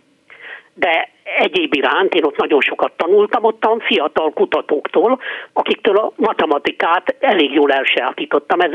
[0.73, 5.19] de egyéb iránt én ott nagyon sokat tanultam ottan fiatal kutatóktól,
[5.53, 8.59] akiktől a matematikát elég jól elsajátítottam.
[8.59, 8.71] Ez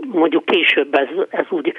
[0.00, 1.72] mondjuk később ez, ez úgy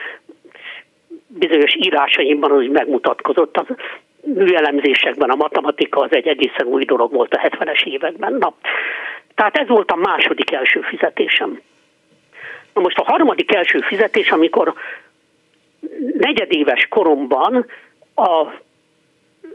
[1.28, 3.58] bizonyos írásaimban úgy megmutatkozott.
[3.58, 3.76] Az
[4.24, 8.34] műelemzésekben a matematika az egy egészen új dolog volt a 70-es években.
[8.34, 8.54] Na,
[9.36, 11.62] tehát ez volt a második első fizetésem.
[12.74, 14.74] Na most a harmadik első fizetés, amikor
[16.18, 17.66] negyedéves koromban
[18.16, 18.48] a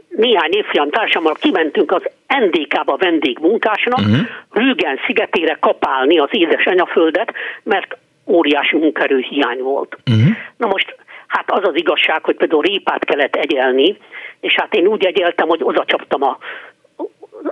[0.09, 4.17] néhány évfolyam társammal kimentünk az NDK-ba vendégmunkásnak, uh-huh.
[4.51, 7.33] Rügen szigetére kapálni az édesanyaföldet,
[7.63, 9.97] mert óriási munkerő hiány volt.
[10.11, 10.35] Uh-huh.
[10.57, 10.95] Na most,
[11.27, 13.97] hát az az igazság, hogy például répát kellett egyelni,
[14.39, 16.37] és hát én úgy egyeltem, hogy oda csaptam a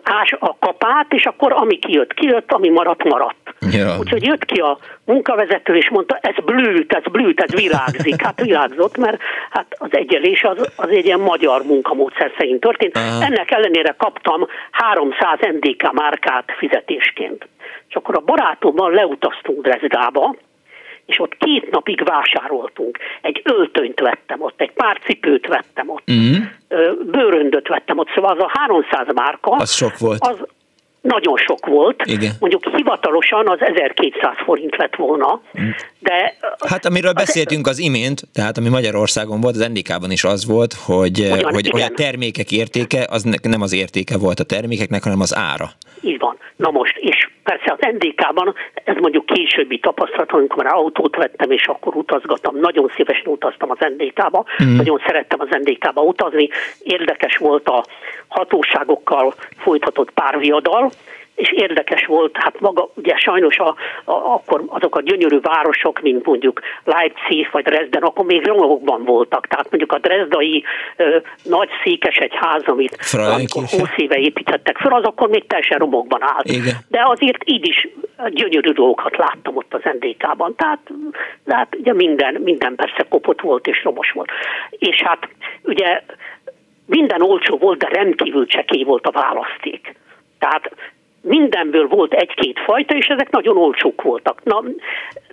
[0.03, 3.53] ás a kapát, és akkor ami kijött, kijött, ami maradt, maradt.
[3.71, 3.97] Ja.
[3.99, 8.21] Úgyhogy jött ki a munkavezető, és mondta, ez blűt, ez blűt, ez virágzik.
[8.21, 12.97] Hát virágzott, mert hát az egyelés az, az egy ilyen magyar munkamódszer szerint történt.
[12.97, 13.25] Aha.
[13.25, 17.47] Ennek ellenére kaptam 300 NDK márkát fizetésként.
[17.89, 20.35] És akkor a barátommal leutaztunk Dresdába,
[21.05, 22.97] és ott két napig vásároltunk.
[23.21, 27.05] Egy öltönyt vettem ott, egy pár cipőt vettem ott, uh-huh.
[27.05, 30.27] bőröndöt vettem ott, szóval az a 300 márka, az sok volt.
[30.27, 30.45] Az
[31.05, 32.01] nagyon sok volt.
[32.05, 32.31] Igen.
[32.39, 35.65] Mondjuk hivatalosan az 1200 forint lett volna, mhm.
[35.99, 36.35] de...
[36.69, 40.73] Hát amiről az beszéltünk az imént, tehát ami Magyarországon volt, az NDK-ban is az volt,
[40.73, 45.19] hogy, Ugyan, hogy, hogy a termékek értéke, az nem az értéke volt a termékeknek, hanem
[45.19, 45.69] az ára.
[46.01, 46.37] Így van.
[46.55, 51.67] Na most, és persze az NDK-ban, ez mondjuk későbbi tapasztalat, amikor már autót vettem, és
[51.67, 54.75] akkor utazgattam, nagyon szívesen utaztam az NDK-ba, mm.
[54.75, 56.49] nagyon szerettem az NDK-ba utazni,
[56.83, 57.85] érdekes volt a
[58.27, 60.91] hatóságokkal folytatott párviadal,
[61.35, 63.67] és érdekes volt, hát maga, ugye sajnos a,
[64.03, 69.47] a, akkor azok a gyönyörű városok, mint mondjuk Leipzig vagy Dresden, akkor még romokban voltak,
[69.47, 70.63] tehát mondjuk a drezdai
[70.95, 75.77] ö, nagy székes egy ház, amit amikor 20 éve építettek fel, az akkor még teljesen
[75.77, 76.49] romokban állt.
[76.49, 76.75] Igen.
[76.87, 77.87] De azért így is
[78.29, 80.79] gyönyörű dolgokat láttam ott az NDK-ban, tehát,
[81.45, 84.29] tehát ugye minden, minden persze kopott volt és romos volt.
[84.69, 85.27] És hát
[85.63, 86.01] ugye
[86.85, 89.95] minden olcsó volt, de rendkívül csekély volt a választék.
[90.45, 90.71] Tehát
[91.21, 94.43] mindenből volt egy-két fajta, és ezek nagyon olcsók voltak.
[94.43, 94.63] Na,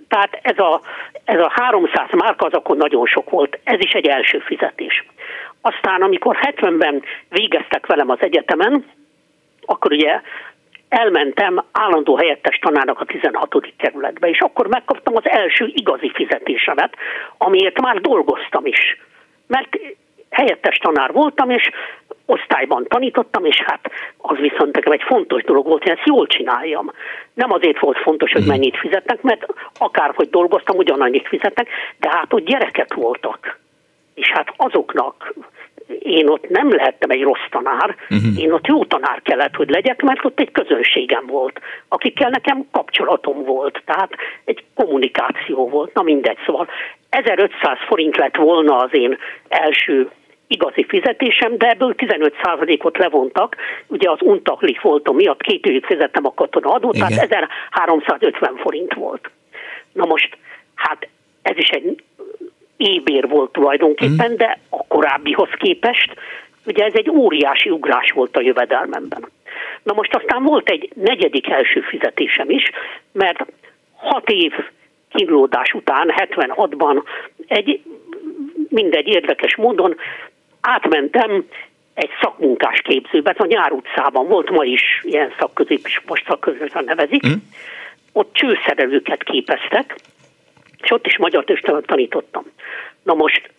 [0.07, 0.81] tehát ez a,
[1.25, 5.05] ez a 300 márka az akkor nagyon sok volt, ez is egy első fizetés.
[5.61, 8.85] Aztán, amikor 70-ben végeztek velem az egyetemen,
[9.65, 10.21] akkor ugye
[10.89, 13.73] elmentem állandó helyettes tanárnak a 16.
[13.77, 16.95] kerületbe, és akkor megkaptam az első igazi fizetésemet,
[17.37, 19.01] amiért már dolgoztam is.
[19.47, 19.79] Mert
[20.29, 21.69] helyettes tanár voltam, és
[22.25, 26.91] osztályban tanítottam, és hát az viszont nekem egy fontos dolog volt, hogy ezt jól csináljam.
[27.33, 28.49] Nem azért volt fontos, hogy mhm.
[28.49, 29.45] mennyit fizetnek, mert
[29.77, 31.67] akárhogy dolgoztam, ugyanannyit fizetnek,
[31.99, 33.59] de hát ott gyerekek voltak.
[34.13, 35.33] És hát azoknak
[35.99, 38.37] én ott nem lehettem egy rossz tanár, uh-huh.
[38.37, 43.43] én ott jó tanár kellett, hogy legyek, mert ott egy közönségem volt, akikkel nekem kapcsolatom
[43.43, 44.09] volt, tehát
[44.45, 46.67] egy kommunikáció volt, na mindegy, szóval
[47.09, 49.17] 1500 forint lett volna az én
[49.47, 50.09] első
[50.47, 53.55] igazi fizetésem, de ebből 15%-ot levontak,
[53.87, 57.07] ugye az untaklik voltam miatt két évig fizettem a katona adót, Igen.
[57.07, 59.29] tehát 1350 forint volt.
[59.91, 60.37] Na most,
[60.75, 61.07] hát
[61.41, 62.03] ez is egy
[62.77, 64.35] ébér volt tulajdonképpen, mm.
[64.35, 66.15] de a korábbihoz képest,
[66.65, 69.27] ugye ez egy óriási ugrás volt a jövedelmemben.
[69.83, 72.69] Na most aztán volt egy negyedik első fizetésem is,
[73.11, 73.45] mert
[73.95, 74.53] hat év
[75.09, 77.03] kínlódás után, 76-ban
[77.47, 77.81] egy
[78.69, 79.95] mindegy érdekes módon
[80.63, 81.45] átmentem
[81.93, 87.27] egy szakmunkás képzőbe, a Nyár utcában volt, ma is ilyen szakközép, és most szakközépen nevezik.
[87.27, 87.31] Mm.
[88.11, 89.95] Ott csőszerelőket képeztek,
[90.77, 92.43] és ott is magyar tőstelen tanítottam.
[93.03, 93.49] Na most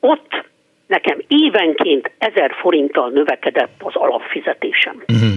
[0.00, 0.44] ott
[0.86, 5.02] nekem évenként ezer forinttal növekedett az alapfizetésem.
[5.12, 5.34] Mm.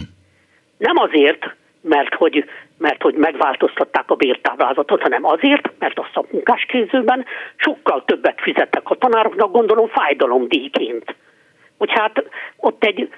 [0.78, 2.46] Nem azért, mert hogy,
[2.78, 7.26] mert hogy megváltoztatták a bértáblázatot, hanem azért, mert a szakmunkáskézőben
[7.56, 11.16] sokkal többet fizettek a tanároknak, gondolom fájdalomdíjként.
[11.78, 12.24] Hogy hát
[12.58, 13.10] ott egy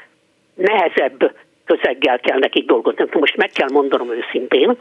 [0.53, 1.35] nehezebb
[1.65, 3.05] közeggel kell nekik dolgozni.
[3.11, 4.77] Most meg kell mondanom őszintén,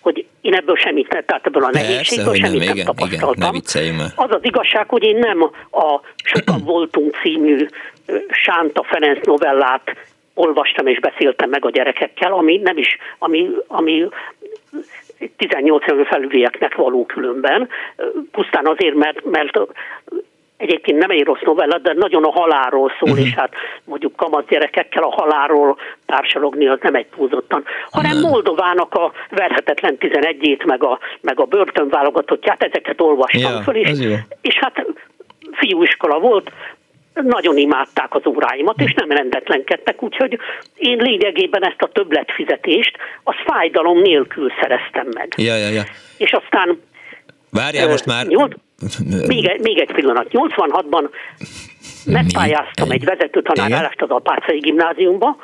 [0.00, 3.54] hogy én ebből semmit nem, tehát ebből a nehézségből semmit nem, nem igen, tapasztaltam.
[3.54, 7.66] Igen, az az igazság, hogy én nem a Sokan voltunk című
[8.30, 9.96] Sánta Ferenc novellát
[10.36, 14.08] olvastam és beszéltem meg a gyerekekkel, ami nem is, ami, ami
[15.36, 17.68] 18 éven felülieknek való különben,
[18.30, 19.58] pusztán azért, mert, mert
[20.56, 23.26] egyébként nem egy rossz novella, de nagyon a halálról szól, uh-huh.
[23.26, 23.52] és hát
[23.84, 25.76] mondjuk kamasz gyerekekkel a halálról
[26.06, 28.30] társalogni az nem egy túlzottan, hanem uh-huh.
[28.30, 33.98] Moldovának a verhetetlen 11-ét, meg a, meg a börtönválogatottját, ezeket olvastam ja, föl, és,
[34.40, 34.86] és hát
[35.52, 36.50] fiúiskola volt,
[37.24, 40.38] nagyon imádták az óráimat, és nem rendetlenkedtek, úgyhogy
[40.76, 45.34] én lényegében ezt a többletfizetést, az fájdalom nélkül szereztem meg.
[45.36, 45.82] Ja, ja, ja.
[46.16, 46.80] És aztán...
[47.50, 48.26] Várjál, most már...
[48.26, 48.54] Nyolc,
[49.26, 50.26] még, egy, még egy pillanat.
[50.30, 51.08] 86-ban
[52.04, 55.36] megpályáztam egy vezető tanárállást az Apácai gimnáziumba,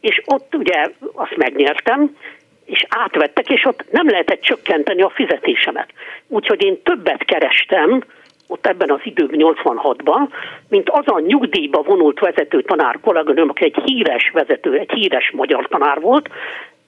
[0.00, 2.16] és ott ugye azt megnyertem,
[2.64, 5.88] és átvettek, és ott nem lehetett csökkenteni a fizetésemet.
[6.28, 8.04] Úgyhogy én többet kerestem,
[8.50, 10.28] ott ebben az időben, 86-ban,
[10.68, 15.66] mint az a nyugdíjba vonult vezető tanár kolléganőm, aki egy híres vezető, egy híres magyar
[15.68, 16.28] tanár volt,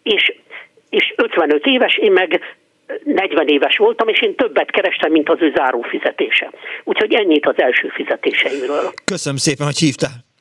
[0.02, 0.34] és,
[0.90, 2.40] és 55 éves, én meg
[3.04, 6.50] 40 éves voltam, és én többet kerestem, mint az ő záró fizetése.
[6.84, 8.92] Úgyhogy ennyit az első fizetéseimről.
[9.04, 10.31] Köszönöm szépen, hogy hívtál.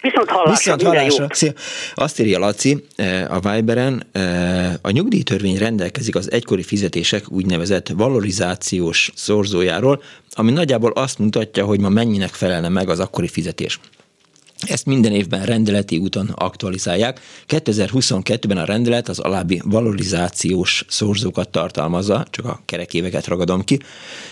[0.00, 0.74] Viszont hallásra.
[0.74, 1.26] Viszont hallásra.
[1.30, 1.52] Szia.
[1.94, 9.10] Azt írja Laci eh, a Viberen, eh, a nyugdíjtörvény rendelkezik az egykori fizetések úgynevezett valorizációs
[9.14, 10.02] szorzójáról,
[10.32, 13.80] ami nagyjából azt mutatja, hogy ma mennyinek felelne meg az akkori fizetés.
[14.66, 17.20] Ezt minden évben rendeleti úton aktualizálják.
[17.48, 23.80] 2022-ben a rendelet az alábbi valorizációs szorzókat tartalmazza, csak a kerekéveket ragadom ki.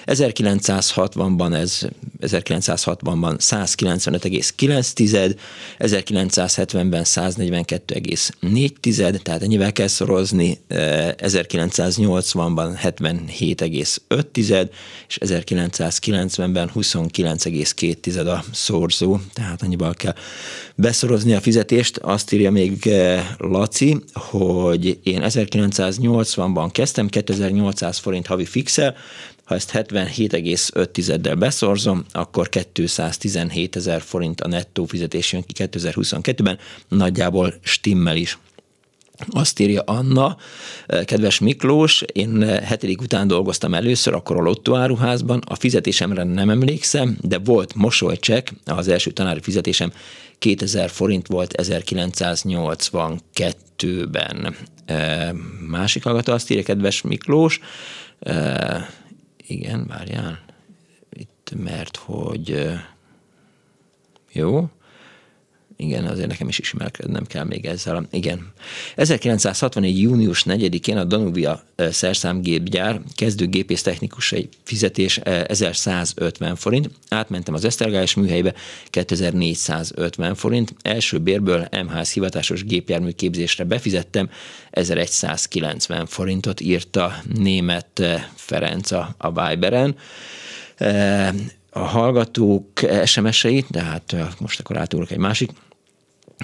[0.06, 1.80] 1960-ban ez
[2.20, 5.36] 1960-ban 195,9,
[5.78, 14.68] 1970-ben 142,4, tehát ennyivel kell szorozni, 1980-ban 77,5,
[15.09, 20.14] és 1990-ben 29,2 a szorzó, tehát annyival kell
[20.74, 21.97] beszorozni a fizetést.
[21.97, 28.97] Azt írja még eh, Laci, hogy én 1980-ban kezdtem, 2800 forint havi fixel,
[29.45, 36.59] ha ezt 77,5-del beszorzom, akkor 217 ezer forint a nettó fizetés jön ki 2022-ben,
[36.89, 38.39] nagyjából stimmel is.
[39.27, 40.36] Azt írja Anna,
[41.05, 47.39] kedves Miklós, én hetedik után dolgoztam először, akkor a lottóáruházban, a fizetésemre nem emlékszem, de
[47.39, 49.93] volt mosolycsek, az első tanári fizetésem
[50.39, 54.57] 2000 forint volt 1982-ben.
[55.69, 57.61] Másik hallgató azt írja, kedves Miklós,
[59.47, 60.39] igen, várjál,
[61.12, 62.70] itt, mert hogy
[64.32, 64.69] jó,
[65.80, 68.06] igen, azért nekem is ismerkednem kell még ezzel.
[68.10, 68.52] Igen.
[68.96, 70.00] 1964.
[70.00, 78.55] június 4-én a Danubia szerszámgépgyár kezdőgépész technikusai fizetés 1150 forint, átmentem az Esztergályos műhelybe
[78.90, 84.30] 2450 forint, első bérből MH hivatásos gépjármű képzésre befizettem
[84.70, 88.02] 1190 forintot írta német
[88.34, 89.96] Ferenc a, a Viberen
[91.70, 92.66] a hallgatók
[93.05, 95.50] SMS-eit, de hát most akkor átugorok egy másik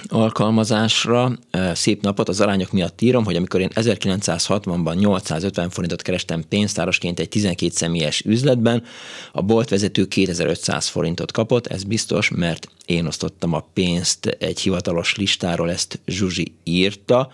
[0.07, 1.31] alkalmazásra
[1.73, 7.29] szép napot, az arányok miatt írom, hogy amikor én 1960-ban 850 forintot kerestem pénztárosként egy
[7.29, 8.83] 12 személyes üzletben,
[9.31, 15.71] a boltvezető 2500 forintot kapott, ez biztos, mert én osztottam a pénzt egy hivatalos listáról,
[15.71, 17.31] ezt Zsuzsi írta,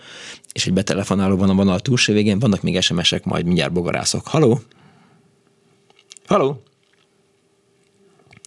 [0.52, 4.26] és egy betelefonáló van a vonal túlsó végén, vannak még SMS-ek, majd mindjárt bogarászok.
[4.26, 4.60] Haló?
[6.26, 6.62] Haló?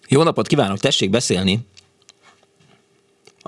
[0.08, 1.60] Jó napot kívánok, tessék beszélni!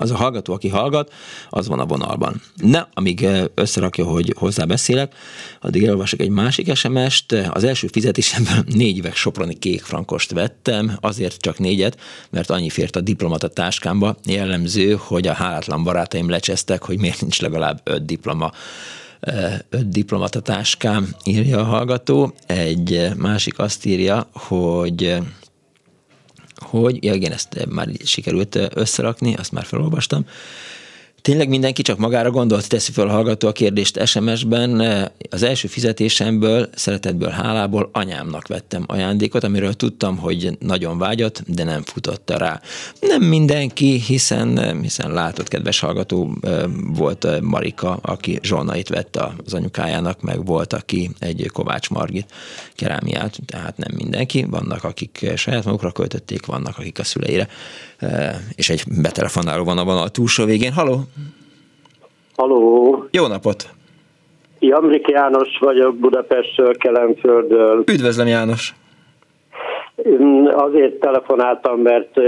[0.00, 1.12] Az a hallgató, aki hallgat,
[1.48, 2.42] az van a vonalban.
[2.56, 5.14] Ne, amíg eh, összerakja, hogy hozzá beszélek,
[5.60, 7.32] addig elolvasok egy másik SMS-t.
[7.50, 12.00] Az első fizetésemből négy üveg soproni kék frankost vettem, azért csak négyet,
[12.30, 14.16] mert annyi fért a diplomata táskámba.
[14.24, 18.52] Jellemző, hogy a hálátlan barátaim lecsesztek, hogy miért nincs legalább öt diploma
[19.20, 22.34] eh, öt diplomata táskám, írja a hallgató.
[22.46, 25.18] Egy másik azt írja, hogy
[26.60, 30.26] hogy, ja igen, ezt már sikerült összerakni, azt már felolvastam,
[31.28, 34.80] Tényleg mindenki csak magára gondolt, teszi fel a hallgató a kérdést SMS-ben.
[35.30, 41.82] Az első fizetésemből, szeretetből, hálából anyámnak vettem ajándékot, amiről tudtam, hogy nagyon vágyott, de nem
[41.82, 42.60] futotta rá.
[43.00, 46.38] Nem mindenki, hiszen, hiszen látott, kedves hallgató,
[46.94, 52.32] volt Marika, aki zsolnait vette az anyukájának, meg volt, aki egy Kovács Margit
[52.74, 54.44] kerámiát, tehát nem mindenki.
[54.50, 57.48] Vannak, akik saját magukra költötték, vannak, akik a szüleire
[58.54, 60.72] és egy betelefonáló van a vonal túlsó végén.
[60.72, 61.00] Haló!
[62.36, 63.04] Haló!
[63.10, 63.68] Jó napot!
[64.60, 67.82] Jamrik János vagyok Budapestről, Kelemföldről.
[67.86, 68.74] Üdvözlöm János!
[70.46, 72.20] Azért telefonáltam, mert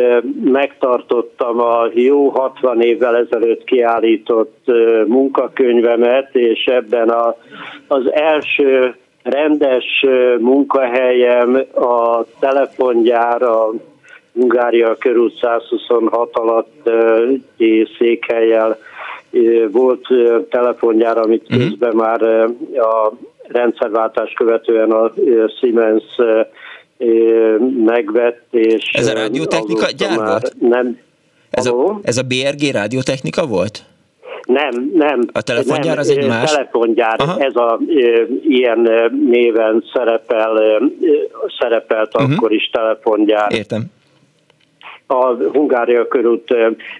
[0.44, 4.64] megtartottam a jó 60 évvel ezelőtt kiállított
[5.06, 7.36] munkakönyvemet, és ebben a,
[7.86, 10.04] az első rendes
[10.38, 13.72] munkahelyem a telefongyár, a
[14.32, 16.90] Hungária körül 126 alatt
[17.98, 18.78] székhelyel
[19.70, 20.06] volt
[20.50, 21.68] telefonjár, amit uh-huh.
[21.68, 22.22] közben már
[22.76, 23.12] a
[23.48, 25.12] rendszerváltás követően a
[25.60, 26.04] Siemens
[27.84, 30.54] megvett, és ez a rádiótechnika gyár volt?
[30.60, 30.98] Nem.
[31.50, 33.82] Ez a, ez a BRG rádiótechnika volt?
[34.44, 35.20] Nem, nem.
[35.32, 36.52] A telefongyár az egy más?
[36.52, 37.40] telefongyár, Aha.
[37.40, 38.88] ez a e, ilyen
[39.24, 40.80] néven szerepel, e,
[41.58, 42.32] szerepelt uh-huh.
[42.36, 43.52] akkor is telefongyár.
[43.52, 43.82] Értem
[45.10, 46.54] a Hungária körút.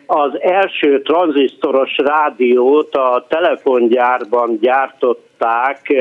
[0.07, 5.95] Az első tranzisztoros rádiót a telefongyárban gyártották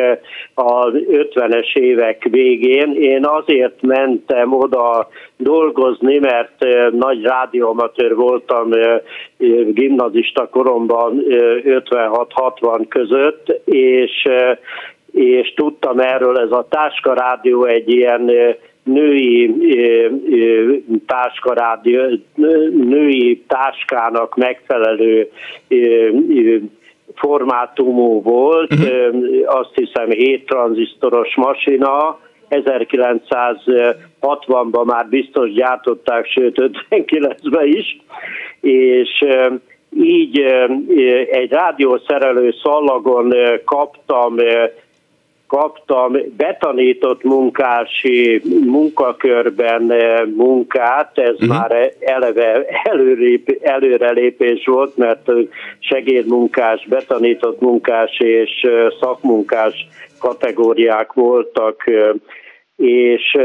[0.53, 2.93] az 50-es évek végén.
[2.93, 5.07] Én azért mentem oda
[5.37, 8.69] dolgozni, mert nagy rádióamatőr voltam
[9.73, 14.27] gimnazista koromban 56-60 között, és
[15.11, 18.31] és tudtam erről, ez a táska rádió egy ilyen
[18.93, 19.55] női
[21.05, 22.01] táskarádió,
[22.71, 25.29] női táskának megfelelő
[27.15, 29.15] formátumú volt, uh-huh.
[29.45, 38.01] azt hiszem 7 tranzisztoros masina, 1960-ban már biztos gyártották, sőt 59-ben is,
[38.61, 39.25] és
[39.95, 40.39] így
[41.31, 43.33] egy rádiószerelő szallagon
[43.65, 44.35] kaptam
[45.49, 51.47] kaptam betanított munkási munkakörben eh, munkát, ez uh-huh.
[51.47, 55.31] már eleve előrép, előrelépés volt, mert
[55.79, 59.87] segédmunkás, betanított munkás és eh, szakmunkás
[60.19, 62.09] kategóriák voltak, eh,
[62.75, 63.37] és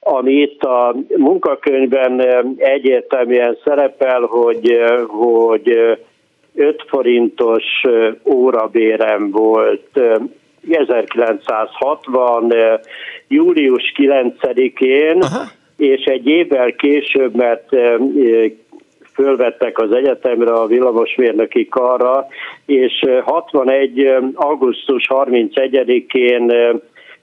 [0.00, 2.20] ami itt a munkakönyvben
[2.56, 5.96] egyértelműen szerepel, hogy, hogy
[6.54, 7.64] 5 forintos
[8.24, 10.00] órabérem volt
[10.70, 12.52] 1960.
[13.28, 15.44] július 9-én, Aha.
[15.76, 17.68] és egy évvel később, mert
[19.14, 22.26] fölvettek az egyetemre a villamosmérnöki karra,
[22.66, 24.06] és 61.
[24.34, 26.52] augusztus 31-én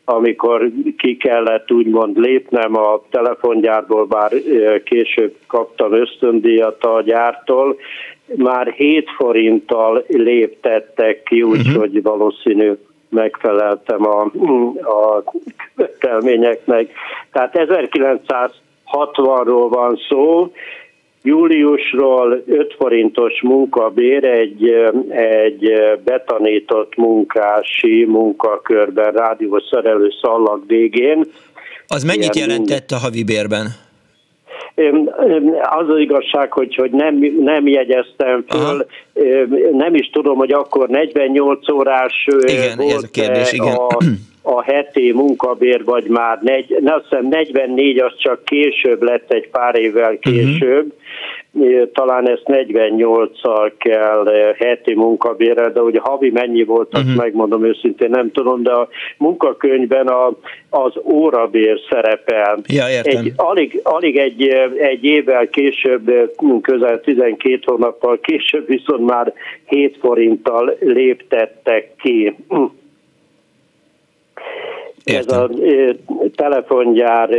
[0.05, 4.31] amikor ki kellett úgymond lépnem a telefongyárból, bár
[4.83, 7.77] később kaptam ösztöndíjat a gyártól,
[8.35, 12.03] már 7 forinttal léptettek ki, úgyhogy uh-huh.
[12.03, 12.71] valószínű
[13.13, 14.21] megfeleltem a,
[14.81, 15.23] a
[15.75, 16.91] követelményeknek.
[17.31, 20.51] Tehát 1960-ról van szó,
[21.23, 24.63] júliusról 5 forintos munkabér egy,
[25.09, 25.73] egy
[26.03, 31.23] betanított munkási munkakörben rádiószerelő szallag végén.
[31.87, 33.65] Az mennyit jelentett a havi bérben?
[35.61, 38.85] Az az igazság, hogy, hogy nem, nem jegyeztem föl, Aha.
[39.71, 43.75] nem is tudom, hogy akkor 48 órás igen, volt ez a, kérdés, igen.
[43.75, 43.97] a
[44.45, 49.75] a heti munkabér, vagy már negy, azt hiszem 44, az csak később lett egy pár
[49.75, 50.19] évvel mhm.
[50.19, 50.93] később,
[51.51, 51.91] uh-huh.
[51.93, 57.21] talán ezt 48-szal kell heti munkabérrel, de ugye havi mennyi volt, azt uh-huh.
[57.21, 58.87] megmondom őszintén, nem tudom, de a
[59.17, 60.31] munkakönyvben a,
[60.69, 62.59] az órabér szerepel.
[62.67, 63.25] Ja, értem.
[63.25, 64.47] Egy, alig, alig egy,
[64.77, 66.11] egy évvel később,
[66.61, 69.33] közel 12 hónappal később viszont már
[69.65, 72.35] 7 forinttal léptettek ki.
[75.03, 75.41] Értem.
[75.41, 75.49] Ez a
[76.35, 77.29] telefongyár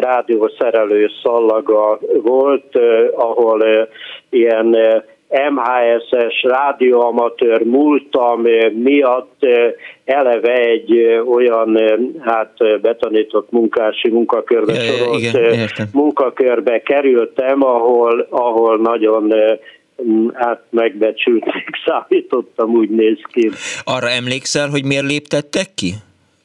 [0.00, 2.78] rádiószerelő szallaga volt,
[3.14, 3.88] ahol
[4.30, 4.76] ilyen
[5.30, 8.42] MHS-es rádióamatőr múltam
[8.72, 9.46] miatt
[10.04, 11.78] eleve egy olyan
[12.20, 19.32] hát betanított munkási munkakörbe ja, sorolt igen, munkakörbe kerültem, ahol, ahol nagyon
[20.32, 23.50] hát megbecsülték, számítottam, úgy néz ki.
[23.84, 25.94] Arra emlékszel, hogy miért léptettek ki?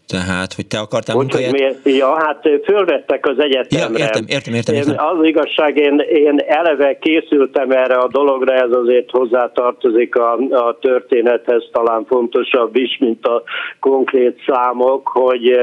[0.08, 1.84] Tehát, hogy te akartál Bocs, munkahelyet...
[1.84, 2.00] Miért?
[2.00, 3.98] Ja, hát fölvettek az egyetemre.
[3.98, 4.96] Ja, értem, értem, értem, értem.
[4.98, 11.70] Az igazság, én, én eleve készültem erre a dologra, ez azért hozzátartozik a, a történethez,
[11.72, 13.44] talán fontosabb is, mint a
[13.80, 15.60] konkrét számok, hogy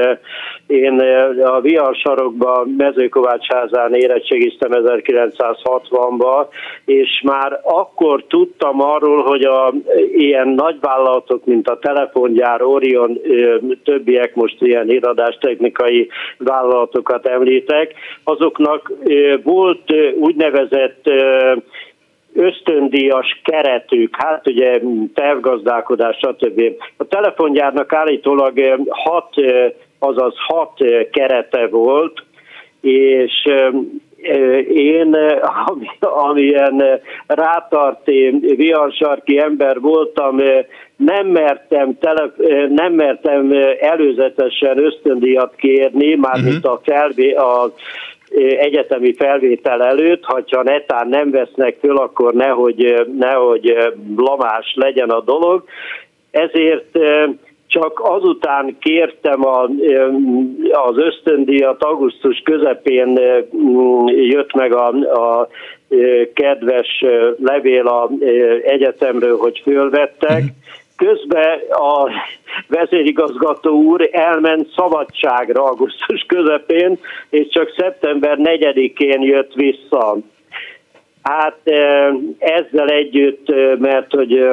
[0.67, 0.99] én
[1.43, 6.45] a Viar sarokban mezőkovácsházán érettségiztem 1960-ban,
[6.85, 9.73] és már akkor tudtam arról, hogy a
[10.15, 13.19] ilyen nagyvállalatok, mint a telefongyár, Orion,
[13.83, 15.01] többiek most ilyen
[15.39, 17.93] technikai vállalatokat említek,
[18.23, 18.91] azoknak
[19.43, 21.09] volt úgynevezett
[22.33, 24.79] ösztöndíjas keretük, hát ugye
[25.13, 26.61] tervgazdálkodás, stb.
[26.97, 29.33] A telefongyárnak állítólag hat,
[29.99, 30.77] azaz hat
[31.11, 32.23] kerete volt,
[32.81, 33.47] és
[34.73, 35.17] én,
[35.65, 36.83] ami, amilyen
[37.27, 40.41] rátarté viharsarki ember voltam,
[40.95, 42.33] nem mertem, tele,
[42.69, 46.71] nem mertem előzetesen ösztöndíjat kérni, mármint uh-huh.
[46.71, 47.73] a, felvé, a
[48.57, 55.63] egyetemi felvétel előtt, ha netán nem vesznek föl, akkor nehogy, nehogy blamás legyen a dolog.
[56.31, 56.97] Ezért
[57.73, 59.61] csak azután kértem a,
[60.87, 63.19] az ösztöndíjat, augusztus közepén
[64.05, 65.47] jött meg a, a
[66.33, 67.03] kedves
[67.43, 68.09] levél a
[68.63, 70.43] egyetemről, hogy fölvettek.
[70.97, 72.09] Közben a
[72.67, 80.17] vezérigazgató úr elment szabadságra augusztus közepén, és csak szeptember 4-én jött vissza.
[81.23, 81.59] Hát
[82.37, 83.47] ezzel együtt,
[83.79, 84.49] mert hogy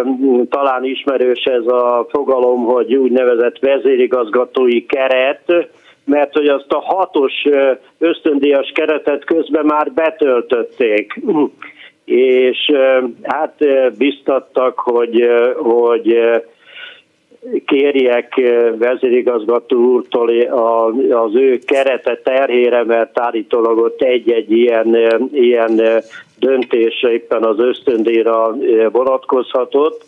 [0.49, 5.69] talán ismerős ez a fogalom, hogy úgynevezett vezérigazgatói keret,
[6.05, 7.33] mert hogy azt a hatos
[7.99, 11.13] ösztöndíjas keretet közben már betöltötték.
[12.05, 12.73] És
[13.23, 13.55] hát
[13.99, 16.19] biztattak, hogy, hogy
[17.67, 18.41] kérjek
[18.79, 20.31] vezérigazgató úrtól
[21.11, 24.97] az ő kerete terhére, mert állítólag ott egy-egy ilyen,
[25.33, 26.03] ilyen
[26.39, 28.57] döntés éppen az ösztöndíjra
[28.93, 30.05] vonatkozhatott,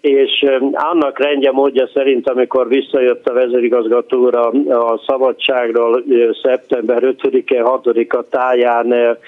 [0.00, 4.36] és annak rendje módja szerint, amikor visszajött a vezérigazgató úr
[4.68, 6.04] a szabadságról
[6.42, 9.18] szeptember 5-e, 6-a táján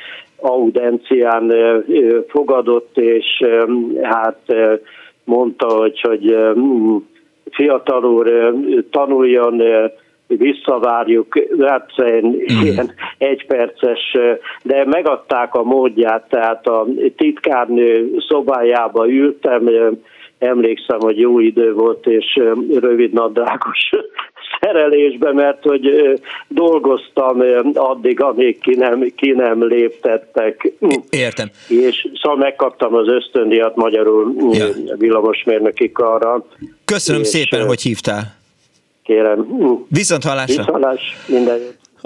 [0.41, 1.53] audencián
[2.29, 3.45] fogadott, és
[4.03, 4.41] hát
[5.25, 6.37] mondta, hogy, hogy
[7.51, 8.55] fiatal úr
[8.91, 9.63] tanuljon,
[10.27, 11.91] visszavárjuk, hát
[12.63, 14.17] ilyen egyperces,
[14.63, 19.69] de megadták a módját, tehát a titkárnő szobájába ültem,
[20.39, 22.41] emlékszem, hogy jó idő volt, és
[22.81, 23.91] rövid nadrágos
[24.61, 25.91] szerelésbe, mert hogy
[26.49, 27.43] dolgoztam
[27.75, 30.73] addig, amíg ki nem, ki nem léptettek.
[31.11, 31.51] Értem.
[31.69, 34.67] És szóval megkaptam az ösztöndiat magyarul ja.
[34.99, 36.47] villamosmérnöki karra.
[36.85, 38.37] Köszönöm és szépen, hogy hívtál.
[39.03, 39.47] Kérem.
[39.89, 40.47] Viszont hallásra.
[40.47, 41.59] Viszont hallás, minden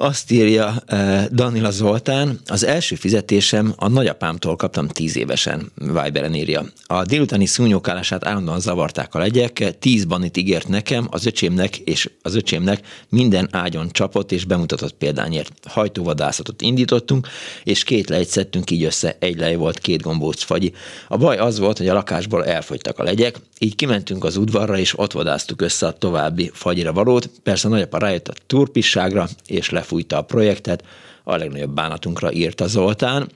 [0.02, 6.64] azt írja uh, Danila Zoltán, az első fizetésem a nagyapámtól kaptam tíz évesen, Viberen írja.
[6.86, 12.34] A délutáni szúnyókálását állandóan zavarták a legyek, tíz banit ígért nekem, az öcsémnek és az
[12.34, 15.52] öcsémnek minden ágyon csapott és bemutatott példányért.
[15.68, 17.28] Hajtóvadászatot indítottunk,
[17.64, 20.72] és két lejt szedtünk így össze, egy lej volt két gombóc fagyi.
[21.08, 24.98] A baj az volt, hogy a lakásból elfogytak a legyek, így kimentünk az udvarra, és
[24.98, 27.30] ott vadáztuk össze a további fagyira valót.
[27.42, 30.84] Persze nagyapa rájött a turpisságra, és le lefújta a projektet,
[31.24, 33.28] a legnagyobb bánatunkra írta Zoltán.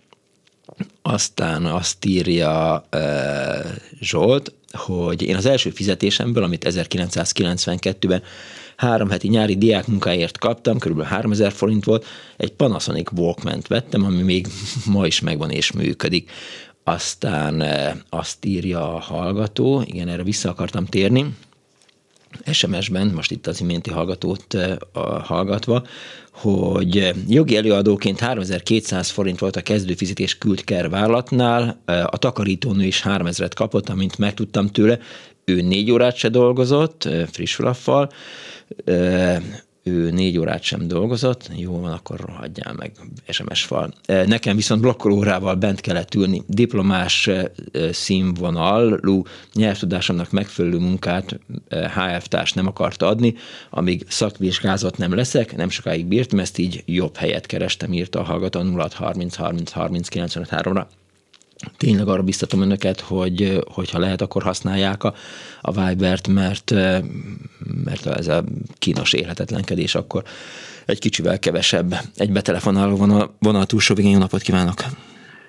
[1.02, 3.00] Aztán azt írja e,
[4.00, 8.22] Zsolt, hogy én az első fizetésemből, amit 1992-ben
[8.76, 11.02] három heti nyári diákmunkáért kaptam, kb.
[11.02, 12.04] 3000 forint volt,
[12.36, 14.46] egy Panasonic walkman vettem, ami még
[14.94, 16.30] ma is megvan és működik.
[16.84, 17.64] Aztán
[18.08, 21.34] azt írja a hallgató, igen, erre vissza akartam térni,
[22.52, 24.56] SMS-ben, most itt az iménti hallgatót
[25.22, 25.86] hallgatva,
[26.32, 33.88] hogy jogi előadóként 3200 forint volt a kezdőfizetés küldker vállalatnál, a takarítónő is 3000-et kapott,
[33.88, 34.98] amint megtudtam tőle,
[35.44, 38.10] ő négy órát se dolgozott, friss flaffal,
[39.88, 42.92] ő négy órát sem dolgozott, jó van, akkor hagyjál meg
[43.28, 43.92] SMS fal.
[44.06, 47.30] Nekem viszont blokkolórával bent kellett ülni, diplomás
[47.90, 49.22] színvonalú
[49.54, 53.34] nyelvtudásomnak megfelelő munkát HF társ nem akarta adni,
[53.70, 58.62] amíg szakvizsgázott nem leszek, nem sokáig bírtam, ezt így jobb helyet kerestem, írta a hallgató
[58.62, 60.88] 0 30 30 30 95 ra
[61.76, 65.14] tényleg arra biztatom önöket, hogy hogyha lehet, akkor használják a,
[65.60, 66.70] a Vibert, mert,
[67.84, 68.44] mert ez a
[68.78, 70.22] kínos élhetetlenkedés akkor
[70.86, 71.94] egy kicsivel kevesebb.
[72.16, 74.12] Egy betelefonáló vonal, vonal túlsó végén.
[74.12, 74.74] Jó napot kívánok!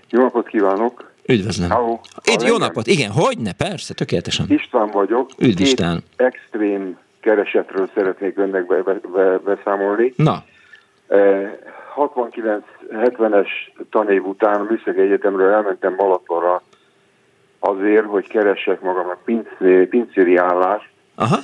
[0.09, 1.11] Jó napot kívánok!
[1.25, 1.69] Üdvözlöm!
[1.69, 1.99] Hello.
[2.23, 2.88] Itt, jó napot!
[2.88, 3.51] Igen, hogy ne?
[3.51, 4.45] Persze, tökéletesen.
[4.49, 5.29] István vagyok.
[5.38, 6.03] Üdv István!
[6.15, 10.13] extrém keresetről szeretnék önnek be, be, be, beszámolni.
[10.15, 10.43] Na!
[11.97, 13.47] 69-70-es
[13.89, 16.61] tanév után a Műszaki Egyetemről elmentem Balatonra
[17.59, 20.89] azért, hogy keressek magamnak pincé, pincéri állást.
[21.15, 21.37] Aha.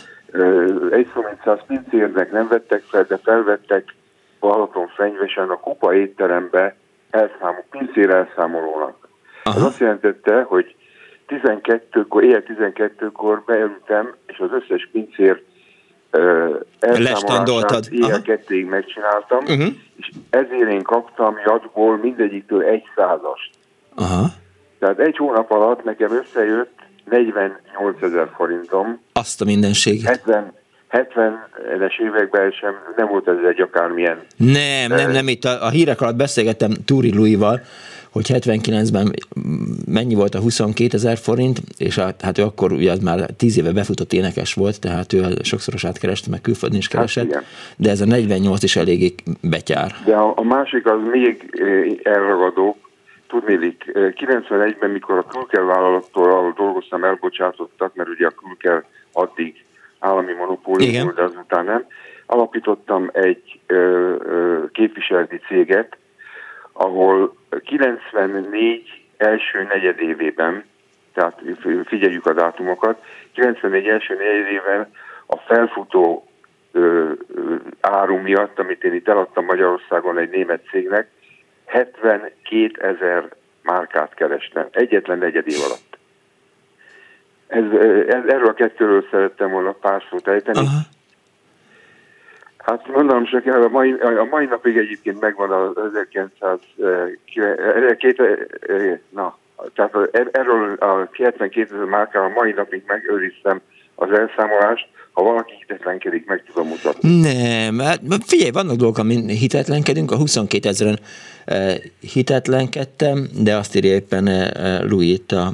[0.91, 3.95] Egy szó mint száz pincérnek nem vettek fel, de felvettek
[4.39, 6.75] Balaton fenyvesen a kupa étterembe
[7.09, 9.07] elszámol, pincér elszámolónak.
[9.43, 9.57] Aha.
[9.57, 10.75] Ez azt jelentette, hogy
[11.27, 15.43] 12-kor, éjjel 12-kor beültem, és az összes pincért
[16.79, 17.87] Lestandoltad.
[17.89, 19.73] Ilyen kettőig megcsináltam, uh-huh.
[19.95, 23.49] és ezért én kaptam jadból mindegyiktől egy százast.
[23.95, 24.25] Aha.
[24.79, 26.79] Tehát egy hónap alatt nekem összejött
[27.09, 28.99] 48 ezer forintom.
[29.13, 30.05] Azt a mindenséget.
[30.07, 30.53] 70,
[30.91, 34.21] 70-es években sem nem volt ez egy akármilyen.
[34.37, 37.61] Nem, nem, nem, itt a, a hírek alatt beszélgettem Túri Louis-val,
[38.13, 39.13] hogy 79-ben
[39.85, 43.71] mennyi volt a 22 ezer forint, és a, hát ő akkor ugye már 10 éve
[43.71, 47.45] befutott énekes volt, tehát ő sokszorosát kereste, meg külföldön is keresett, hát
[47.77, 49.91] de ez a 48 is eléggé betyár.
[50.05, 52.77] De a, a másik az még eh, elragadó,
[53.27, 59.63] tudnélik, 91-ben, eh, mikor a külkel vállalattól, ahol dolgoztam, elbocsátottak, mert ugye a külkel addig
[59.99, 61.85] állami monopólium volt, de azután nem,
[62.25, 63.75] alapítottam egy ö,
[64.19, 65.97] ö, képviseleti céget,
[66.73, 70.63] ahol 94 első negyedévében,
[71.13, 71.41] tehát
[71.85, 73.03] figyeljük a dátumokat,
[73.33, 74.91] 94 első negyedében
[75.25, 76.27] a felfutó
[76.71, 81.07] ö, ö, áru miatt, amit én itt eladtam Magyarországon egy német cégnek,
[81.65, 85.97] 72 ezer márkát kerestem, egyetlen negyed év alatt.
[87.47, 87.63] Ez,
[88.07, 90.57] ez, erről a kettőről szerettem volna pár szót ejteni.
[90.57, 90.79] Aha.
[92.65, 96.59] Hát mondanom csak, a mai, a mai napig egyébként megvan az 1900,
[99.09, 99.37] na,
[99.75, 99.95] tehát
[100.31, 103.61] erről a 72 ezer márkáról a mai napig megőriztem
[103.95, 107.19] az elszámolást, ha valaki hitetlenkedik, meg tudom mutatni.
[107.19, 110.99] Nem, hát figyelj, vannak dolgok, amin hitetlenkedünk, a 22 ezeren
[111.45, 115.51] eh, hitetlenkedtem, de azt írja éppen eh, Louis itt a,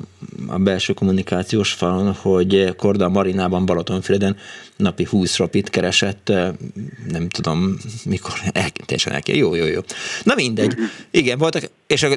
[0.48, 4.36] a belső kommunikációs falon, hogy Korda Marinában Balatonfüreden
[4.76, 6.50] napi 20 ropit keresett, eh,
[7.12, 7.76] nem tudom
[8.06, 9.80] mikor, el, teljesen el Jó, jó, jó.
[10.24, 10.74] Na mindegy.
[11.12, 12.08] Igen, voltak, és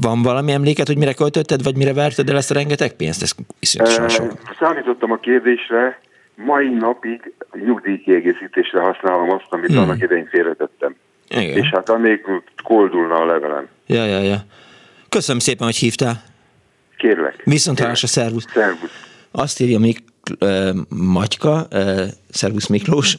[0.00, 3.22] van valami emléket, hogy mire költötted, vagy mire verted el ezt a rengeteg pénzt?
[3.22, 4.32] Ez iszonyatosan sok.
[4.58, 5.98] Számítottam a kérdésre,
[6.44, 7.32] mai napig
[7.64, 9.78] nyugdíjkiegészítésre használom azt, amit hmm.
[9.78, 10.94] annak idején félretettem.
[11.28, 11.56] Igen.
[11.56, 13.68] És hát anélkül koldulna a levelem.
[13.86, 14.36] Ja, ja, ja.
[15.08, 16.22] Köszönöm szépen, hogy hívtál.
[16.96, 17.42] Kérlek.
[17.44, 18.46] Viszont a szervusz.
[18.52, 19.08] Szervusz.
[19.30, 19.98] Azt írja még
[20.40, 22.02] uh, Magyka, uh,
[22.32, 23.18] Szervusz Miklós,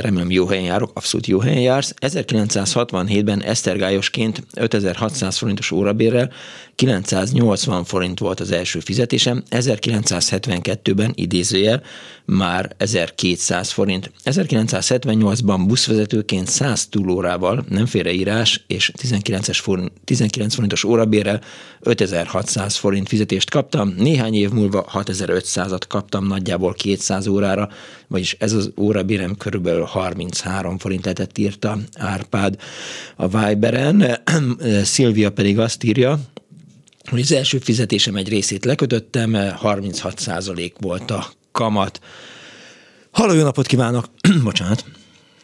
[0.00, 1.94] remélem jó helyen járok, abszolút jó helyen jársz.
[2.00, 6.32] 1967-ben esztergályosként 5600 forintos órabérrel
[6.74, 11.82] 980 forint volt az első fizetésem, 1972-ben idézőjel
[12.24, 14.12] már 1200 forint.
[14.24, 21.40] 1978-ban buszvezetőként 100 túlórával, nem félreírás, és 19, forint, 19 forintos órabérrel
[21.80, 23.94] 5600 forint fizetést kaptam.
[23.96, 27.68] Néhány év múlva 6500-at kaptam nagyjából 200 órára,
[28.10, 32.56] vagyis ez az órabérem körülbelül 33 forint lehetett írta Árpád
[33.16, 34.04] a Viberen.
[34.82, 36.18] Szilvia pedig azt írja,
[37.10, 42.00] hogy az első fizetésem egy részét lekötöttem, 36% volt a kamat.
[43.10, 44.04] Halló, jó napot kívánok!
[44.44, 44.84] Bocsánat.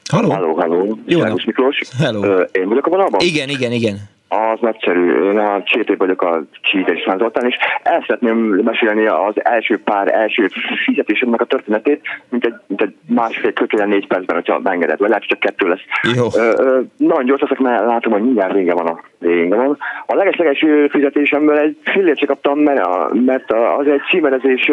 [0.04, 0.54] Halló, halló.
[0.54, 0.98] halló.
[1.06, 1.44] Jó napot.
[1.46, 1.80] Miklós.
[1.98, 2.40] Hello.
[2.52, 3.20] Én vagyok a vonalban?
[3.20, 4.08] Igen, igen, igen.
[4.28, 5.30] Az nagyszerű.
[5.30, 10.48] Én a Csété vagyok a Csítes Zoltán, és el szeretném mesélni az első pár első
[10.84, 15.26] fizetésemnek a történetét, mint egy, mint egy másfél kötően négy percben, hogyha megengeded, vagy lehet,
[15.26, 15.80] csak kettő lesz.
[16.16, 16.24] Jó.
[16.36, 19.78] Ö, ö, nagyon gyors leszek, mert látom, hogy mindjárt vége van a vége van.
[20.06, 24.70] A legeslegelső fizetésemből egy fillért csak kaptam, mert, a, mert az egy címerezés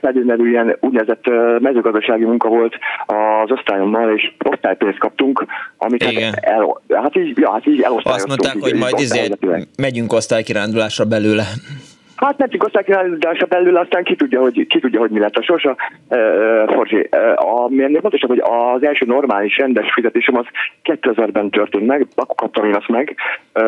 [0.00, 1.24] nevű ilyen úgynevezett
[1.60, 5.44] mezőgazdasági munka volt az osztályommal, és osztálypénzt kaptunk,
[5.76, 6.34] amit Igen.
[6.40, 9.38] el, hát így, ja, hát így elosztályoztunk mondták, hogy majd ezért
[9.76, 11.44] megyünk osztálykirándulásra belőle.
[12.16, 15.76] Hát csak osztálykirándulásra belőle, aztán ki tudja, hogy, ki tudja, hogy mi lett a sorsa.
[16.08, 20.44] Uh, Forzsi, ami ennél fontosabb, hogy az első normális, rendes fizetésem az
[20.84, 23.16] 2000-ben történt meg, akkor kaptam én azt meg,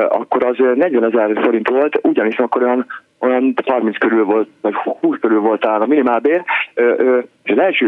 [0.09, 2.86] akkor az 40 ezer forint volt, ugyanis akkor olyan
[3.23, 6.43] olyan 30 körül volt, vagy 20 körül volt áll a minimálbér,
[7.43, 7.86] és az első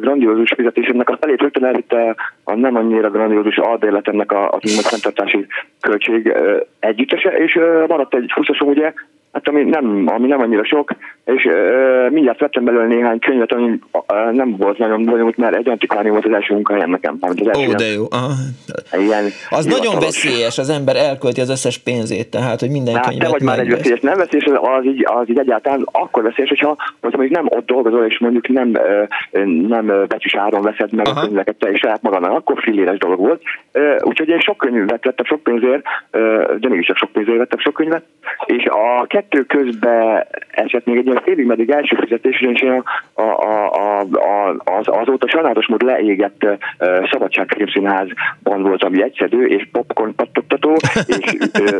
[0.00, 2.14] grandiózus fizetésemnek a felét rögtön elvitte
[2.44, 5.46] a nem annyira grandiózus albérletemnek a, a fenntartási
[5.80, 6.34] költség
[6.80, 8.92] együttese, és maradt egy 20 ugye,
[9.34, 10.90] hát ami nem, ami nem annyira sok,
[11.24, 15.68] és uh, mindjárt vettem belőle néhány könyvet, ami uh, nem volt nagyon bonyolult, mert egy
[15.68, 17.16] antikvárium volt az első munkahelyem nekem.
[17.20, 18.04] Az első Ó, de jó.
[18.10, 18.32] Aha.
[18.92, 23.30] Ilyen, az nagyon veszélyes, az ember elkölti az összes pénzét, tehát, hogy minden hát, könyvet
[23.30, 27.18] vagy már egy veszélyes, nem veszélyes, az így, az így egyáltalán akkor veszélyes, hogyha, hogyha
[27.18, 28.78] mondjuk nem ott dolgozol, és mondjuk nem,
[29.68, 31.20] nem becsüs áron veszed meg Aha.
[31.20, 33.42] a könyveket te és saját magadnak, akkor filléres dolog volt.
[33.98, 35.82] Úgyhogy én sok könyvet vettem sok pénzért,
[36.58, 38.04] de mégis csak sok pénzért vettem sok könyvet,
[38.46, 42.82] és a kettő közben esett még egy ilyen félig meddig első fizetés, és én
[43.12, 50.14] a, a, a, a, az, azóta sajnálatos mód leégett uh, szabadságfilmszínházban voltam jegyszedő, és popcorn
[50.14, 50.76] pattogtató,
[51.06, 51.32] és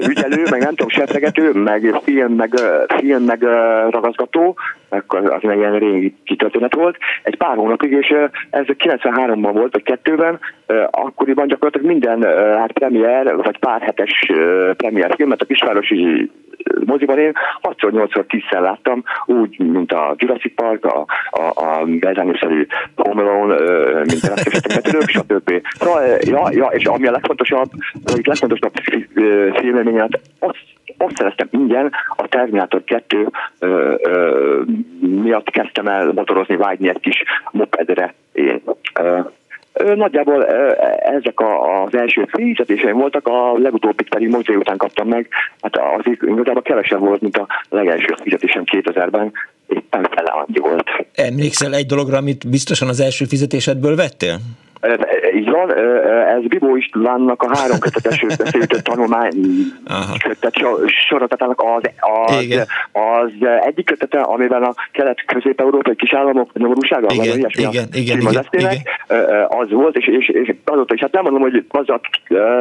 [0.09, 2.55] ügyelő, meg nem tudom, sepregető, meg film, meg,
[2.99, 4.57] film, meg uh, ragazgató,
[4.97, 8.15] akkor az egy ilyen régi kitörténet volt, egy pár hónapig, és
[8.51, 10.39] ez 93-ban volt, vagy kettőben,
[10.91, 12.23] akkoriban gyakorlatilag minden
[12.59, 14.31] hát premier, vagy pár hetes
[14.77, 16.31] premier filmet a kisvárosi
[16.87, 22.67] moziban én 6-8-szor 10-szer láttam, úgy, mint a Jurassic Park, a, a, a bezányosszerű
[22.97, 23.55] Home Alone,
[23.95, 25.51] mint a Rettesetek stb.
[26.21, 27.71] Ja, ja, és ami a legfontosabb,
[28.05, 28.73] a legfontosabb
[29.55, 34.61] filmélményet, azt azt szereztem ingyen, a Terminátor 2 ö, ö,
[35.01, 38.63] miatt kezdtem el motorozni, vágyni egy kis mopedre én.
[38.95, 39.21] Ö,
[39.95, 40.47] Nagyjából
[40.97, 45.29] ezek az első fizetéseim voltak, a legutóbbit pedig most után kaptam meg,
[45.61, 49.33] hát az igazából kevesebb volt, mint a legelső fizetésem 2000-ben,
[49.67, 50.91] éppen annyi volt.
[51.15, 54.37] Emlékszel egy dologra, amit biztosan az első fizetésedből vettél?
[55.35, 55.75] Így van,
[56.27, 59.33] ez Bibó Istvánnak a három kötetes összeütött tanulmány
[60.23, 60.55] kötet
[61.09, 63.31] sorozatának az, az, az,
[63.67, 68.83] egyik kötete, amiben a kelet-közép-európai kisállamok nyomorúsága, igen, igen, igen, igen, igen, igen,
[69.49, 72.01] az volt, és, és, és azóta is, hát nem mondom, hogy azzal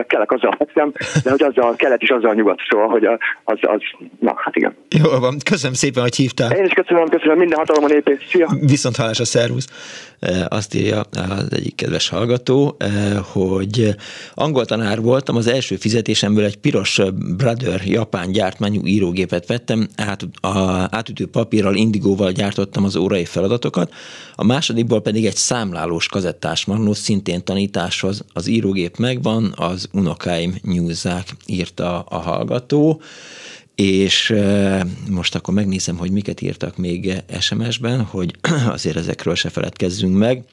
[0.08, 0.92] kelek, azzal fekszem,
[1.24, 3.06] de hogy azzal kelet és azzal nyugat, szóval, hogy
[3.44, 3.80] az, az,
[4.20, 4.76] na, hát igen.
[5.04, 6.52] Jó van, köszönöm szépen, hogy hívtál.
[6.52, 8.48] Én is köszönöm, köszönöm minden hatalomon épét, szia!
[8.60, 9.68] Viszont hálás a szervusz.
[10.48, 12.78] Azt írja az egyik kedves hallgató,
[13.22, 13.96] hogy
[14.34, 17.02] angol tanár voltam, az első fizetésemből egy piros
[17.38, 20.58] Brother japán gyártmányú írógépet vettem, át, a,
[20.90, 23.94] átütő papírral, indigóval gyártottam az órai feladatokat,
[24.36, 31.36] a másodikból pedig egy számlálós kazettás magnó, szintén tanításhoz az írógép megvan, az unokáim nyúzzák,
[31.46, 33.02] írta a hallgató
[33.76, 34.36] és
[35.10, 38.36] most akkor megnézem, hogy miket írtak még SMS-ben, hogy
[38.68, 40.44] azért ezekről se feledkezzünk meg.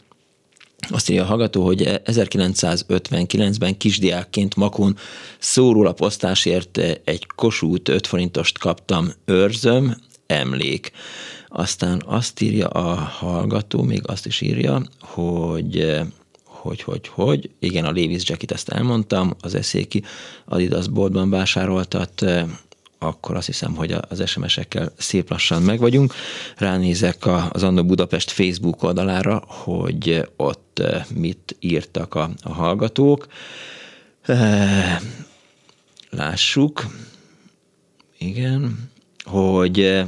[0.88, 4.96] Azt írja a hallgató, hogy 1959-ben kisdiákként Makón
[5.38, 9.96] szórólaposztásért egy kosút 5 forintost kaptam őrzöm,
[10.26, 10.90] emlék.
[11.48, 16.00] Aztán azt írja a hallgató, még azt is írja, hogy
[16.44, 20.02] hogy, hogy, hogy, igen, a Levi's Jacket ezt elmondtam, az eszéki
[20.44, 22.24] Adidas boltban vásároltat
[23.02, 26.14] akkor azt hiszem, hogy az SMS-ekkel szép lassan megvagyunk.
[26.56, 30.82] Ránézek az Annó Budapest Facebook oldalára, hogy ott
[31.14, 33.26] mit írtak a, a hallgatók.
[36.10, 36.86] Lássuk.
[38.18, 38.90] Igen,
[39.24, 40.04] hogy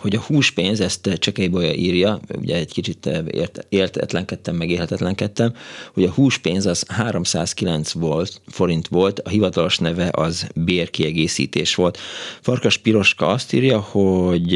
[0.00, 5.54] hogy a húspénz, ezt Csekélybolya írja, ugye egy kicsit ért, értetlenkedtem, meg élhetetlenkedtem,
[5.92, 11.98] hogy a húspénz az 309 volt, forint volt, a hivatalos neve az bérkiegészítés volt.
[12.40, 14.52] Farkas Piroska azt írja, hogy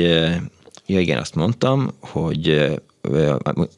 [0.86, 2.70] ja igen, azt mondtam, hogy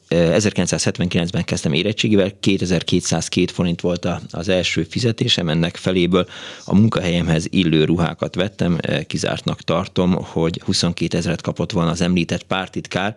[0.09, 6.27] 1979-ben kezdtem érettségivel, 2202 forint volt az első fizetésem, ennek feléből
[6.65, 8.77] a munkahelyemhez illő ruhákat vettem,
[9.07, 13.15] kizártnak tartom, hogy 22 ezeret kapott volna az említett pártitkár,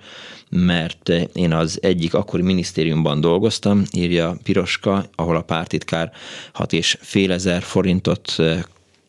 [0.49, 6.13] mert én az egyik akkori minisztériumban dolgoztam, írja Piroska, ahol a pártitkár
[6.53, 8.37] 6 és fél ezer forintot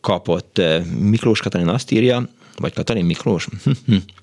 [0.00, 0.60] kapott.
[0.98, 3.48] Miklós Katalin azt írja, vagy Katalin Miklós?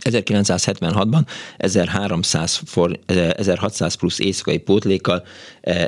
[0.00, 1.20] 1976-ban
[1.56, 5.26] 1300 for, 1600 plusz éjszakai pótlékkal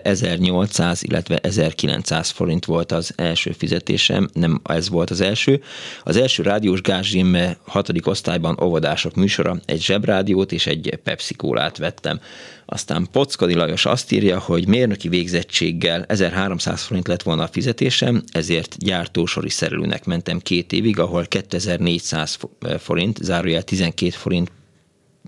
[0.02, 5.62] 1800, illetve 1900 forint volt az első fizetésem, nem ez volt az első.
[6.04, 7.92] Az első rádiós gázsim 6.
[8.06, 11.34] osztályban óvodások műsora, egy zsebrádiót és egy Pepsi
[11.78, 12.20] vettem.
[12.68, 18.76] Aztán Pockadi Lajos azt írja, hogy mérnöki végzettséggel 1300 forint lett volna a fizetésem, ezért
[18.78, 22.38] gyártósori szerelőnek mentem két évig, ahol 2400
[22.78, 24.50] forint, zárójel 12 forint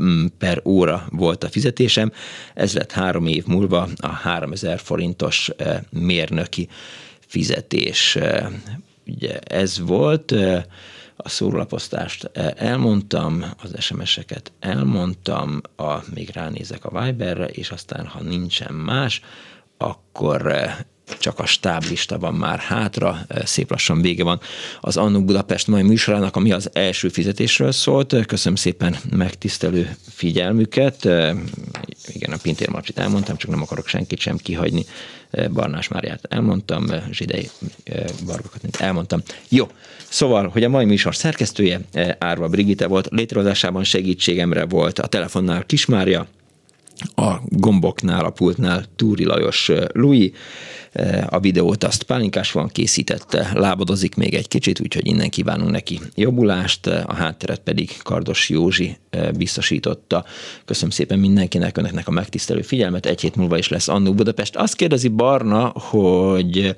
[0.03, 2.13] mm, per óra volt a fizetésem,
[2.55, 6.69] ez lett három év múlva a 3000 forintos eh, mérnöki
[7.27, 8.17] fizetés.
[8.17, 8.47] Eh,
[9.07, 10.65] ugye ez volt, eh,
[11.21, 18.75] a szólaposztást elmondtam, az SMS-eket elmondtam, a, még ránézek a Viberre, és aztán, ha nincsen
[18.75, 19.21] más,
[19.79, 20.53] akkor
[21.19, 24.41] csak a stáblista van már hátra, szép lassan vége van
[24.81, 28.27] az Annuk Budapest mai műsorának, ami az első fizetésről szólt.
[28.27, 31.05] Köszönöm szépen megtisztelő figyelmüket.
[32.07, 34.85] Igen, a Pintér Marcsit elmondtam, csak nem akarok senkit sem kihagyni.
[35.53, 37.51] Barnás Máriát elmondtam, Zsidei
[38.27, 39.23] Bargokat elmondtam.
[39.49, 39.69] Jó,
[40.09, 41.81] szóval, hogy a mai műsor szerkesztője
[42.19, 46.27] Árva Brigitte volt, létrehozásában segítségemre volt a telefonnál Kismária,
[47.15, 50.33] a gomboknál, a pultnál Túri Lajos Lui,
[51.27, 56.87] a videót azt Pálinkás van készítette, lábadozik még egy kicsit, úgyhogy innen kívánunk neki jobbulást,
[56.87, 58.97] a hátteret pedig Kardos Józsi
[59.37, 60.25] biztosította.
[60.65, 64.57] Köszönöm szépen mindenkinek, önöknek a megtisztelő figyelmet, egy hét múlva is lesz Annó Budapest.
[64.57, 66.77] Azt kérdezi Barna, hogy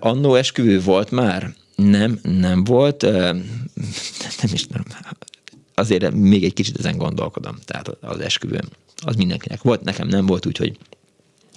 [0.00, 1.54] annó esküvő volt már?
[1.76, 3.02] Nem, nem volt.
[4.42, 4.84] Nem is nem.
[5.74, 8.68] Azért még egy kicsit ezen gondolkodom, tehát az esküvőm.
[9.04, 10.78] Az mindenkinek volt, nekem nem volt, úgyhogy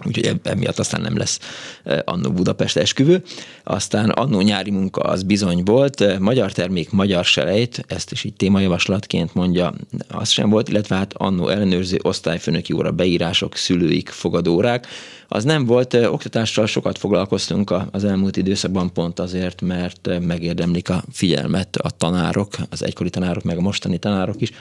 [0.06, 1.40] úgyhogy emiatt aztán nem lesz
[1.84, 3.24] eh, annó Budapest esküvő.
[3.64, 8.34] Aztán annó nyári munka az bizony volt, eh, magyar termék, magyar selejt, ezt is így
[8.34, 9.74] témajavaslatként mondja,
[10.08, 14.88] az sem volt, illetve hát annó ellenőrző osztályfőnöki óra beírások, szülőik, fogadórák,
[15.28, 21.04] az nem volt, eh, oktatással sokat foglalkoztunk az elmúlt időszakban pont azért, mert megérdemlik a
[21.12, 24.52] figyelmet a tanárok, az egykori tanárok, meg a mostani tanárok is,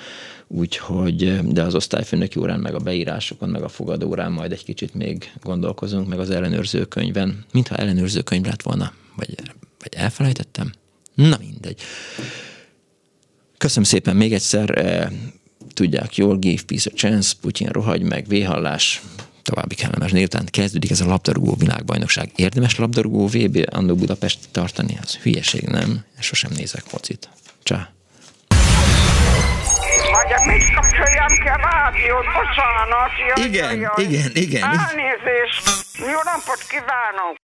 [0.53, 5.33] úgyhogy, de az osztályfőnöki órán, meg a beírásokon, meg a fogadórán majd egy kicsit még
[5.43, 9.35] gondolkozunk, meg az ellenőrzőkönyvben, mintha ellenőrzőkönyv lett volna, vagy,
[9.79, 10.73] vagy elfelejtettem?
[11.15, 11.81] Na mindegy.
[13.59, 15.11] Köszönöm szépen még egyszer, eh,
[15.75, 19.03] tudják jól, give peace a chance, Putyin rohagy meg, véhallás,
[19.43, 22.33] további kellemes délután kezdődik ez a labdarúgó világbajnokság.
[22.37, 24.99] Érdemes labdarúgó VB Andó Budapest tartani?
[25.03, 26.05] Az hülyeség, nem?
[26.19, 27.29] Sosem nézek focit.
[27.63, 27.93] Csá!
[32.01, 32.25] Rádiót?
[32.35, 33.11] Bocsánat.
[33.29, 34.63] Jaj, igen, jaj, igen, igen.
[34.63, 35.63] Elnézést.
[35.99, 37.37] Jó napot kívánok.